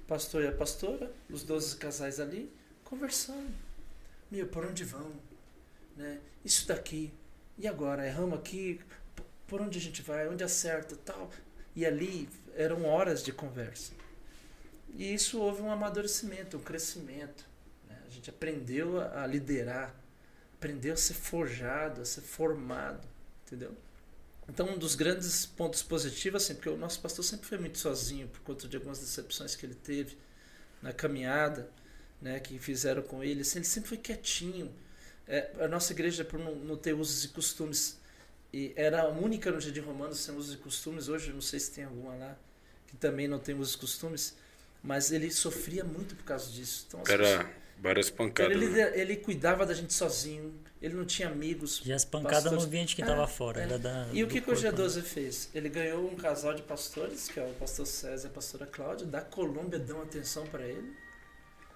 Pastor 0.07 0.43
e 0.43 0.47
a 0.47 0.51
pastora, 0.51 1.11
os 1.29 1.43
12 1.43 1.77
casais 1.77 2.19
ali, 2.19 2.51
conversando. 2.83 3.53
Meu, 4.29 4.47
por 4.47 4.65
onde 4.65 4.83
vão? 4.83 5.11
Né? 5.95 6.19
Isso 6.43 6.67
daqui. 6.67 7.11
E 7.57 7.67
agora? 7.67 8.05
Erramos 8.05 8.37
aqui, 8.37 8.79
por 9.47 9.61
onde 9.61 9.77
a 9.77 9.81
gente 9.81 10.01
vai, 10.01 10.27
onde 10.27 10.43
acerta, 10.43 10.95
tal. 11.03 11.29
E 11.75 11.85
ali 11.85 12.29
eram 12.55 12.85
horas 12.85 13.23
de 13.23 13.31
conversa. 13.31 13.93
E 14.93 15.13
isso 15.13 15.39
houve 15.39 15.61
um 15.61 15.71
amadurecimento, 15.71 16.57
um 16.57 16.61
crescimento. 16.61 17.45
Né? 17.87 17.97
A 18.05 18.09
gente 18.09 18.29
aprendeu 18.29 19.01
a 19.01 19.25
liderar, 19.25 19.93
aprendeu 20.55 20.93
a 20.93 20.97
ser 20.97 21.15
forjado, 21.15 22.01
a 22.01 22.05
ser 22.05 22.21
formado, 22.21 23.05
entendeu? 23.45 23.75
Então, 24.47 24.69
um 24.69 24.77
dos 24.77 24.95
grandes 24.95 25.45
pontos 25.45 25.81
positivos, 25.81 26.43
assim, 26.43 26.55
porque 26.55 26.69
o 26.69 26.77
nosso 26.77 26.99
pastor 26.99 27.25
sempre 27.25 27.47
foi 27.47 27.57
muito 27.57 27.79
sozinho 27.79 28.27
por 28.27 28.41
conta 28.41 28.67
de 28.67 28.77
algumas 28.77 28.99
decepções 28.99 29.55
que 29.55 29.65
ele 29.65 29.75
teve 29.75 30.17
na 30.81 30.93
caminhada, 30.93 31.69
né, 32.21 32.39
que 32.39 32.59
fizeram 32.59 33.01
com 33.01 33.23
ele. 33.23 33.41
Assim, 33.41 33.59
ele 33.59 33.65
sempre 33.65 33.89
foi 33.89 33.97
quietinho. 33.97 34.71
É, 35.27 35.51
a 35.59 35.67
nossa 35.67 35.91
igreja, 35.93 36.23
por 36.23 36.39
não, 36.39 36.55
não 36.55 36.77
ter 36.77 36.93
usos 36.93 37.25
e 37.25 37.29
costumes 37.29 37.97
e 38.55 38.71
era 38.77 39.01
a 39.01 39.09
única 39.09 39.51
no 39.51 39.59
Jardim 39.59 39.81
Romano 39.81 40.15
sem 40.15 40.33
usos 40.33 40.53
e 40.53 40.57
costumes. 40.57 41.09
Hoje 41.09 41.33
não 41.33 41.41
sei 41.41 41.59
se 41.59 41.71
tem 41.71 41.83
alguma 41.83 42.15
lá 42.15 42.37
que 42.87 42.95
também 42.95 43.27
não 43.27 43.37
tem 43.37 43.53
usos 43.53 43.73
e 43.73 43.77
costumes. 43.77 44.33
Mas 44.81 45.11
ele 45.11 45.29
sofria 45.29 45.83
muito 45.83 46.15
por 46.15 46.23
causa 46.23 46.49
disso. 46.49 46.85
Então, 46.87 47.01
era 47.05 47.23
pessoas... 47.23 47.47
várias 47.77 48.09
pancadas. 48.09 48.55
Ele, 48.55 48.69
né? 48.69 48.91
ele, 48.99 49.15
cuidava 49.15 49.65
da 49.65 49.73
gente 49.73 49.93
sozinho, 49.93 50.53
ele 50.81 50.95
não 50.95 51.05
tinha 51.05 51.29
amigos. 51.29 51.81
E 51.85 51.93
as 51.93 52.05
pancadas 52.05 52.43
pastores. 52.43 52.63
no 52.63 52.67
ambiente 52.67 52.95
que 52.95 53.01
estava 53.01 53.23
é, 53.23 53.27
fora. 53.27 53.61
É. 53.61 53.63
Era 53.63 53.79
da, 53.79 54.07
e 54.11 54.23
o 54.23 54.27
que, 54.27 54.41
que 54.41 54.49
o 54.49 54.53
G12 54.53 54.95
né? 54.97 55.01
fez? 55.01 55.49
Ele 55.53 55.69
ganhou 55.69 56.09
um 56.09 56.15
casal 56.15 56.53
de 56.53 56.61
pastores, 56.61 57.27
que 57.27 57.39
é 57.39 57.43
o 57.43 57.53
pastor 57.53 57.85
César 57.85 58.27
e 58.27 58.31
a 58.31 58.33
pastora 58.33 58.65
Cláudia, 58.65 59.05
da 59.05 59.21
Colômbia, 59.21 59.79
dão 59.79 60.01
atenção 60.01 60.45
para 60.47 60.65
ele. 60.65 60.93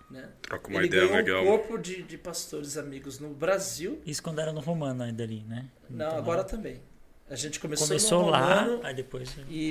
Né? 0.09 0.27
Troca 0.41 0.69
uma 0.69 0.79
ele 0.79 0.87
ideia 0.87 1.07
ganhou 1.07 1.17
legal. 1.17 1.43
um 1.43 1.45
corpo 1.45 1.77
de, 1.77 2.01
de 2.01 2.17
pastores 2.17 2.77
amigos 2.77 3.19
no 3.19 3.29
Brasil. 3.29 4.01
Isso 4.05 4.23
quando 4.23 4.39
era 4.39 4.51
no 4.51 4.59
Romano 4.59 5.03
ainda 5.03 5.23
ali, 5.23 5.43
né? 5.43 5.69
Não, 5.89 6.07
então, 6.07 6.17
agora 6.17 6.43
também. 6.43 6.81
A 7.29 7.35
gente 7.35 7.59
começou, 7.59 7.87
começou 7.87 8.23
no 8.23 8.29
lá, 8.31 8.63
Romano 8.63 8.83
aí 8.83 8.95
depois 8.95 9.37
e 9.47 9.69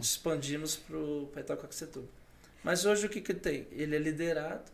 expandimos 0.00 0.74
para 0.74 0.96
o 0.96 1.30
Itacoaxetuba. 1.36 2.08
Mas 2.64 2.84
hoje 2.84 3.06
o 3.06 3.08
que, 3.08 3.20
que 3.20 3.32
tem? 3.32 3.68
Ele 3.70 3.94
é 3.94 3.98
liderado, 4.00 4.64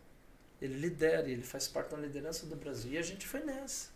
ele 0.65 0.79
lidera, 0.79 1.29
ele 1.29 1.43
faz 1.43 1.69
parte 1.69 1.91
da 1.91 1.99
liderança 1.99 2.47
do 2.47 2.57
Brasil. 2.57 2.93
E 2.93 2.99
a 2.99 3.03
gente 3.03 3.27
foi 3.27 3.41
nessa. 3.41 3.89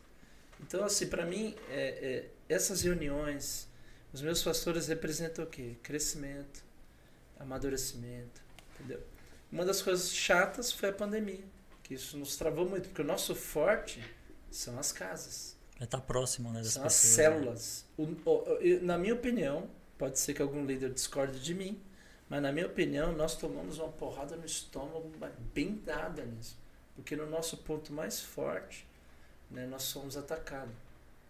Então, 0.60 0.84
assim, 0.84 1.06
para 1.06 1.24
mim, 1.24 1.54
é, 1.70 1.80
é, 1.80 2.28
essas 2.48 2.82
reuniões, 2.82 3.68
os 4.12 4.20
meus 4.20 4.42
pastores 4.42 4.88
representam 4.88 5.44
o 5.44 5.48
quê? 5.48 5.76
Crescimento, 5.82 6.62
amadurecimento, 7.38 8.42
entendeu? 8.74 9.00
Uma 9.50 9.64
das 9.64 9.80
coisas 9.80 10.12
chatas 10.12 10.70
foi 10.70 10.90
a 10.90 10.92
pandemia, 10.92 11.44
que 11.82 11.94
isso 11.94 12.18
nos 12.18 12.36
travou 12.36 12.68
muito, 12.68 12.88
porque 12.88 13.02
o 13.02 13.04
nosso 13.04 13.34
forte 13.34 14.02
são 14.50 14.78
as 14.78 14.92
casas. 14.92 15.56
É 15.80 15.84
estar 15.84 16.00
tá 16.00 16.06
próximo 16.06 16.50
né, 16.50 16.60
das 16.60 16.72
são 16.72 16.82
pessoas. 16.82 17.04
as 17.04 17.14
células. 17.14 17.84
O, 17.96 18.02
o, 18.02 18.58
na 18.82 18.98
minha 18.98 19.14
opinião, 19.14 19.70
pode 19.96 20.18
ser 20.18 20.34
que 20.34 20.42
algum 20.42 20.66
líder 20.66 20.92
discorde 20.92 21.40
de 21.40 21.54
mim, 21.54 21.80
mas 22.28 22.42
na 22.42 22.52
minha 22.52 22.66
opinião, 22.66 23.12
nós 23.12 23.36
tomamos 23.36 23.78
uma 23.78 23.88
porrada 23.88 24.36
no 24.36 24.44
estômago 24.44 25.10
bem 25.54 25.80
dada 25.84 26.24
nisso. 26.24 26.58
Porque 26.94 27.14
no 27.16 27.28
nosso 27.28 27.56
ponto 27.58 27.92
mais 27.92 28.20
forte, 28.20 28.86
né, 29.50 29.66
nós 29.66 29.84
somos 29.84 30.16
atacados. 30.16 30.74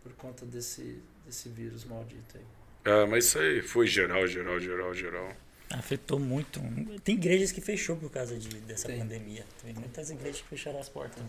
por 0.02 0.12
conta 0.14 0.46
desse, 0.46 1.00
desse 1.26 1.48
vírus 1.48 1.84
maldito 1.84 2.36
aí. 2.36 2.44
É, 2.84 3.04
mas 3.06 3.26
isso 3.26 3.38
aí 3.38 3.60
foi 3.60 3.86
geral, 3.86 4.26
geral, 4.26 4.58
geral, 4.58 4.94
geral. 4.94 5.36
Afetou 5.70 6.18
muito. 6.18 6.60
Tem 7.04 7.14
igrejas 7.14 7.52
que 7.52 7.60
fechou 7.60 7.96
por 7.96 8.10
causa 8.10 8.36
de, 8.38 8.48
dessa 8.60 8.86
Tem. 8.86 8.98
pandemia. 9.00 9.44
Tem 9.62 9.74
muitas 9.74 10.08
igrejas 10.10 10.40
que 10.40 10.48
fecharam 10.48 10.80
as 10.80 10.88
portas. 10.88 11.22
Né? 11.22 11.28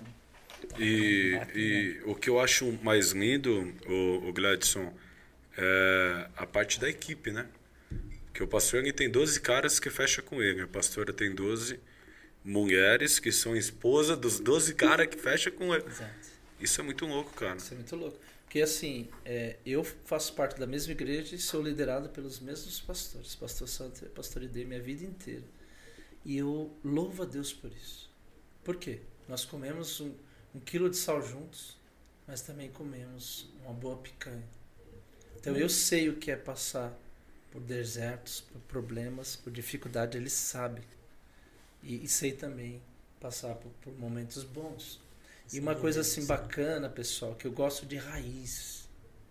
E, 0.79 1.37
Tá 1.37 1.47
e 1.53 2.01
o 2.05 2.15
que 2.15 2.29
eu 2.29 2.39
acho 2.39 2.71
mais 2.81 3.11
lindo, 3.11 3.73
o, 3.85 4.29
o 4.29 4.33
Gladson, 4.33 4.93
é 5.57 6.27
a 6.37 6.45
parte 6.45 6.79
da 6.79 6.89
equipe, 6.89 7.31
né? 7.31 7.47
Que 8.39 8.43
o 8.43 8.47
pastor 8.47 8.79
ele 8.79 8.93
tem 8.93 9.09
12 9.09 9.41
caras 9.41 9.81
que 9.81 9.89
fecha 9.89 10.21
com 10.21 10.41
ele. 10.41 10.61
A 10.61 10.67
pastora 10.67 11.11
tem 11.11 11.35
12 11.35 11.77
mulheres 12.41 13.19
que 13.19 13.33
são 13.33 13.53
esposa 13.53 14.15
dos 14.15 14.39
12 14.39 14.75
caras 14.75 15.07
que 15.07 15.17
fecha 15.17 15.51
com 15.51 15.75
ele. 15.75 15.85
Exato. 15.85 16.29
Isso 16.57 16.79
é 16.79 16.83
muito 16.85 17.05
louco, 17.05 17.33
cara. 17.33 17.57
Isso 17.57 17.73
é 17.73 17.75
muito 17.75 17.93
louco. 17.97 18.17
Porque 18.45 18.61
assim, 18.61 19.09
é, 19.25 19.57
eu 19.65 19.83
faço 19.83 20.31
parte 20.35 20.57
da 20.57 20.65
mesma 20.65 20.93
igreja 20.93 21.35
e 21.35 21.37
sou 21.37 21.61
liderado 21.61 22.07
pelos 22.07 22.39
mesmos 22.39 22.79
pastores. 22.79 23.35
Pastor 23.35 23.67
Santo 23.67 24.05
e 24.05 24.07
pastor 24.07 24.41
Idei 24.41 24.63
minha 24.63 24.81
vida 24.81 25.03
inteira. 25.03 25.43
E 26.23 26.37
eu 26.37 26.73
louvo 26.81 27.23
a 27.23 27.25
Deus 27.25 27.51
por 27.51 27.69
isso. 27.73 28.09
Por 28.63 28.77
quê? 28.77 29.01
Nós 29.27 29.43
comemos 29.43 29.99
um, 29.99 30.13
um 30.55 30.61
quilo 30.61 30.89
de 30.89 30.95
sal 30.95 31.21
juntos, 31.21 31.77
mas 32.25 32.39
também 32.39 32.69
comemos 32.69 33.49
uma 33.65 33.73
boa 33.73 33.97
picanha. 33.97 34.47
Então 35.35 35.57
eu 35.57 35.67
sei 35.67 36.07
o 36.07 36.15
que 36.15 36.31
é 36.31 36.37
passar 36.37 36.97
por 37.51 37.61
desertos, 37.61 38.41
por 38.41 38.61
problemas, 38.61 39.35
por 39.35 39.51
dificuldade, 39.51 40.17
ele 40.17 40.29
sabe. 40.29 40.81
E, 41.81 42.03
e 42.03 42.07
sei 42.07 42.31
também 42.31 42.81
passar 43.19 43.55
por, 43.55 43.71
por 43.81 43.93
momentos 43.97 44.43
bons. 44.43 45.01
E 45.51 45.59
uma 45.59 45.75
Sim, 45.75 45.81
coisa 45.81 46.01
assim 46.01 46.21
sim. 46.21 46.27
bacana, 46.27 46.89
pessoal, 46.89 47.35
que 47.35 47.45
eu 47.45 47.51
gosto 47.51 47.85
de 47.85 47.95
raiz, 47.97 48.87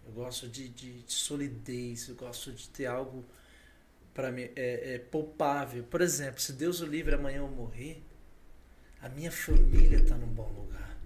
eu 0.07 0.13
gosto 0.13 0.49
de, 0.49 0.69
de, 0.69 1.03
de 1.03 1.13
solidez, 1.13 2.09
eu 2.09 2.17
gosto 2.17 2.53
de 2.53 2.69
ter 2.69 2.87
algo 2.87 3.25
para 4.19 4.33
mim 4.33 4.49
é, 4.57 4.95
é 4.95 4.99
poupável. 4.99 5.85
Por 5.85 6.01
exemplo, 6.01 6.41
se 6.41 6.53
Deus 6.53 6.81
o 6.81 6.87
livre 6.87 7.15
amanhã 7.15 7.39
eu 7.39 7.49
morrer, 7.49 8.03
a 9.01 9.09
minha 9.09 9.31
família 9.31 9.99
está 9.99 10.17
num 10.17 10.27
bom 10.27 10.51
lugar. 10.51 10.99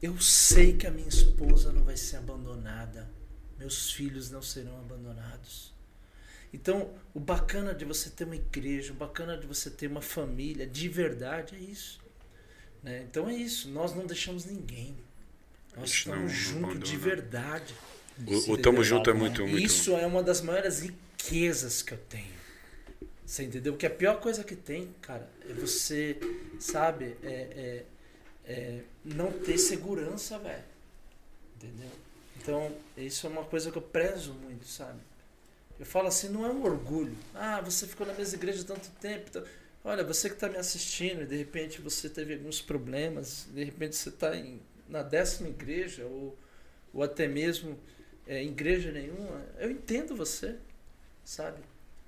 Eu 0.00 0.16
sei 0.20 0.76
que 0.76 0.86
a 0.86 0.92
minha 0.92 1.08
esposa 1.08 1.72
não 1.72 1.82
vai 1.82 1.96
ser 1.96 2.18
abandonada, 2.18 3.10
meus 3.58 3.90
filhos 3.92 4.30
não 4.30 4.42
serão 4.42 4.78
abandonados. 4.78 5.74
Então, 6.52 6.90
o 7.12 7.20
bacana 7.20 7.74
de 7.74 7.84
você 7.84 8.08
ter 8.08 8.24
uma 8.24 8.36
igreja, 8.36 8.92
o 8.92 8.96
bacana 8.96 9.36
de 9.36 9.46
você 9.46 9.68
ter 9.68 9.88
uma 9.88 10.00
família 10.00 10.66
de 10.66 10.88
verdade 10.88 11.54
é 11.54 11.58
isso. 11.58 12.00
Né? 12.82 13.04
Então 13.08 13.28
é 13.28 13.34
isso, 13.34 13.68
nós 13.68 13.94
não 13.94 14.06
deixamos 14.06 14.44
ninguém. 14.44 14.96
Nós 15.76 15.90
estamos 15.90 16.32
juntos 16.32 16.88
de 16.88 16.96
verdade. 16.96 17.74
O, 18.26 18.52
o 18.52 18.58
Tamo 18.58 18.82
Junto 18.82 19.10
é 19.10 19.12
muito, 19.12 19.42
muito. 19.42 19.58
Isso 19.58 19.94
é 19.94 20.06
uma 20.06 20.22
das 20.22 20.40
maiores 20.40 20.80
riquezas 20.80 21.82
que 21.82 21.92
eu 21.92 21.98
tenho. 22.08 22.36
Você 23.26 23.42
entendeu? 23.42 23.72
Porque 23.72 23.86
a 23.86 23.90
pior 23.90 24.20
coisa 24.20 24.42
que 24.42 24.56
tem, 24.56 24.94
cara, 25.02 25.28
é 25.46 25.52
você, 25.52 26.16
sabe, 26.58 27.16
é, 27.22 27.84
é, 28.46 28.50
é 28.50 28.80
não 29.04 29.32
ter 29.32 29.58
segurança, 29.58 30.38
velho. 30.38 30.64
Entendeu? 31.56 31.90
Então, 32.40 32.74
isso 32.96 33.26
é 33.26 33.30
uma 33.30 33.44
coisa 33.44 33.70
que 33.70 33.78
eu 33.78 33.82
prezo 33.82 34.32
muito, 34.34 34.66
sabe? 34.66 35.00
Eu 35.78 35.84
falo 35.86 36.08
assim, 36.08 36.28
não 36.28 36.44
é 36.46 36.48
um 36.48 36.62
orgulho. 36.64 37.16
Ah, 37.34 37.60
você 37.60 37.86
ficou 37.86 38.06
na 38.06 38.14
mesma 38.14 38.36
igreja 38.36 38.64
tanto 38.64 38.88
tempo. 39.00 39.26
então- 39.28 39.44
Olha, 39.84 40.02
você 40.02 40.28
que 40.28 40.34
está 40.34 40.48
me 40.48 40.56
assistindo 40.56 41.22
e 41.22 41.26
de 41.26 41.36
repente 41.36 41.80
você 41.80 42.08
teve 42.08 42.34
alguns 42.34 42.60
problemas, 42.60 43.46
de 43.52 43.62
repente 43.62 43.94
você 43.94 44.08
está 44.08 44.32
na 44.88 45.02
décima 45.02 45.48
igreja 45.48 46.04
ou, 46.04 46.36
ou 46.92 47.02
até 47.04 47.28
mesmo 47.28 47.78
é, 48.26 48.42
igreja 48.42 48.90
nenhuma, 48.90 49.44
eu 49.58 49.70
entendo 49.70 50.16
você, 50.16 50.56
sabe? 51.24 51.60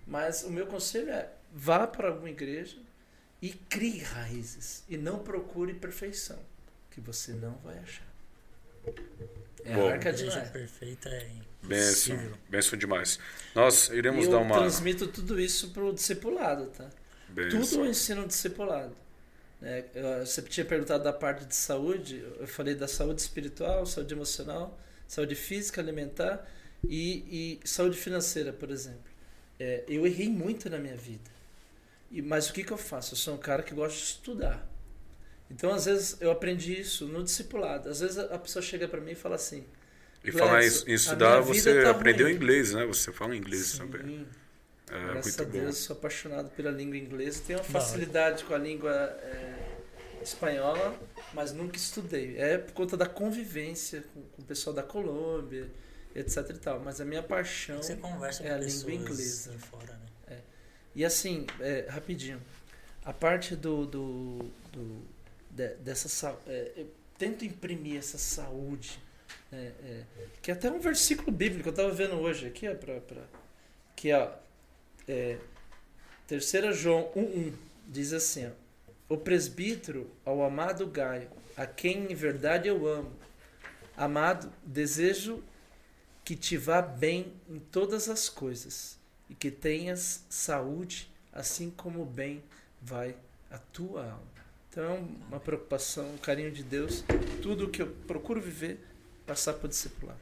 Mas 0.06 0.42
o 0.42 0.50
meu 0.50 0.66
conselho 0.66 1.10
é 1.10 1.30
vá 1.52 1.86
para 1.86 2.08
alguma 2.08 2.30
igreja 2.30 2.78
e 3.40 3.50
crie 3.50 3.98
raízes 3.98 4.82
e 4.88 4.96
não 4.96 5.20
procure 5.20 5.72
perfeição, 5.74 6.38
que 6.90 7.00
você 7.00 7.32
não 7.32 7.52
vai 7.58 7.78
achar. 7.78 8.07
É 9.64 9.74
Bom. 9.74 9.88
a 9.88 9.92
arca 9.92 10.08
A 10.08 10.12
de 10.12 10.24
Noé. 10.24 10.40
perfeita 10.48 11.08
é 11.08 11.28
Benção, 11.62 12.16
benção 12.48 12.78
demais. 12.78 13.18
Nós 13.54 13.88
iremos 13.90 14.24
eu 14.26 14.30
dar 14.30 14.38
uma. 14.38 14.56
transmito 14.58 15.08
tudo 15.08 15.38
isso 15.40 15.70
pro 15.70 15.92
discipulado, 15.92 16.66
tá? 16.66 16.88
Benção. 17.28 17.60
Tudo 17.60 17.84
eu 17.84 17.90
ensino 17.90 18.26
discipulado. 18.26 18.96
né? 19.60 19.84
Eu- 19.94 20.24
Você 20.24 20.40
tinha 20.42 20.64
perguntado 20.64 21.02
da 21.04 21.12
parte 21.12 21.44
de 21.44 21.54
saúde, 21.54 22.24
eu 22.38 22.46
falei 22.46 22.74
da 22.74 22.86
saúde 22.88 23.20
espiritual, 23.20 23.84
saúde 23.84 24.14
emocional, 24.14 24.78
saúde 25.06 25.34
física, 25.34 25.80
alimentar 25.80 26.48
e, 26.88 27.58
e 27.64 27.68
saúde 27.68 27.98
financeira, 27.98 28.52
por 28.52 28.70
exemplo. 28.70 29.10
É, 29.58 29.82
eu 29.88 30.06
errei 30.06 30.28
muito 30.28 30.70
na 30.70 30.78
minha 30.78 30.96
vida. 30.96 31.28
E, 32.10 32.22
mas 32.22 32.48
o 32.48 32.52
que, 32.52 32.62
que 32.62 32.70
eu 32.72 32.78
faço? 32.78 33.14
Eu 33.14 33.18
sou 33.18 33.34
um 33.34 33.38
cara 33.38 33.62
que 33.64 33.74
gosta 33.74 33.98
de 33.98 34.04
estudar. 34.04 34.64
Então, 35.50 35.72
às 35.72 35.86
vezes, 35.86 36.16
eu 36.20 36.30
aprendi 36.30 36.78
isso 36.78 37.06
no 37.06 37.22
discipulado. 37.22 37.88
Às 37.88 38.00
vezes, 38.00 38.18
a 38.18 38.38
pessoa 38.38 38.62
chega 38.62 38.86
para 38.86 39.00
mim 39.00 39.12
e 39.12 39.14
fala 39.14 39.36
assim: 39.36 39.64
E 40.22 40.30
falar 40.30 40.62
em, 40.62 40.66
estudar, 40.66 41.40
você 41.40 41.82
tá 41.82 41.90
aprendeu 41.90 42.26
ruim. 42.26 42.36
inglês, 42.36 42.74
né? 42.74 42.84
Você 42.86 43.12
fala 43.12 43.34
inglês 43.34 43.66
Sim, 43.66 43.78
também. 43.78 44.26
É 44.90 45.04
Graças 45.06 45.36
muito 45.36 45.42
a 45.42 45.44
bom. 45.44 45.64
Deus, 45.64 45.76
sou 45.78 45.96
apaixonado 45.96 46.50
pela 46.50 46.70
língua 46.70 46.96
inglesa. 46.96 47.42
Tenho 47.46 47.58
uma 47.58 47.64
hora. 47.64 47.72
facilidade 47.72 48.44
com 48.44 48.54
a 48.54 48.58
língua 48.58 48.92
é, 48.92 49.78
espanhola, 50.22 50.98
mas 51.32 51.52
nunca 51.52 51.76
estudei. 51.76 52.36
É 52.38 52.58
por 52.58 52.72
conta 52.72 52.96
da 52.96 53.06
convivência 53.06 54.04
com, 54.14 54.22
com 54.22 54.42
o 54.42 54.44
pessoal 54.44 54.74
da 54.74 54.82
Colômbia, 54.82 55.70
etc 56.14 56.50
e 56.50 56.58
tal. 56.58 56.80
Mas 56.80 57.00
a 57.00 57.04
minha 57.04 57.22
paixão... 57.22 57.82
Você 57.82 57.96
conversa 57.96 58.42
é 58.44 58.52
a 58.52 58.58
língua 58.58 58.92
inglesa. 58.92 59.52
fora, 59.58 59.92
né? 60.26 60.38
E 60.94 61.04
assim, 61.04 61.46
é, 61.60 61.86
rapidinho, 61.88 62.40
a 63.04 63.12
parte 63.12 63.54
do... 63.54 63.86
do, 63.86 64.38
do 64.72 65.17
de- 65.58 65.74
dessa 65.76 66.08
sa- 66.08 66.36
é, 66.46 66.84
tento 67.18 67.44
imprimir 67.44 67.98
essa 67.98 68.16
saúde, 68.16 68.98
né, 69.50 69.72
é, 69.82 70.04
que 70.40 70.50
é 70.52 70.54
até 70.54 70.70
um 70.70 70.78
versículo 70.78 71.32
bíblico, 71.32 71.68
eu 71.68 71.70
estava 71.70 71.90
vendo 71.90 72.14
hoje 72.14 72.46
aqui, 72.46 72.68
ó, 72.68 72.74
pra, 72.74 73.00
pra, 73.00 73.22
que 73.96 74.12
ó, 74.12 74.30
é, 75.08 75.36
3 76.28 76.76
João 76.76 77.10
1,1 77.16 77.52
diz 77.88 78.12
assim: 78.12 78.46
ó, 78.46 78.50
O 79.08 79.16
presbítero 79.16 80.08
ao 80.24 80.42
amado 80.44 80.86
Gaio, 80.86 81.28
a 81.56 81.66
quem 81.66 82.12
em 82.12 82.14
verdade 82.14 82.68
eu 82.68 82.86
amo, 82.86 83.12
amado, 83.96 84.52
desejo 84.64 85.42
que 86.24 86.36
te 86.36 86.56
vá 86.56 86.80
bem 86.80 87.32
em 87.48 87.58
todas 87.58 88.08
as 88.08 88.28
coisas 88.28 88.96
e 89.28 89.34
que 89.34 89.50
tenhas 89.50 90.24
saúde, 90.28 91.10
assim 91.32 91.70
como 91.70 92.04
bem 92.04 92.42
vai 92.80 93.16
a 93.50 93.58
tua 93.58 94.04
alma. 94.04 94.38
Então 94.70 95.08
uma 95.28 95.40
preocupação, 95.40 96.14
um 96.14 96.18
carinho 96.18 96.50
de 96.50 96.62
Deus, 96.62 97.04
tudo 97.42 97.68
que 97.68 97.82
eu 97.82 97.86
procuro 98.06 98.40
viver, 98.40 98.78
passar 99.26 99.54
para 99.54 99.66
o 99.66 99.68
discipular. 99.68 100.16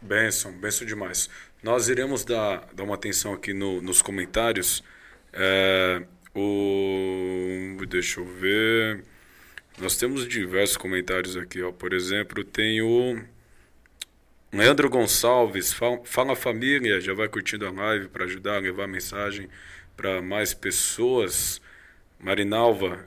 Benção, 0.00 0.52
benção 0.52 0.86
demais. 0.86 1.28
Nós 1.62 1.88
iremos 1.88 2.24
dar, 2.24 2.68
dar 2.72 2.84
uma 2.84 2.94
atenção 2.94 3.34
aqui 3.34 3.52
no- 3.52 3.82
nos 3.82 4.00
comentários. 4.00 4.82
É, 5.32 6.02
o, 6.34 7.76
deixa 7.86 8.20
eu 8.20 8.24
ver. 8.24 9.04
Nós 9.78 9.96
temos 9.96 10.26
diversos 10.26 10.76
comentários 10.76 11.36
aqui. 11.36 11.62
Ó. 11.62 11.70
Por 11.70 11.92
exemplo, 11.92 12.42
tem 12.42 12.80
o 12.80 13.22
Leandro 14.52 14.88
Gonçalves. 14.88 15.72
Fala, 15.72 16.00
fala 16.04 16.34
família, 16.36 17.00
já 17.00 17.12
vai 17.12 17.28
curtindo 17.28 17.66
a 17.66 17.70
live 17.70 18.08
para 18.08 18.24
ajudar 18.24 18.56
a 18.56 18.60
levar 18.60 18.84
a 18.84 18.88
mensagem 18.88 19.48
para 19.96 20.22
mais 20.22 20.54
pessoas. 20.54 21.60
Marinalva, 22.18 23.04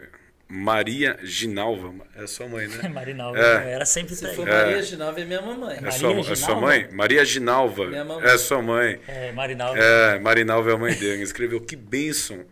Maria 0.48 1.18
Ginalva, 1.24 1.94
é 2.16 2.28
sua 2.28 2.48
mãe, 2.48 2.68
né? 2.68 2.88
Marinalva 2.90 3.40
É. 3.40 3.72
era 3.72 3.86
sempre 3.86 4.14
Se 4.16 4.28
for. 4.36 4.46
Maria 4.46 4.82
Ginalva 4.84 5.22
é 5.22 5.26
minha 5.26 5.42
mamãe. 5.42 5.78
É 5.78 5.82
Maria 5.82 5.92
sua, 6.00 6.20
é 6.20 6.24
sua 6.24 6.36
Ginalva? 6.36 6.62
mãe? 6.62 6.88
Maria 6.92 7.26
Ginalva. 7.26 7.88
Minha 7.88 8.06
mamãe. 8.06 8.26
É 8.30 8.38
sua 8.38 8.62
mãe. 8.62 9.00
É, 9.08 9.32
Marinalva. 9.32 9.80
É, 9.80 10.20
Marinalva 10.20 10.72
é 10.72 10.74
a 10.74 10.78
mãe 10.78 10.94
dele. 10.96 11.24
Escreveu 11.24 11.60
que 11.62 11.76
bênção. 11.76 12.46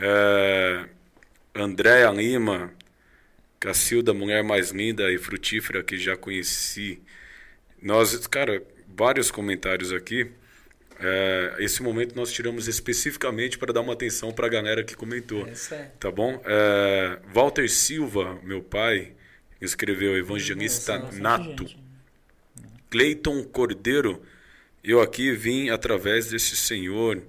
É, 0.00 0.84
Andréa 1.54 2.10
Lima, 2.10 2.70
Cacilda, 3.58 4.12
mulher 4.12 4.44
mais 4.44 4.70
linda 4.70 5.10
e 5.10 5.16
frutífera 5.18 5.82
que 5.82 5.96
já 5.96 6.16
conheci. 6.16 7.00
Nós, 7.82 8.26
cara, 8.26 8.62
vários 8.94 9.30
comentários 9.30 9.92
aqui. 9.92 10.30
É, 11.00 11.56
esse 11.60 11.82
momento 11.82 12.16
nós 12.16 12.32
tiramos 12.32 12.66
especificamente 12.66 13.56
para 13.56 13.72
dar 13.72 13.80
uma 13.80 13.92
atenção 13.92 14.32
para 14.32 14.46
a 14.46 14.50
galera 14.50 14.82
que 14.82 14.96
comentou. 14.96 15.46
É. 15.46 15.52
Tá 16.00 16.10
bom? 16.10 16.40
É, 16.44 17.18
Walter 17.32 17.68
Silva, 17.68 18.38
meu 18.42 18.62
pai, 18.62 19.12
escreveu 19.60 20.16
Evangelista 20.16 20.98
Nossa, 20.98 21.18
Nato. 21.18 21.66
Cleiton 22.90 23.44
Cordeiro, 23.44 24.22
eu 24.82 25.00
aqui 25.00 25.32
vim 25.32 25.68
através 25.68 26.30
desse 26.30 26.56
senhor. 26.56 27.22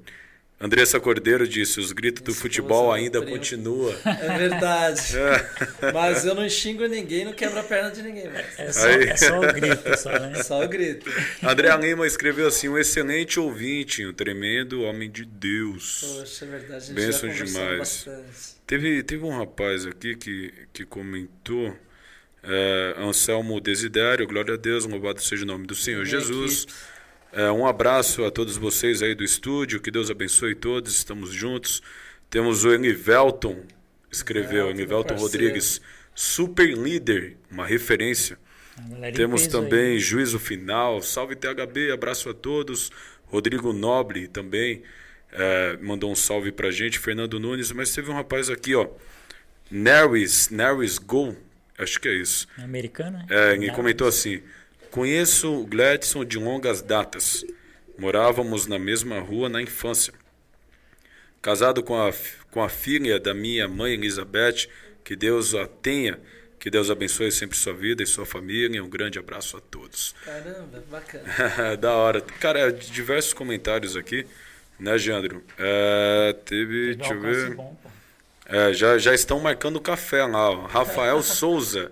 Andressa 0.62 1.00
Cordeiro 1.00 1.48
disse: 1.48 1.80
os 1.80 1.94
gritos 1.94 2.22
do 2.22 2.34
futebol 2.34 2.92
ainda 2.92 3.22
primo. 3.22 3.38
continua. 3.38 3.98
É 4.06 4.38
verdade. 4.38 5.14
Mas 5.94 6.26
eu 6.26 6.36
não 6.36 6.48
xingo 6.50 6.86
ninguém, 6.86 7.24
não 7.24 7.32
quebro 7.32 7.60
a 7.60 7.64
perna 7.64 7.90
de 7.92 8.02
ninguém. 8.02 8.30
velho. 8.30 8.46
É 8.58 8.72
só, 8.72 8.88
é 8.90 9.16
só 9.16 9.38
o 9.40 9.54
grito, 9.54 9.98
só, 9.98 10.10
né? 10.12 10.32
É 10.36 10.44
só 10.44 10.64
o 10.64 10.68
grito. 10.68 11.10
André 11.42 11.76
Lima 11.78 12.06
escreveu 12.06 12.48
assim: 12.48 12.68
um 12.68 12.78
excelente 12.78 13.40
ouvinte, 13.40 14.06
um 14.06 14.12
tremendo 14.14 14.82
homem 14.82 15.10
de 15.10 15.24
Deus. 15.24 16.02
Poxa, 16.18 16.44
é 16.44 16.48
verdade. 16.50 16.76
A 16.76 16.80
gente 16.88 16.94
Benção 16.94 17.30
demais. 17.30 17.80
bastante. 17.80 18.60
Teve, 18.68 19.02
teve 19.04 19.24
um 19.24 19.38
rapaz 19.38 19.86
aqui 19.86 20.16
que, 20.16 20.54
que 20.74 20.86
comentou. 20.86 21.74
É, 22.42 22.96
Anselmo 22.98 23.60
Desidério, 23.60 24.26
glória 24.26 24.54
a 24.54 24.58
Deus, 24.58 24.86
louvado 24.86 25.22
seja 25.22 25.44
o 25.44 25.46
nome 25.46 25.68
do 25.68 25.76
Senhor 25.76 26.06
Minha 26.06 26.20
Jesus. 26.20 26.64
equipe. 26.64 26.74
É, 27.32 27.52
um 27.52 27.66
abraço 27.68 28.26
a 28.26 28.32
todos 28.32 28.58
vocês 28.58 29.02
aí 29.04 29.14
do 29.14 29.24
estúdio, 29.24 29.80
que 29.80 29.92
Deus 29.92 30.10
abençoe 30.10 30.56
todos, 30.56 30.96
estamos 30.96 31.32
juntos. 31.32 31.82
Temos 32.30 32.64
o 32.66 32.74
Enivelton, 32.74 33.64
escreveu, 34.12 34.70
Enivelton, 34.70 35.16
Rodrigues, 35.16 35.82
super 36.16 36.68
líder, 36.76 37.38
uma 37.52 37.66
referência. 37.66 38.38
Temos 39.16 39.44
peso 39.44 39.58
aí. 39.58 39.64
também 39.64 40.00
Juízo 40.00 40.40
Final, 40.40 41.02
salve 41.02 41.36
THB, 41.36 41.92
abraço 41.92 42.30
a 42.30 42.34
todos. 42.34 42.92
Rodrigo 43.26 43.74
Noble 43.74 44.28
também 44.28 44.82
é, 45.32 45.78
mandou 45.82 46.12
um 46.12 46.16
salve 46.16 46.52
pra 46.52 46.72
gente, 46.72 46.98
Fernando 46.98 47.40
Nunes, 47.40 47.72
mas 47.72 47.94
teve 47.94 48.10
um 48.10 48.16
rapaz 48.16 48.50
aqui, 48.50 48.74
ó, 48.74 48.88
Nerys, 49.70 50.50
Nerys 50.50 50.98
Go, 50.98 51.36
acho 51.78 52.00
que 52.00 52.08
é 52.08 52.14
isso. 52.14 52.48
Americana? 52.58 53.26
É, 53.30 53.54
ele 53.54 53.68
Não. 53.68 53.76
comentou 53.76 54.08
assim: 54.08 54.42
Conheço 54.92 55.62
o 55.62 55.66
Gladson 55.66 56.26
de 56.26 56.38
longas 56.40 56.82
datas. 56.82 57.46
Morávamos 57.98 58.66
na 58.66 58.80
mesma 58.80 59.20
rua 59.20 59.48
na 59.48 59.62
infância. 59.62 60.14
Casado 61.42 61.84
com 61.84 61.96
a, 61.96 62.12
com 62.52 62.62
a 62.62 62.70
filha 62.70 63.20
da 63.20 63.34
minha 63.34 63.68
mãe 63.68 63.94
Elizabeth, 63.94 64.68
que 65.04 65.16
Deus 65.16 65.54
a 65.54 65.68
tenha, 65.68 66.20
que 66.60 66.70
Deus 66.70 66.90
abençoe 66.90 67.32
sempre 67.32 67.56
sua 67.58 67.74
vida 67.74 68.02
e 68.02 68.08
sua 68.08 68.26
família. 68.26 68.84
Um 68.84 68.90
grande 68.90 69.20
abraço 69.20 69.58
a 69.58 69.62
todos. 69.62 70.16
Caramba, 70.26 70.84
bacana. 70.90 71.78
da 71.78 71.94
hora. 71.94 72.22
Cara, 72.22 72.72
diversos 72.72 73.34
comentários 73.34 73.96
aqui, 73.96 74.26
né, 74.80 74.98
Geandro? 74.98 75.44
É, 75.58 76.36
teve, 76.46 76.96
Teve 76.96 76.96
deixa 76.96 77.14
eu 77.14 77.22
ver. 77.22 77.56
bom, 77.56 77.78
pô. 77.82 77.90
É, 78.52 78.74
já, 78.74 78.98
já 78.98 79.14
estão 79.14 79.40
marcando 79.40 79.80
café 79.80 80.26
lá, 80.26 80.50
ó. 80.50 80.66
Rafael 80.66 81.22
Souza. 81.22 81.92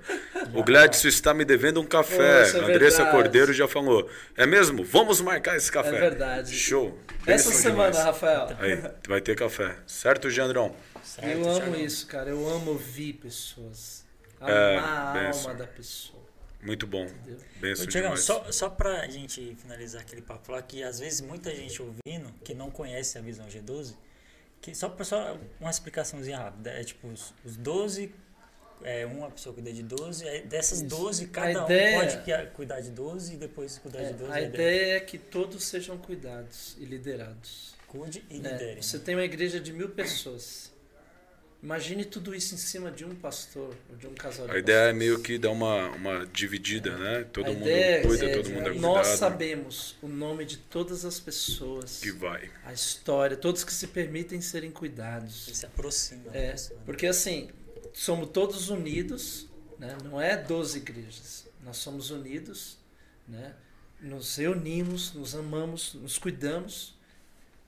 O 0.56 0.64
Gladson 0.64 1.08
está 1.08 1.32
me 1.34 1.46
devendo 1.46 1.80
um 1.80 1.86
café. 1.86 2.46
Poxa, 2.46 2.58
é 2.58 2.62
Andressa 2.62 2.98
verdade. 3.04 3.12
Cordeiro 3.12 3.54
já 3.54 3.68
falou. 3.68 4.10
É 4.36 4.46
mesmo? 4.48 4.84
Vamos 4.84 5.22
marcar 5.22 5.56
esse 5.56 5.72
café. 5.72 5.96
É 5.96 6.00
verdade. 6.00 6.56
Show. 6.56 6.98
Essa 7.28 7.52
semana, 7.52 7.92
demais. 7.92 8.06
Rafael. 8.06 8.48
Aí, 8.60 8.82
vai 9.08 9.22
ter 9.22 9.36
café. 9.36 9.76
Certo, 9.86 10.30
Geandrão? 10.32 10.76
Certo, 11.04 11.28
eu 11.30 11.48
amo 11.48 11.60
Thiagão. 11.60 11.76
isso, 11.86 12.08
cara. 12.08 12.30
Eu 12.32 12.50
amo 12.50 12.72
ouvir 12.72 13.14
pessoas. 13.14 14.04
É, 14.42 14.78
Amar 14.78 15.08
a 15.08 15.20
benção. 15.20 15.52
alma 15.52 15.60
da 15.64 15.68
pessoa. 15.68 16.18
Muito 16.62 16.88
bom. 16.88 17.08
Tiagão, 17.62 17.86
demais. 17.88 18.22
só, 18.22 18.52
só 18.52 18.68
pra 18.70 19.08
gente 19.08 19.56
finalizar 19.62 20.02
aquele 20.02 20.24
papo 20.24 20.52
lá, 20.52 20.62
que 20.62 20.82
às 20.82 21.00
vezes 21.00 21.22
muita 21.22 21.54
gente 21.56 21.80
ouvindo, 21.82 22.34
que 22.44 22.54
não 22.56 22.72
conhece 22.72 23.18
a 23.18 23.22
visão 23.22 23.46
G12, 23.48 23.94
que 24.62 24.74
só, 24.76 24.96
só 25.04 25.38
uma 25.60 25.70
explicaçãozinha 25.70 26.38
rápida, 26.38 26.72
é 26.72 26.84
tipo, 26.84 27.08
os, 27.08 27.34
os 27.46 27.56
12, 27.58 28.14
é, 28.84 29.06
uma 29.06 29.30
pessoa 29.32 29.54
cuida 29.54 29.72
de 29.72 29.82
12, 29.84 30.28
aí 30.28 30.42
dessas 30.46 30.80
Isso. 30.82 30.88
12, 30.90 31.26
A 31.26 31.28
cada 31.30 31.64
ideia- 31.64 31.98
um 31.98 32.00
pode 32.02 32.24
que- 32.24 32.46
cuidar 32.56 32.82
de 32.82 32.92
12 32.92 33.34
e 33.34 33.38
depois 33.38 33.78
cuidar 33.78 34.04
de 34.04 34.14
12. 34.14 34.32
É, 34.32 34.36
a 34.36 34.42
ideia 34.42 34.98
é 34.98 35.00
que 35.00 35.18
todos 35.18 35.64
sejam 35.64 35.98
cuidados 35.98 36.76
e 36.80 36.86
liderados. 36.86 37.76
Cuide 37.88 38.24
e 38.30 38.40
né? 38.40 38.52
lidere. 38.52 38.84
Você 38.84 39.00
tem 39.00 39.16
uma 39.16 39.24
igreja 39.24 39.60
de 39.60 39.72
mil 39.72 39.90
pessoas. 39.90 40.72
Imagine 41.62 42.06
tudo 42.06 42.36
isso 42.36 42.54
em 42.54 42.58
cima 42.58 42.92
de 42.92 43.04
um 43.04 43.16
pastor 43.16 43.76
ou 43.90 43.96
de 43.96 44.06
um 44.06 44.14
casal 44.14 44.46
de 44.48 44.54
A 44.56 44.60
ideia 44.60 44.76
é 44.76 44.80
pastores. 44.92 45.00
meio 45.00 45.20
que 45.22 45.38
dar 45.40 45.50
uma, 45.50 45.90
uma 45.90 46.26
dividida, 46.28 46.96
né? 46.98 47.24
Todo 47.34 47.48
A 47.48 47.54
mundo 47.54 47.62
ideia 47.62 48.02
cuida, 48.04 48.26
é- 48.30 48.36
todo 48.36 48.50
mundo 48.52 48.70
é 48.70 48.74
Nós 48.76 49.08
cuidado. 49.08 49.18
sabemos 49.18 49.96
o 50.02 50.08
nome 50.08 50.46
de 50.46 50.58
todas 50.58 51.04
as 51.04 51.20
pessoas, 51.20 52.00
Que 52.00 52.12
vai. 52.12 52.52
a 52.64 52.72
história, 52.72 53.36
todos 53.36 53.64
que 53.64 53.74
se 53.74 53.88
permitem 53.88 54.40
serem 54.40 54.70
cuidados. 54.70 55.48
Ele 55.48 55.56
se 55.56 55.66
aproxima 55.66 56.30
da 56.30 56.38
É, 56.38 56.56
porque 56.86 57.08
assim, 57.08 57.50
somos 57.92 58.30
todos 58.30 58.70
unidos, 58.70 59.48
né? 59.80 59.98
não 60.04 60.22
é 60.22 60.38
12 60.38 60.78
igrejas, 60.78 61.48
nós 61.64 61.78
somos 61.78 62.12
unidos, 62.12 62.78
né? 63.28 63.56
nos 64.00 64.36
reunimos, 64.36 65.12
nos 65.14 65.34
amamos, 65.36 65.96
nos 65.96 66.20
cuidamos 66.20 66.96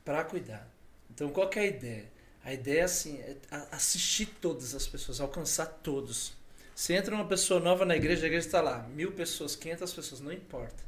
para 0.05 0.23
cuidar. 0.23 0.69
Então, 1.09 1.29
qual 1.31 1.49
que 1.49 1.57
é 1.57 1.63
a 1.63 1.65
ideia? 1.65 2.18
A 2.49 2.53
ideia 2.53 2.83
assim, 2.85 3.19
é 3.19 3.37
assistir 3.71 4.25
todas 4.41 4.73
as 4.73 4.87
pessoas, 4.87 5.19
alcançar 5.21 5.67
todos. 5.67 6.33
Se 6.73 6.93
entra 6.93 7.13
uma 7.13 7.27
pessoa 7.27 7.59
nova 7.59 7.85
na 7.85 7.95
igreja, 7.95 8.23
a 8.23 8.27
igreja 8.27 8.47
está 8.47 8.59
lá, 8.59 8.87
mil 8.87 9.11
pessoas, 9.11 9.55
quinhentas 9.55 9.93
pessoas, 9.93 10.19
não 10.19 10.31
importa. 10.33 10.83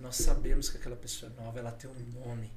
Nós 0.00 0.16
sabemos 0.16 0.70
que 0.70 0.78
aquela 0.78 0.96
pessoa 0.96 1.30
é 1.30 1.42
nova, 1.42 1.58
ela 1.58 1.70
tem 1.70 1.90
um 1.90 2.20
nome, 2.26 2.50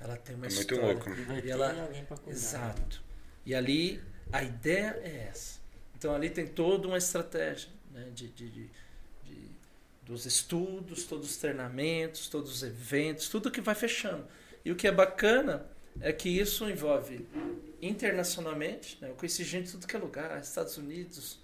ela 0.00 0.16
tem 0.16 0.34
uma 0.36 0.46
É 0.46 0.48
muito 0.48 0.60
história. 0.62 0.84
louco. 0.94 1.10
E 1.10 1.22
vai 1.24 1.40
E 1.44 1.50
ela- 1.50 1.82
alguém 1.82 2.02
pra 2.06 2.16
cuidar. 2.16 2.30
Exato. 2.38 3.02
E 3.44 3.54
ali 3.54 4.02
a 4.32 4.42
ideia 4.42 4.98
é 5.02 5.28
essa. 5.30 5.58
Então 5.94 6.14
ali 6.14 6.30
tem 6.30 6.46
toda 6.46 6.88
uma 6.88 6.96
estratégia 6.96 7.68
né, 7.92 8.08
de, 8.14 8.28
de, 8.28 8.48
de- 8.48 8.70
de- 9.24 9.50
dos 10.06 10.24
estudos, 10.24 11.04
todos 11.04 11.28
os 11.30 11.36
treinamentos, 11.36 12.26
todos 12.28 12.50
os 12.50 12.62
eventos, 12.62 13.28
tudo 13.28 13.50
que 13.50 13.60
vai 13.60 13.74
fechando. 13.74 14.24
E 14.64 14.72
o 14.72 14.76
que 14.76 14.86
é 14.88 14.92
bacana 14.92 15.66
é 16.00 16.12
que 16.12 16.28
isso 16.28 16.68
envolve 16.68 17.26
internacionalmente. 17.80 18.98
Né? 19.00 19.10
Eu 19.10 19.14
conheci 19.14 19.44
gente 19.44 19.66
de 19.66 19.72
tudo 19.72 19.86
que 19.86 19.96
é 19.96 19.98
lugar, 19.98 20.40
Estados 20.40 20.76
Unidos, 20.76 21.38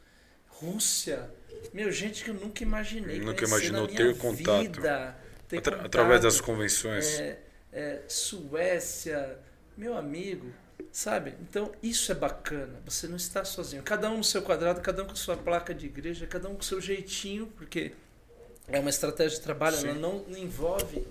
Rússia. 0.48 1.30
Meu, 1.72 1.90
gente 1.90 2.22
que 2.24 2.30
eu 2.30 2.34
nunca 2.34 2.62
imaginei. 2.62 3.18
Nunca 3.20 3.44
imaginou 3.44 3.86
ter 3.88 4.16
contato. 4.16 4.62
vida, 4.62 5.16
ter 5.48 5.58
Atra- 5.58 5.72
contato. 5.72 5.86
através 5.86 6.20
das 6.22 6.40
convenções. 6.40 7.18
É, 7.18 7.38
é, 7.72 8.02
Suécia, 8.08 9.38
meu 9.76 9.96
amigo, 9.96 10.52
sabe? 10.92 11.34
Então 11.40 11.72
isso 11.82 12.12
é 12.12 12.14
bacana. 12.14 12.80
Você 12.84 13.06
não 13.08 13.16
está 13.16 13.44
sozinho. 13.44 13.82
Cada 13.82 14.10
um 14.10 14.18
no 14.18 14.24
seu 14.24 14.42
quadrado, 14.42 14.80
cada 14.80 15.02
um 15.02 15.06
com 15.06 15.16
sua 15.16 15.36
placa 15.36 15.74
de 15.74 15.86
igreja, 15.86 16.26
cada 16.26 16.48
um 16.48 16.54
com 16.54 16.62
seu 16.62 16.80
jeitinho, 16.80 17.46
porque 17.56 17.92
é 18.68 18.78
uma 18.78 18.90
estratégia 18.90 19.38
de 19.38 19.44
trabalho. 19.44 19.76
Sim. 19.76 19.88
Ela 19.88 19.98
não 19.98 20.24
envolve 20.36 21.06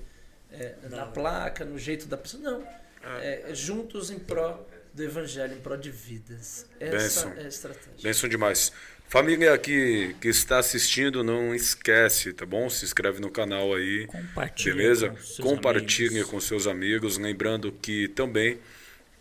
é, 0.52 0.76
na 0.90 1.06
placa, 1.06 1.66
no 1.66 1.78
jeito 1.78 2.08
da 2.08 2.18
pessoa. 2.18 2.42
Não. 2.42 2.83
É, 3.22 3.52
é 3.52 3.56
juntos 3.56 4.10
em 4.10 4.20
pró 4.20 4.66
do 4.94 5.04
evangelho, 5.04 5.54
em 5.54 5.60
pró 5.60 5.76
de 5.76 5.90
vidas. 5.90 6.66
Essa 6.80 7.26
Benção. 7.26 7.34
é 7.42 7.46
a 7.46 7.48
estratégia. 7.48 7.94
Benção 8.02 8.30
demais. 8.30 8.72
Família 9.08 9.58
que, 9.58 10.16
que 10.20 10.28
está 10.28 10.58
assistindo, 10.58 11.24
não 11.24 11.54
esquece, 11.54 12.34
tá 12.34 12.46
bom? 12.46 12.70
Se 12.70 12.84
inscreve 12.84 13.20
no 13.20 13.30
canal 13.30 13.74
aí. 13.76 14.08
Compartilhe 14.08 14.78
Beleza? 14.78 15.10
com 15.10 15.18
seus 15.18 15.38
Compartilhe 15.38 16.10
amigos. 16.10 16.30
com 16.32 16.40
seus 16.40 16.66
amigos. 16.68 17.18
Lembrando 17.18 17.72
que 17.72 18.08
também 18.08 18.60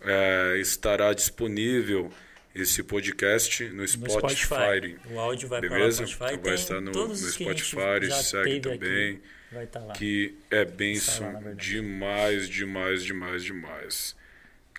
é, 0.01 0.57
estará 0.59 1.13
disponível 1.13 2.11
esse 2.55 2.81
podcast 2.83 3.63
no 3.65 3.81
No 3.83 3.87
Spotify. 3.87 4.35
Spotify. 4.45 4.99
O 5.11 5.19
áudio 5.19 5.47
vai 5.47 5.61
Beleza? 5.61 6.03
para 6.03 6.05
o 6.05 6.07
Spotify. 6.07 6.33
Então 6.33 6.43
vai 6.43 6.55
estar 6.55 6.81
no, 6.81 6.91
todos 6.91 7.21
no 7.21 7.27
os 7.27 7.37
que 7.37 7.43
a 7.43 7.51
gente 7.51 7.63
Spotify, 7.63 8.07
já 8.07 8.23
segue 8.23 8.59
teve 8.59 8.61
também. 8.61 9.09
Aqui, 9.11 9.21
vai 9.53 9.63
estar 9.65 9.79
lá. 9.79 9.93
Que 9.93 10.35
é 10.51 10.59
lá, 10.59 10.65
benção 10.65 11.31
na 11.31 11.39
verdade. 11.39 11.69
demais, 11.71 12.49
demais, 12.49 13.03
demais, 13.03 13.43
demais. 13.43 14.15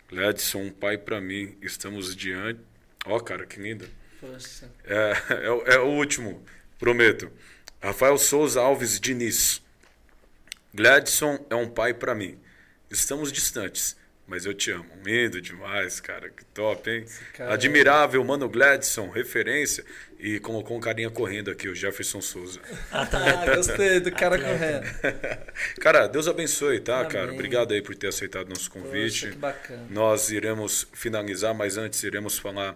Gladson, 0.08 0.62
um 0.64 0.70
pai 0.70 0.98
pra 0.98 1.20
mim. 1.20 1.56
Estamos 1.62 2.14
diante. 2.14 2.60
Ó, 3.06 3.18
cara, 3.20 3.46
que 3.46 3.58
linda. 3.60 3.88
Poxa. 4.20 4.70
É, 4.84 5.12
é, 5.46 5.50
o- 5.50 5.62
é 5.66 5.78
o 5.78 5.86
último, 5.86 6.44
prometo. 6.78 7.30
Rafael 7.82 8.16
Souza 8.18 8.60
Alves 8.60 8.98
Diniz. 9.00 9.62
Gladson 10.72 11.44
é 11.50 11.54
um 11.54 11.68
pai 11.68 11.94
pra 11.94 12.14
mim. 12.14 12.38
Estamos 12.90 13.30
distantes, 13.32 13.96
mas 14.26 14.44
eu 14.46 14.54
te 14.54 14.70
amo. 14.70 14.88
Lindo 15.04 15.40
demais, 15.40 16.00
cara. 16.00 16.30
Que 16.30 16.44
top, 16.46 16.90
hein? 16.90 17.04
cara 17.34 17.52
Admirável, 17.54 18.22
mano 18.24 18.48
Gladson, 18.48 19.08
referência. 19.10 19.84
E 20.24 20.40
colocou 20.40 20.74
um 20.74 20.80
carinha 20.80 21.10
correndo 21.10 21.50
aqui, 21.50 21.68
o 21.68 21.74
Jefferson 21.74 22.22
Souza. 22.22 22.58
Ah, 22.90 23.04
gostei 23.54 24.00
do 24.00 24.10
cara 24.10 24.38
correndo. 24.38 24.86
Cara, 25.78 26.06
Deus 26.06 26.26
abençoe, 26.26 26.80
tá, 26.80 27.00
Amém. 27.00 27.10
cara? 27.10 27.30
Obrigado 27.30 27.74
aí 27.74 27.82
por 27.82 27.94
ter 27.94 28.06
aceitado 28.06 28.48
nosso 28.48 28.70
convite. 28.70 29.26
Poxa, 29.26 29.30
que 29.32 29.36
bacana. 29.36 29.86
Nós 29.90 30.30
iremos 30.30 30.88
finalizar, 30.94 31.52
mas 31.52 31.76
antes 31.76 32.02
iremos 32.02 32.38
falar 32.38 32.74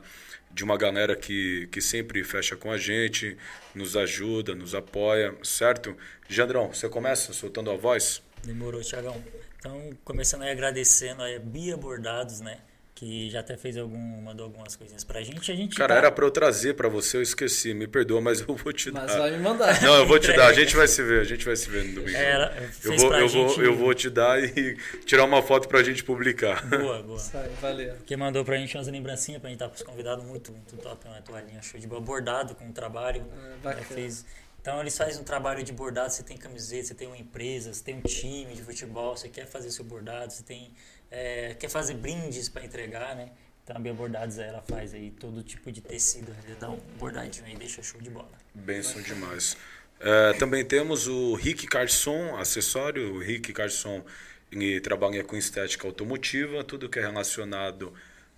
de 0.53 0.62
uma 0.62 0.76
galera 0.76 1.16
que, 1.16 1.66
que 1.72 1.80
sempre 1.80 2.22
fecha 2.22 2.55
com 2.55 2.70
a 2.70 2.76
gente, 2.76 3.34
nos 3.74 3.96
ajuda, 3.96 4.55
nos 4.55 4.74
apoia, 4.74 5.34
certo? 5.42 5.96
Jandrão, 6.28 6.68
você 6.74 6.86
começa 6.86 7.32
soltando 7.32 7.70
a 7.70 7.76
voz? 7.76 8.20
Demorou, 8.44 8.82
Thiagão. 8.82 9.24
Então, 9.59 9.96
começando 10.05 10.42
aí 10.42 10.51
agradecendo 10.51 11.22
aí 11.22 11.36
a 11.36 11.40
Bia 11.40 11.78
Bordados, 11.78 12.42
né? 12.42 12.59
Que 12.99 13.30
já 13.30 13.38
até 13.38 13.57
fez 13.57 13.76
algum, 13.76 13.96
mandou 14.22 14.46
algumas 14.46 14.74
coisinhas 14.74 15.05
pra 15.05 15.22
gente. 15.22 15.53
A 15.53 15.55
gente 15.55 15.76
Cara, 15.76 15.94
tá- 15.94 15.99
era 16.01 16.11
pra 16.11 16.24
eu 16.26 16.32
trazer 16.32 16.74
pra 16.74 16.88
você, 16.88 17.16
eu 17.16 17.22
esqueci. 17.22 17.72
Me 17.72 17.86
perdoa, 17.86 18.20
mas 18.20 18.40
eu 18.40 18.57
vou 18.57 18.72
te 18.72 18.90
Mas 18.90 19.07
dar. 19.07 19.18
vai 19.18 19.30
me 19.30 19.38
mandar. 19.38 19.80
Não, 19.80 19.94
eu 19.99 20.05
vou 20.07 20.18
te 20.18 20.32
dar. 20.32 20.49
A 20.49 20.53
gente 20.53 20.74
vai 20.74 20.88
se 20.88 21.01
ver. 21.05 21.20
A 21.20 21.24
gente 21.24 21.44
vai 21.44 21.55
se 21.55 21.70
ver 21.70 21.84
no 21.84 21.94
domingo. 21.94 22.16
É, 22.16 22.30
ela 22.32 22.57
eu 22.82 22.96
vou, 22.96 23.09
pra 23.09 23.20
eu 23.20 23.28
gente. 23.28 23.55
vou, 23.55 23.64
eu 23.64 23.76
vou 23.76 23.94
te 23.94 24.11
dar 24.11 24.42
e 24.42 24.76
tirar 25.07 25.24
uma 25.24 25.40
foto 25.40 25.68
pra 25.68 25.80
gente 25.84 26.03
publicar. 26.03 26.66
Boa, 26.66 27.01
boa. 27.05 27.18
Sai, 27.20 27.49
valeu. 27.61 27.94
Que 28.05 28.16
mandou 28.16 28.44
pra 28.44 28.57
gente 28.57 28.76
umas 28.76 28.88
lembrancinhas 28.88 29.40
pra 29.40 29.49
gente 29.49 29.61
dar 29.61 29.68
pros 29.68 29.82
convidados 29.84 30.24
muito, 30.24 30.51
muito 30.51 30.76
top, 30.78 31.07
uma 31.07 31.22
toalhinha 31.22 31.62
show 31.62 31.78
de 31.78 31.86
bola, 31.86 32.01
bordado 32.01 32.57
com 32.57 32.68
o 32.68 32.72
trabalho. 32.72 33.24
Já 33.30 33.57
bacana. 33.62 33.84
fez. 33.86 34.26
Então 34.61 34.80
eles 34.80 34.99
fazem 34.99 35.20
um 35.20 35.24
trabalho 35.24 35.62
de 35.62 35.72
bordado, 35.72 36.12
você 36.12 36.24
tem 36.24 36.36
camiseta, 36.36 36.88
você 36.88 36.94
tem 36.94 37.07
uma 37.07 37.16
empresa, 37.16 37.72
você 37.72 37.82
tem 37.84 37.94
um 37.94 38.01
time 38.01 38.55
de 38.55 38.62
futebol, 38.62 39.16
você 39.16 39.28
quer 39.28 39.46
fazer 39.46 39.70
seu 39.70 39.84
bordado, 39.84 40.32
você 40.32 40.42
tem. 40.42 40.72
É, 41.11 41.54
quer 41.54 41.68
fazer 41.68 41.94
brindes 41.94 42.48
para 42.48 42.64
entregar, 42.64 43.14
né? 43.16 43.30
Então 43.64 43.76
a 43.76 43.78
Bia 43.78 43.92
Bordados 43.92 44.38
ela 44.38 44.62
faz 44.62 44.94
aí 44.94 45.11
todo 45.11 45.42
tipo 45.42 45.70
de 45.70 45.80
tecido, 45.80 46.34
ele 46.44 46.56
dá 46.59 46.70
um 46.70 46.78
bordadinho 46.98 47.46
aí, 47.46 47.54
deixa 47.54 47.82
show 47.82 48.00
de 48.00 48.09
bola. 48.09 48.30
Benção 48.54 49.02
demais. 49.02 49.56
É, 50.00 50.32
também 50.34 50.64
temos 50.64 51.06
o 51.06 51.34
Rick 51.34 51.66
Carson, 51.66 52.36
acessório. 52.36 53.14
O 53.14 53.18
Rick 53.18 53.52
Carson 53.52 54.04
ele 54.50 54.80
trabalha 54.80 55.22
com 55.22 55.36
estética 55.36 55.86
automotiva, 55.86 56.64
tudo 56.64 56.88
que 56.88 56.98
é 56.98 57.02
relacionado 57.02 57.92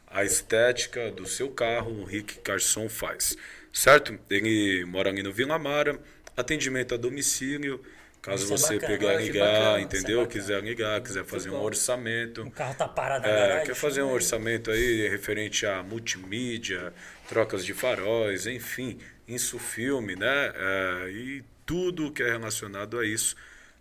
à 0.07 0.25
estética 0.25 1.11
do 1.13 1.27
seu 1.27 1.51
carro, 1.51 2.03
o 2.03 2.05
Rick 2.05 2.39
Carson 2.41 2.89
faz. 2.89 3.37
Certo? 3.73 4.19
Ele 4.29 4.85
mora 4.85 5.11
ali 5.11 5.23
no 5.23 5.33
Vila 5.33 5.59
Mara, 5.59 6.01
atendimento 6.37 6.95
a 6.95 6.99
domicílio. 6.99 7.81
Caso 8.23 8.45
Isso 8.45 8.53
é 8.55 8.57
você 8.59 8.75
bacana. 8.75 8.99
pegar 8.99 9.15
ligar, 9.15 9.81
entendeu? 9.81 10.21
Isso 10.23 10.31
é 10.31 10.33
quiser 10.33 10.63
ligar, 10.63 11.01
quiser 11.03 11.25
fazer 11.25 11.51
um 11.51 11.61
orçamento. 11.63 12.43
O 12.43 12.51
carro 12.51 12.75
tá 12.75 12.87
parado 12.87 13.27
É, 13.27 13.31
garagem. 13.31 13.67
quer 13.67 13.75
fazer 13.75 14.03
um 14.03 14.07
ele. 14.09 14.15
orçamento 14.15 14.71
aí 14.71 15.09
referente 15.09 15.65
a 15.67 15.83
multimídia, 15.83 16.93
trocas 17.29 17.65
de 17.65 17.73
faróis, 17.73 18.47
enfim, 18.47 18.99
insufilme, 19.27 20.17
né? 20.17 20.53
É, 20.55 21.11
e 21.11 21.45
tudo 21.65 22.13
que 22.13 22.23
é 22.23 22.31
relacionado 22.33 22.99
a 22.99 23.07
isso. 23.07 23.35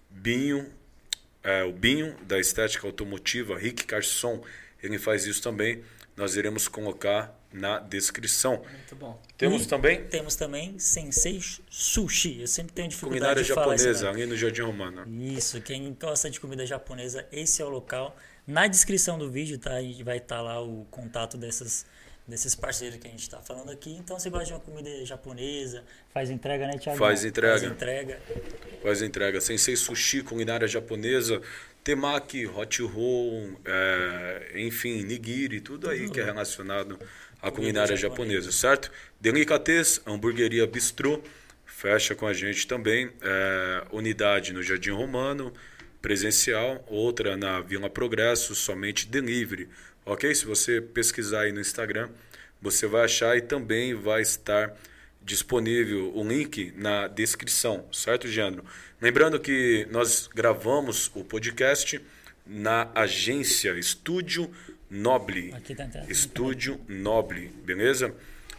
Binho, 0.10 0.72
é, 1.44 1.64
o 1.64 1.72
Binho 1.74 2.16
da 2.24 2.40
estética 2.40 2.88
automotiva, 2.88 3.58
Rick 3.58 3.86
Carson, 3.86 4.44
ele 4.82 4.98
faz 4.98 5.26
isso 5.26 5.42
também. 5.42 5.84
Nós 6.16 6.36
iremos 6.36 6.68
colocar 6.68 7.38
na 7.52 7.80
descrição. 7.80 8.62
Muito 8.72 8.96
bom. 8.96 9.20
Temos 9.38 9.64
E 9.64 9.68
também 9.68 10.04
Temos 10.06 10.36
também 10.36 10.78
Sensei 10.78 11.42
Sushi. 11.70 12.42
Eu 12.42 12.48
sempre 12.48 12.74
tenho 12.74 12.88
dificuldade 12.88 13.20
culinária 13.20 13.44
de 13.44 13.54
falar 13.54 13.78
japonesa, 13.78 14.06
nome. 14.06 14.22
ali 14.22 14.30
no 14.30 14.38
Jardim 14.38 14.62
Romano. 14.62 15.06
Isso, 15.08 15.60
quem 15.62 15.96
gosta 16.00 16.30
de 16.30 16.40
comida 16.40 16.66
japonesa, 16.66 17.26
esse 17.32 17.62
é 17.62 17.66
o 17.66 17.70
local. 17.70 18.16
Na 18.46 18.68
descrição 18.68 19.18
do 19.18 19.30
vídeo 19.30 19.58
tá, 19.58 19.76
a 19.76 19.82
gente 19.82 20.04
vai 20.04 20.18
estar 20.18 20.42
lá 20.42 20.62
o 20.62 20.86
contato 20.90 21.38
dessas, 21.38 21.86
desses 22.28 22.56
parceiros 22.56 22.98
que 22.98 23.08
a 23.08 23.12
gente 23.12 23.22
está 23.22 23.40
falando 23.42 23.72
aqui. 23.72 23.96
Então, 23.96 24.20
você 24.20 24.30
gosta 24.30 24.46
de 24.46 24.54
uma 24.54 24.60
comida 24.60 25.06
japonesa, 25.06 25.84
faz 26.12 26.30
entrega, 26.30 26.68
né, 26.68 26.78
Thiago? 26.78 26.98
Faz 26.98 27.24
entrega. 27.24 27.60
Faz 27.60 27.72
entrega. 27.72 28.22
faz 28.82 29.02
entrega. 29.02 29.42
Sensei 29.42 29.76
Sushi, 29.76 30.24
culinária 30.24 30.68
japonesa, 30.68 31.42
temaki, 31.84 32.48
hot 32.48 32.82
roll, 32.84 33.60
é, 33.66 34.54
enfim, 34.56 35.04
nigiri, 35.04 35.62
tudo 35.62 35.90
aí 35.90 36.10
que 36.10 36.20
é 36.20 36.24
relacionado 36.24 37.00
à 37.42 37.52
culinária 37.52 37.96
japonesa, 37.96 38.52
certo? 38.52 38.92
Delicatez, 39.20 40.02
hamburgueria 40.06 40.66
bistrô, 40.68 41.22
fecha 41.66 42.14
com 42.16 42.28
a 42.28 42.34
gente 42.34 42.68
também. 42.68 43.12
é, 43.22 43.84
unidade 43.92 44.54
no 44.54 44.62
Jardim 44.62 44.92
Romano, 44.92 45.54
presencial, 46.02 46.84
outra 46.88 47.38
na 47.38 47.62
Vila 47.62 47.90
Progresso, 47.90 48.56
somente 48.56 49.08
delivery, 49.08 49.70
ok? 50.06 50.34
Se 50.34 50.46
você 50.46 50.82
pesquisar 50.82 51.42
aí 51.42 51.52
no 51.52 51.60
Instagram, 51.60 52.10
você 52.62 52.88
vai 52.88 53.06
achar 53.06 53.38
e 53.38 53.42
também 53.42 53.94
vai 53.94 54.22
estar 54.22 54.76
disponível 55.22 56.12
o 56.16 56.28
link 56.28 56.74
na 56.76 57.08
descrição, 57.08 57.86
certo, 57.92 58.28
Leandro? 58.28 58.64
Lembrando 59.02 59.40
que 59.40 59.88
nós 59.92 60.28
gravamos 60.34 61.12
o 61.14 61.24
podcast 61.24 62.02
na 62.46 62.90
agência 62.96 63.72
Estúdio 63.78 64.50
Noble. 64.90 65.54
Aqui 65.54 65.76
tá 65.76 65.86
entrando. 65.86 66.10
Estúdio 66.10 66.80
Noble, 66.88 67.48
beleza? 67.64 68.14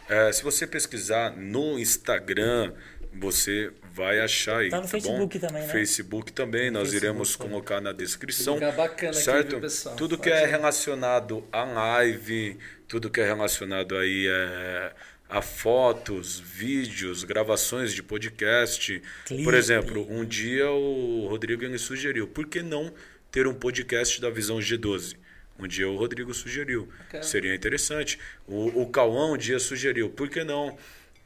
É, 0.07 0.31
se 0.31 0.43
você 0.43 0.67
pesquisar 0.67 1.35
no 1.37 1.79
Instagram, 1.79 2.73
você 3.13 3.71
vai 3.93 4.19
achar 4.19 4.59
aí. 4.59 4.69
Tá 4.69 4.77
no 4.77 4.83
bom? 4.83 4.87
Facebook 4.87 5.39
também, 5.39 5.61
né? 5.61 5.67
Facebook 5.67 6.33
também, 6.33 6.71
nós 6.71 6.89
Facebook 6.89 7.05
iremos 7.05 7.35
colocar 7.35 7.81
na 7.81 7.91
descrição. 7.91 8.55
Fica 8.55 8.71
bacana 8.71 9.11
aqui, 9.11 9.21
certo? 9.21 9.49
viu, 9.51 9.61
pessoal? 9.61 9.95
Tudo 9.95 10.17
que 10.17 10.29
é 10.29 10.45
relacionado 10.45 11.47
a 11.51 11.63
live, 11.63 12.57
tudo 12.87 13.09
que 13.09 13.19
é 13.19 13.25
relacionado 13.25 13.97
aí 13.97 14.27
é, 14.27 14.93
a 15.29 15.41
fotos, 15.41 16.39
vídeos, 16.39 17.23
gravações 17.23 17.93
de 17.93 18.03
podcast. 18.03 19.01
Clipe. 19.25 19.43
Por 19.43 19.53
exemplo, 19.53 20.05
um 20.09 20.25
dia 20.25 20.69
o 20.69 21.27
Rodrigo 21.29 21.63
ele 21.63 21.77
sugeriu, 21.77 22.27
por 22.27 22.47
que 22.47 22.61
não 22.61 22.93
ter 23.31 23.47
um 23.47 23.53
podcast 23.53 24.19
da 24.19 24.29
Visão 24.29 24.57
G12? 24.59 25.15
Um 25.61 25.67
dia 25.67 25.87
o 25.87 25.95
Rodrigo 25.95 26.33
sugeriu. 26.33 26.89
Bacana. 26.97 27.23
Seria 27.23 27.53
interessante. 27.53 28.19
O, 28.47 28.81
o 28.81 28.89
Cauã 28.89 29.33
um 29.33 29.37
dia 29.37 29.59
sugeriu, 29.59 30.09
por 30.09 30.29
que 30.29 30.43
não 30.43 30.77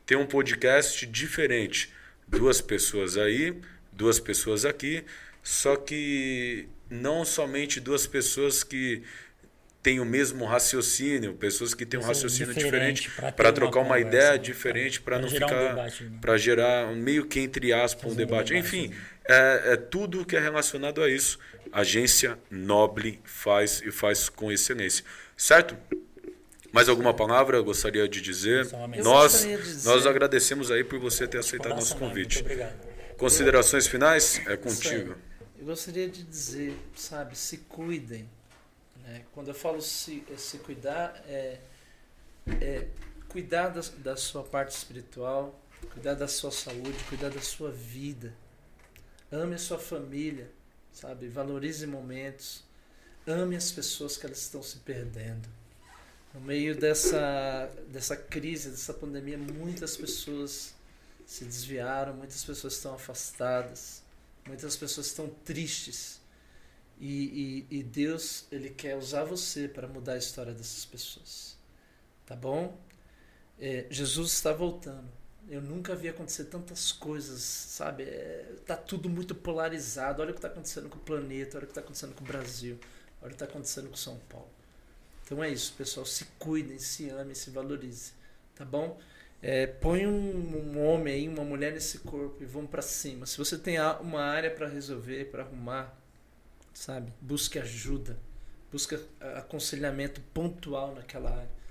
ter 0.06 0.18
um 0.18 0.26
podcast 0.26 1.06
diferente? 1.06 1.92
Duas 2.28 2.60
pessoas 2.60 3.18
aí, 3.18 3.56
duas 3.92 4.20
pessoas 4.20 4.66
aqui, 4.66 5.04
só 5.42 5.76
que 5.76 6.68
não 6.90 7.24
somente 7.24 7.80
duas 7.80 8.06
pessoas 8.06 8.64
que 8.64 9.04
têm 9.86 10.00
o 10.00 10.06
mesmo 10.06 10.46
raciocínio, 10.46 11.36
pessoas 11.36 11.76
que 11.76 11.86
têm 11.86 12.00
um 12.00 12.04
raciocínio 12.04 12.56
diferente 12.56 13.12
ter 13.12 13.32
para 13.34 13.54
trocar 13.54 13.82
uma 13.82 13.96
conversa, 13.96 14.08
ideia 14.08 14.32
né? 14.32 14.38
diferente 14.40 15.00
para 15.00 15.20
não 15.20 15.28
um 15.28 15.32
ficar 15.32 15.76
né? 15.76 15.92
para 16.20 16.38
gerar 16.38 16.88
um 16.88 16.96
meio 16.96 17.28
que 17.28 17.40
entre 17.40 17.72
aspas 17.72 18.10
um 18.10 18.14
um 18.14 18.16
debate. 18.16 18.52
debate, 18.54 18.68
Enfim, 18.68 18.88
né? 18.88 18.96
é, 19.30 19.74
é 19.74 19.78
tudo 19.78 20.26
que 20.26 20.36
é 20.36 20.40
relacionado 20.40 21.04
a 21.04 21.10
isso. 21.10 21.38
Agência 21.80 22.40
Noble 22.50 23.20
faz 23.26 23.82
e 23.82 23.92
faz 23.92 24.30
com 24.30 24.52
excelência. 24.52 25.04
Certo? 25.36 25.76
Mais 26.72 26.88
alguma 26.90 27.14
palavra 27.14 27.58
eu 27.58 27.64
gostaria 27.64 28.08
de 28.08 28.22
dizer? 28.22 28.66
Mensagem. 28.66 29.04
Nós, 29.04 29.32
gostaria 29.34 29.58
de 29.58 29.64
dizer- 29.64 29.90
nós 29.90 30.06
agradecemos 30.06 30.72
aí 30.72 30.84
por 30.84 31.00
você 31.00 31.28
ter 31.28 31.38
aceitado 31.40 31.72
Coração, 31.74 31.98
nosso 31.98 32.10
convite. 32.10 32.36
Muito 32.36 32.46
obrigado. 32.46 32.96
Considerações 33.18 33.88
finais? 33.88 34.42
É 34.48 34.58
contigo. 34.58 35.16
Eu 35.60 35.66
gostaria 35.66 36.08
de 36.10 36.24
dizer, 36.24 36.78
sabe, 36.96 37.38
se 37.38 37.58
cuidem. 37.60 38.30
né? 39.04 39.22
Quando 39.34 39.50
eu 39.50 39.54
falo 39.54 39.82
se, 39.82 40.24
se 40.38 40.58
cuidar, 40.60 41.22
é, 41.28 41.60
é 42.62 42.88
cuidar 43.30 43.70
da, 43.70 43.82
da 43.98 44.16
sua 44.18 44.44
parte 44.44 44.76
espiritual, 44.76 45.58
cuidar 45.94 46.14
da 46.14 46.28
sua 46.28 46.52
saúde, 46.52 46.98
cuidar 47.10 47.30
da 47.30 47.42
sua 47.42 47.72
vida. 47.72 48.34
Ame 49.32 49.56
a 49.56 49.58
sua 49.58 49.78
família, 49.80 50.50
sabe? 50.96 51.28
Valorize 51.28 51.86
momentos. 51.86 52.64
Ame 53.28 53.56
as 53.56 53.72
pessoas 53.72 54.18
que 54.18 54.26
elas 54.26 54.40
estão 54.40 54.64
se 54.64 54.78
perdendo. 54.78 55.48
No 56.34 56.40
meio 56.42 56.76
dessa, 56.76 57.72
dessa 57.90 58.16
crise, 58.16 58.70
dessa 58.70 58.94
pandemia, 58.94 59.38
muitas 59.38 59.96
pessoas 59.96 60.74
se 61.26 61.44
desviaram, 61.44 62.14
muitas 62.14 62.44
pessoas 62.44 62.74
estão 62.74 62.94
afastadas, 62.94 64.04
muitas 64.46 64.76
pessoas 64.76 65.08
estão 65.08 65.30
tristes. 65.44 66.22
E, 67.00 67.66
e, 67.70 67.80
e 67.80 67.84
Deus, 67.84 68.46
Ele 68.52 68.70
quer 68.70 68.96
usar 68.96 69.26
você 69.26 69.68
para 69.68 69.88
mudar 69.88 70.14
a 70.14 70.18
história 70.18 70.54
dessas 70.54 70.86
pessoas. 70.86 71.58
Tá 72.26 72.36
bom? 72.36 72.80
É, 73.60 73.86
Jesus 73.90 74.32
está 74.32 74.54
voltando. 74.54 75.10
Eu 75.48 75.62
nunca 75.62 75.96
vi 75.96 76.10
acontecer 76.10 76.46
tantas 76.46 76.92
coisas, 76.92 77.42
sabe? 77.42 78.04
É, 78.04 78.56
tá 78.66 78.76
tudo 78.76 79.08
muito 79.10 79.36
polarizado. 79.36 80.22
Olha 80.22 80.32
o 80.32 80.34
que 80.34 80.40
está 80.40 80.48
acontecendo 80.48 80.90
com 80.90 80.98
o 80.98 81.02
planeta, 81.02 81.58
olha 81.58 81.64
o 81.64 81.68
que 81.68 81.72
está 81.72 81.82
acontecendo 81.82 82.16
com 82.16 82.24
o 82.24 82.28
Brasil, 82.28 82.80
olha 83.22 83.28
o 83.28 83.30
que 83.30 83.36
está 83.36 83.46
acontecendo 83.46 83.90
com 83.90 83.96
São 83.96 84.18
Paulo. 84.30 84.50
Então 85.24 85.44
é 85.44 85.50
isso, 85.50 85.74
pessoal. 85.74 86.06
Se 86.06 86.26
cuidem, 86.40 86.80
se 86.80 87.10
amem, 87.10 87.36
se 87.36 87.50
valorizem. 87.52 88.14
Tá 88.56 88.66
bom? 88.66 89.00
É, 89.42 89.68
põe 89.68 90.08
um, 90.08 90.12
um 90.12 90.84
homem 90.84 91.14
aí, 91.14 91.30
uma 91.30 91.44
mulher 91.44 91.74
nesse 91.74 92.00
corpo 92.00 92.42
e 92.42 92.46
vamos 92.46 92.70
para 92.70 92.82
cima. 92.82 93.26
Se 93.26 93.38
você 93.38 93.58
tem 93.58 93.78
uma 94.02 94.24
área 94.24 94.50
para 94.50 94.68
resolver, 94.68 95.26
para 95.26 95.44
arrumar, 95.44 95.96
sabe? 96.74 97.14
Busque 97.22 97.60
ajuda. 97.60 98.18
Busque 98.72 99.00
aconselhamento 99.36 100.22
pontual 100.34 100.96
naquela 100.96 101.30
área. 101.30 101.65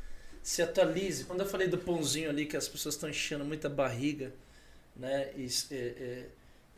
Se 0.45 0.61
atualize. 0.61 1.25
Quando 1.25 1.41
eu 1.41 1.47
falei 1.47 1.67
do 1.67 1.79
pãozinho 1.79 2.29
ali, 2.29 2.45
que 2.45 2.55
as 2.55 2.69
pessoas 2.69 2.97
estão 2.97 3.09
enchendo 3.09 3.47
muita 3.47 3.67
barriga, 3.67 4.31
né? 4.95 5.33
E, 5.39 5.49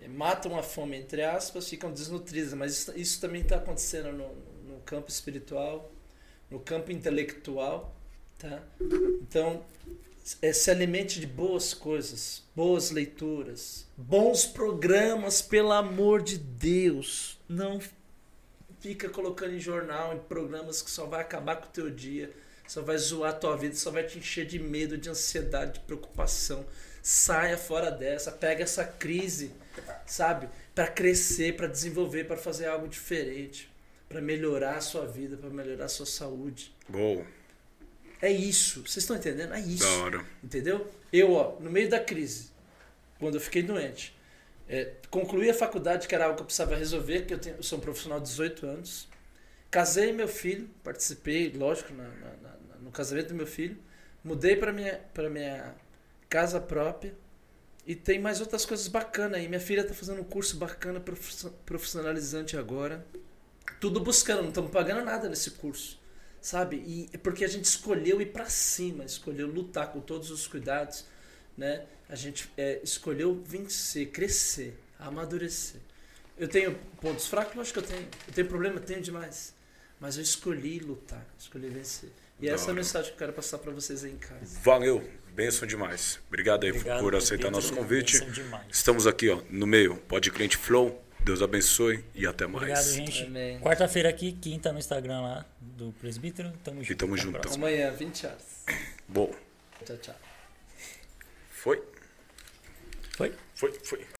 matam 0.08 0.56
a 0.56 0.62
fome, 0.62 0.96
entre 0.96 1.24
aspas, 1.24 1.68
ficam 1.68 1.90
desnutridas. 1.90 2.54
Mas 2.54 2.72
isso, 2.72 2.92
isso 2.96 3.20
também 3.20 3.42
está 3.42 3.56
acontecendo 3.56 4.12
no, 4.12 4.72
no 4.72 4.80
campo 4.82 5.10
espiritual, 5.10 5.90
no 6.48 6.60
campo 6.60 6.92
intelectual, 6.92 7.92
tá? 8.38 8.62
Então, 9.20 9.64
é, 10.40 10.52
se 10.52 10.70
alimente 10.70 11.18
de 11.18 11.26
boas 11.26 11.74
coisas, 11.74 12.44
boas 12.54 12.92
leituras, 12.92 13.84
bons 13.96 14.46
programas, 14.46 15.42
pelo 15.42 15.72
amor 15.72 16.22
de 16.22 16.38
Deus. 16.38 17.36
Não 17.48 17.80
fica 18.78 19.08
colocando 19.08 19.54
em 19.54 19.58
jornal, 19.58 20.14
em 20.14 20.20
programas 20.20 20.80
que 20.82 20.90
só 20.90 21.04
vai 21.04 21.20
acabar 21.20 21.56
com 21.56 21.66
o 21.66 21.72
teu 21.72 21.90
dia, 21.90 22.32
só 22.66 22.82
vai 22.82 22.98
zoar 22.98 23.30
a 23.30 23.34
tua 23.34 23.56
vida, 23.56 23.74
só 23.74 23.90
vai 23.90 24.04
te 24.04 24.18
encher 24.18 24.46
de 24.46 24.58
medo, 24.58 24.98
de 24.98 25.08
ansiedade, 25.08 25.74
de 25.74 25.80
preocupação. 25.80 26.66
Saia 27.02 27.56
fora 27.56 27.90
dessa, 27.90 28.32
pega 28.32 28.64
essa 28.64 28.84
crise, 28.84 29.52
sabe? 30.04 30.48
Para 30.74 30.88
crescer, 30.88 31.56
para 31.56 31.68
desenvolver, 31.68 32.24
para 32.24 32.36
fazer 32.36 32.66
algo 32.66 32.88
diferente, 32.88 33.70
para 34.08 34.20
melhorar 34.20 34.76
a 34.76 34.80
sua 34.80 35.06
vida, 35.06 35.36
para 35.36 35.50
melhorar 35.50 35.84
a 35.84 35.88
sua 35.88 36.06
saúde. 36.06 36.74
Boa. 36.88 37.24
É 38.20 38.30
isso. 38.30 38.80
Vocês 38.80 38.98
estão 38.98 39.16
entendendo? 39.16 39.54
É 39.54 39.60
isso. 39.60 39.84
Da 39.84 40.04
hora. 40.04 40.24
Entendeu? 40.42 40.90
Eu, 41.12 41.32
ó, 41.32 41.60
no 41.60 41.70
meio 41.70 41.88
da 41.88 42.00
crise, 42.00 42.50
quando 43.18 43.34
eu 43.36 43.40
fiquei 43.40 43.62
doente, 43.62 44.16
é, 44.68 44.92
concluí 45.10 45.48
a 45.48 45.54
faculdade, 45.54 46.08
que 46.08 46.14
era 46.14 46.24
algo 46.24 46.36
que 46.36 46.42
eu 46.42 46.46
precisava 46.46 46.74
resolver, 46.74 47.22
que 47.22 47.34
eu, 47.34 47.38
tenho, 47.38 47.56
eu 47.56 47.62
sou 47.62 47.78
um 47.78 47.80
profissional 47.80 48.18
de 48.18 48.26
18 48.26 48.66
anos. 48.66 49.08
Casei 49.70 50.12
meu 50.12 50.28
filho, 50.28 50.68
participei, 50.82 51.52
lógico, 51.52 51.92
na, 51.92 52.08
na, 52.08 52.55
casamento 52.96 53.28
do 53.28 53.34
meu 53.34 53.46
filho. 53.46 53.76
Mudei 54.24 54.56
para 54.56 54.72
minha, 54.72 55.00
pra 55.14 55.30
minha 55.30 55.74
casa 56.28 56.60
própria. 56.60 57.14
E 57.86 57.94
tem 57.94 58.18
mais 58.18 58.40
outras 58.40 58.66
coisas 58.66 58.88
bacanas 58.88 59.38
aí. 59.38 59.48
Minha 59.48 59.60
filha 59.60 59.82
está 59.82 59.94
fazendo 59.94 60.20
um 60.20 60.24
curso 60.24 60.56
bacana, 60.56 61.00
profissionalizante 61.64 62.56
agora. 62.56 63.06
Tudo 63.80 64.00
buscando, 64.00 64.42
não 64.42 64.48
estamos 64.48 64.70
pagando 64.70 65.04
nada 65.04 65.28
nesse 65.28 65.52
curso 65.52 66.00
sabe? 66.46 66.76
E 66.86 67.10
é 67.12 67.18
porque 67.18 67.44
a 67.44 67.48
gente 67.48 67.64
escolheu 67.64 68.20
ir 68.20 68.26
para 68.26 68.48
cima, 68.48 69.04
escolheu 69.04 69.48
lutar 69.48 69.90
com 69.92 70.00
todos 70.00 70.30
os 70.30 70.46
cuidados, 70.46 71.04
né? 71.58 71.84
A 72.08 72.14
gente 72.14 72.48
é, 72.56 72.80
escolheu 72.84 73.42
vencer, 73.44 74.10
crescer, 74.12 74.78
amadurecer. 74.96 75.80
Eu 76.38 76.46
tenho 76.46 76.78
pontos 77.00 77.26
fracos, 77.26 77.58
acho 77.58 77.72
que 77.72 77.80
eu 77.80 77.82
tenho. 77.82 78.08
Eu 78.28 78.32
tenho 78.32 78.46
problema, 78.46 78.78
tenho 78.78 79.02
demais. 79.02 79.54
Mas 79.98 80.16
eu 80.16 80.22
escolhi 80.22 80.78
lutar, 80.78 81.26
escolhi 81.36 81.68
vencer. 81.68 82.10
E 82.38 82.48
essa 82.48 82.68
é 82.68 82.72
a 82.72 82.74
mensagem 82.74 83.08
que 83.08 83.14
eu 83.14 83.18
quero 83.18 83.32
passar 83.32 83.58
para 83.58 83.72
vocês 83.72 84.04
aí 84.04 84.12
em 84.12 84.18
casa. 84.18 84.60
Valeu, 84.62 85.02
benção 85.34 85.66
demais. 85.66 86.20
Obrigado 86.28 86.64
aí 86.64 86.70
Obrigado, 86.70 87.00
por 87.00 87.14
aceitar 87.14 87.50
nosso 87.50 87.74
convite. 87.74 88.20
Estamos 88.70 89.06
aqui, 89.06 89.30
ó, 89.30 89.40
no 89.48 89.66
meio, 89.66 89.96
Pode 90.08 90.30
Cliente 90.30 90.56
Flow. 90.56 91.02
Deus 91.24 91.42
abençoe 91.42 92.04
e 92.14 92.24
até 92.26 92.46
mais. 92.46 92.62
Obrigado, 92.62 92.92
gente. 92.92 93.60
Quarta-feira 93.60 94.08
aqui, 94.08 94.32
quinta 94.32 94.70
no 94.70 94.78
Instagram 94.78 95.22
lá 95.22 95.46
do 95.60 95.92
Presbítero. 95.94 96.52
Tamo 96.62 96.84
junto. 96.84 96.92
E 96.92 96.94
tamo 96.94 97.16
junto. 97.16 97.52
Amanhã, 97.54 97.90
20 97.90 98.26
horas. 98.26 98.64
Bom. 99.08 99.34
Tchau, 99.84 99.96
tchau. 99.96 100.14
Foi? 101.50 101.82
Foi? 103.16 103.32
Foi, 103.54 103.72
foi. 103.82 104.06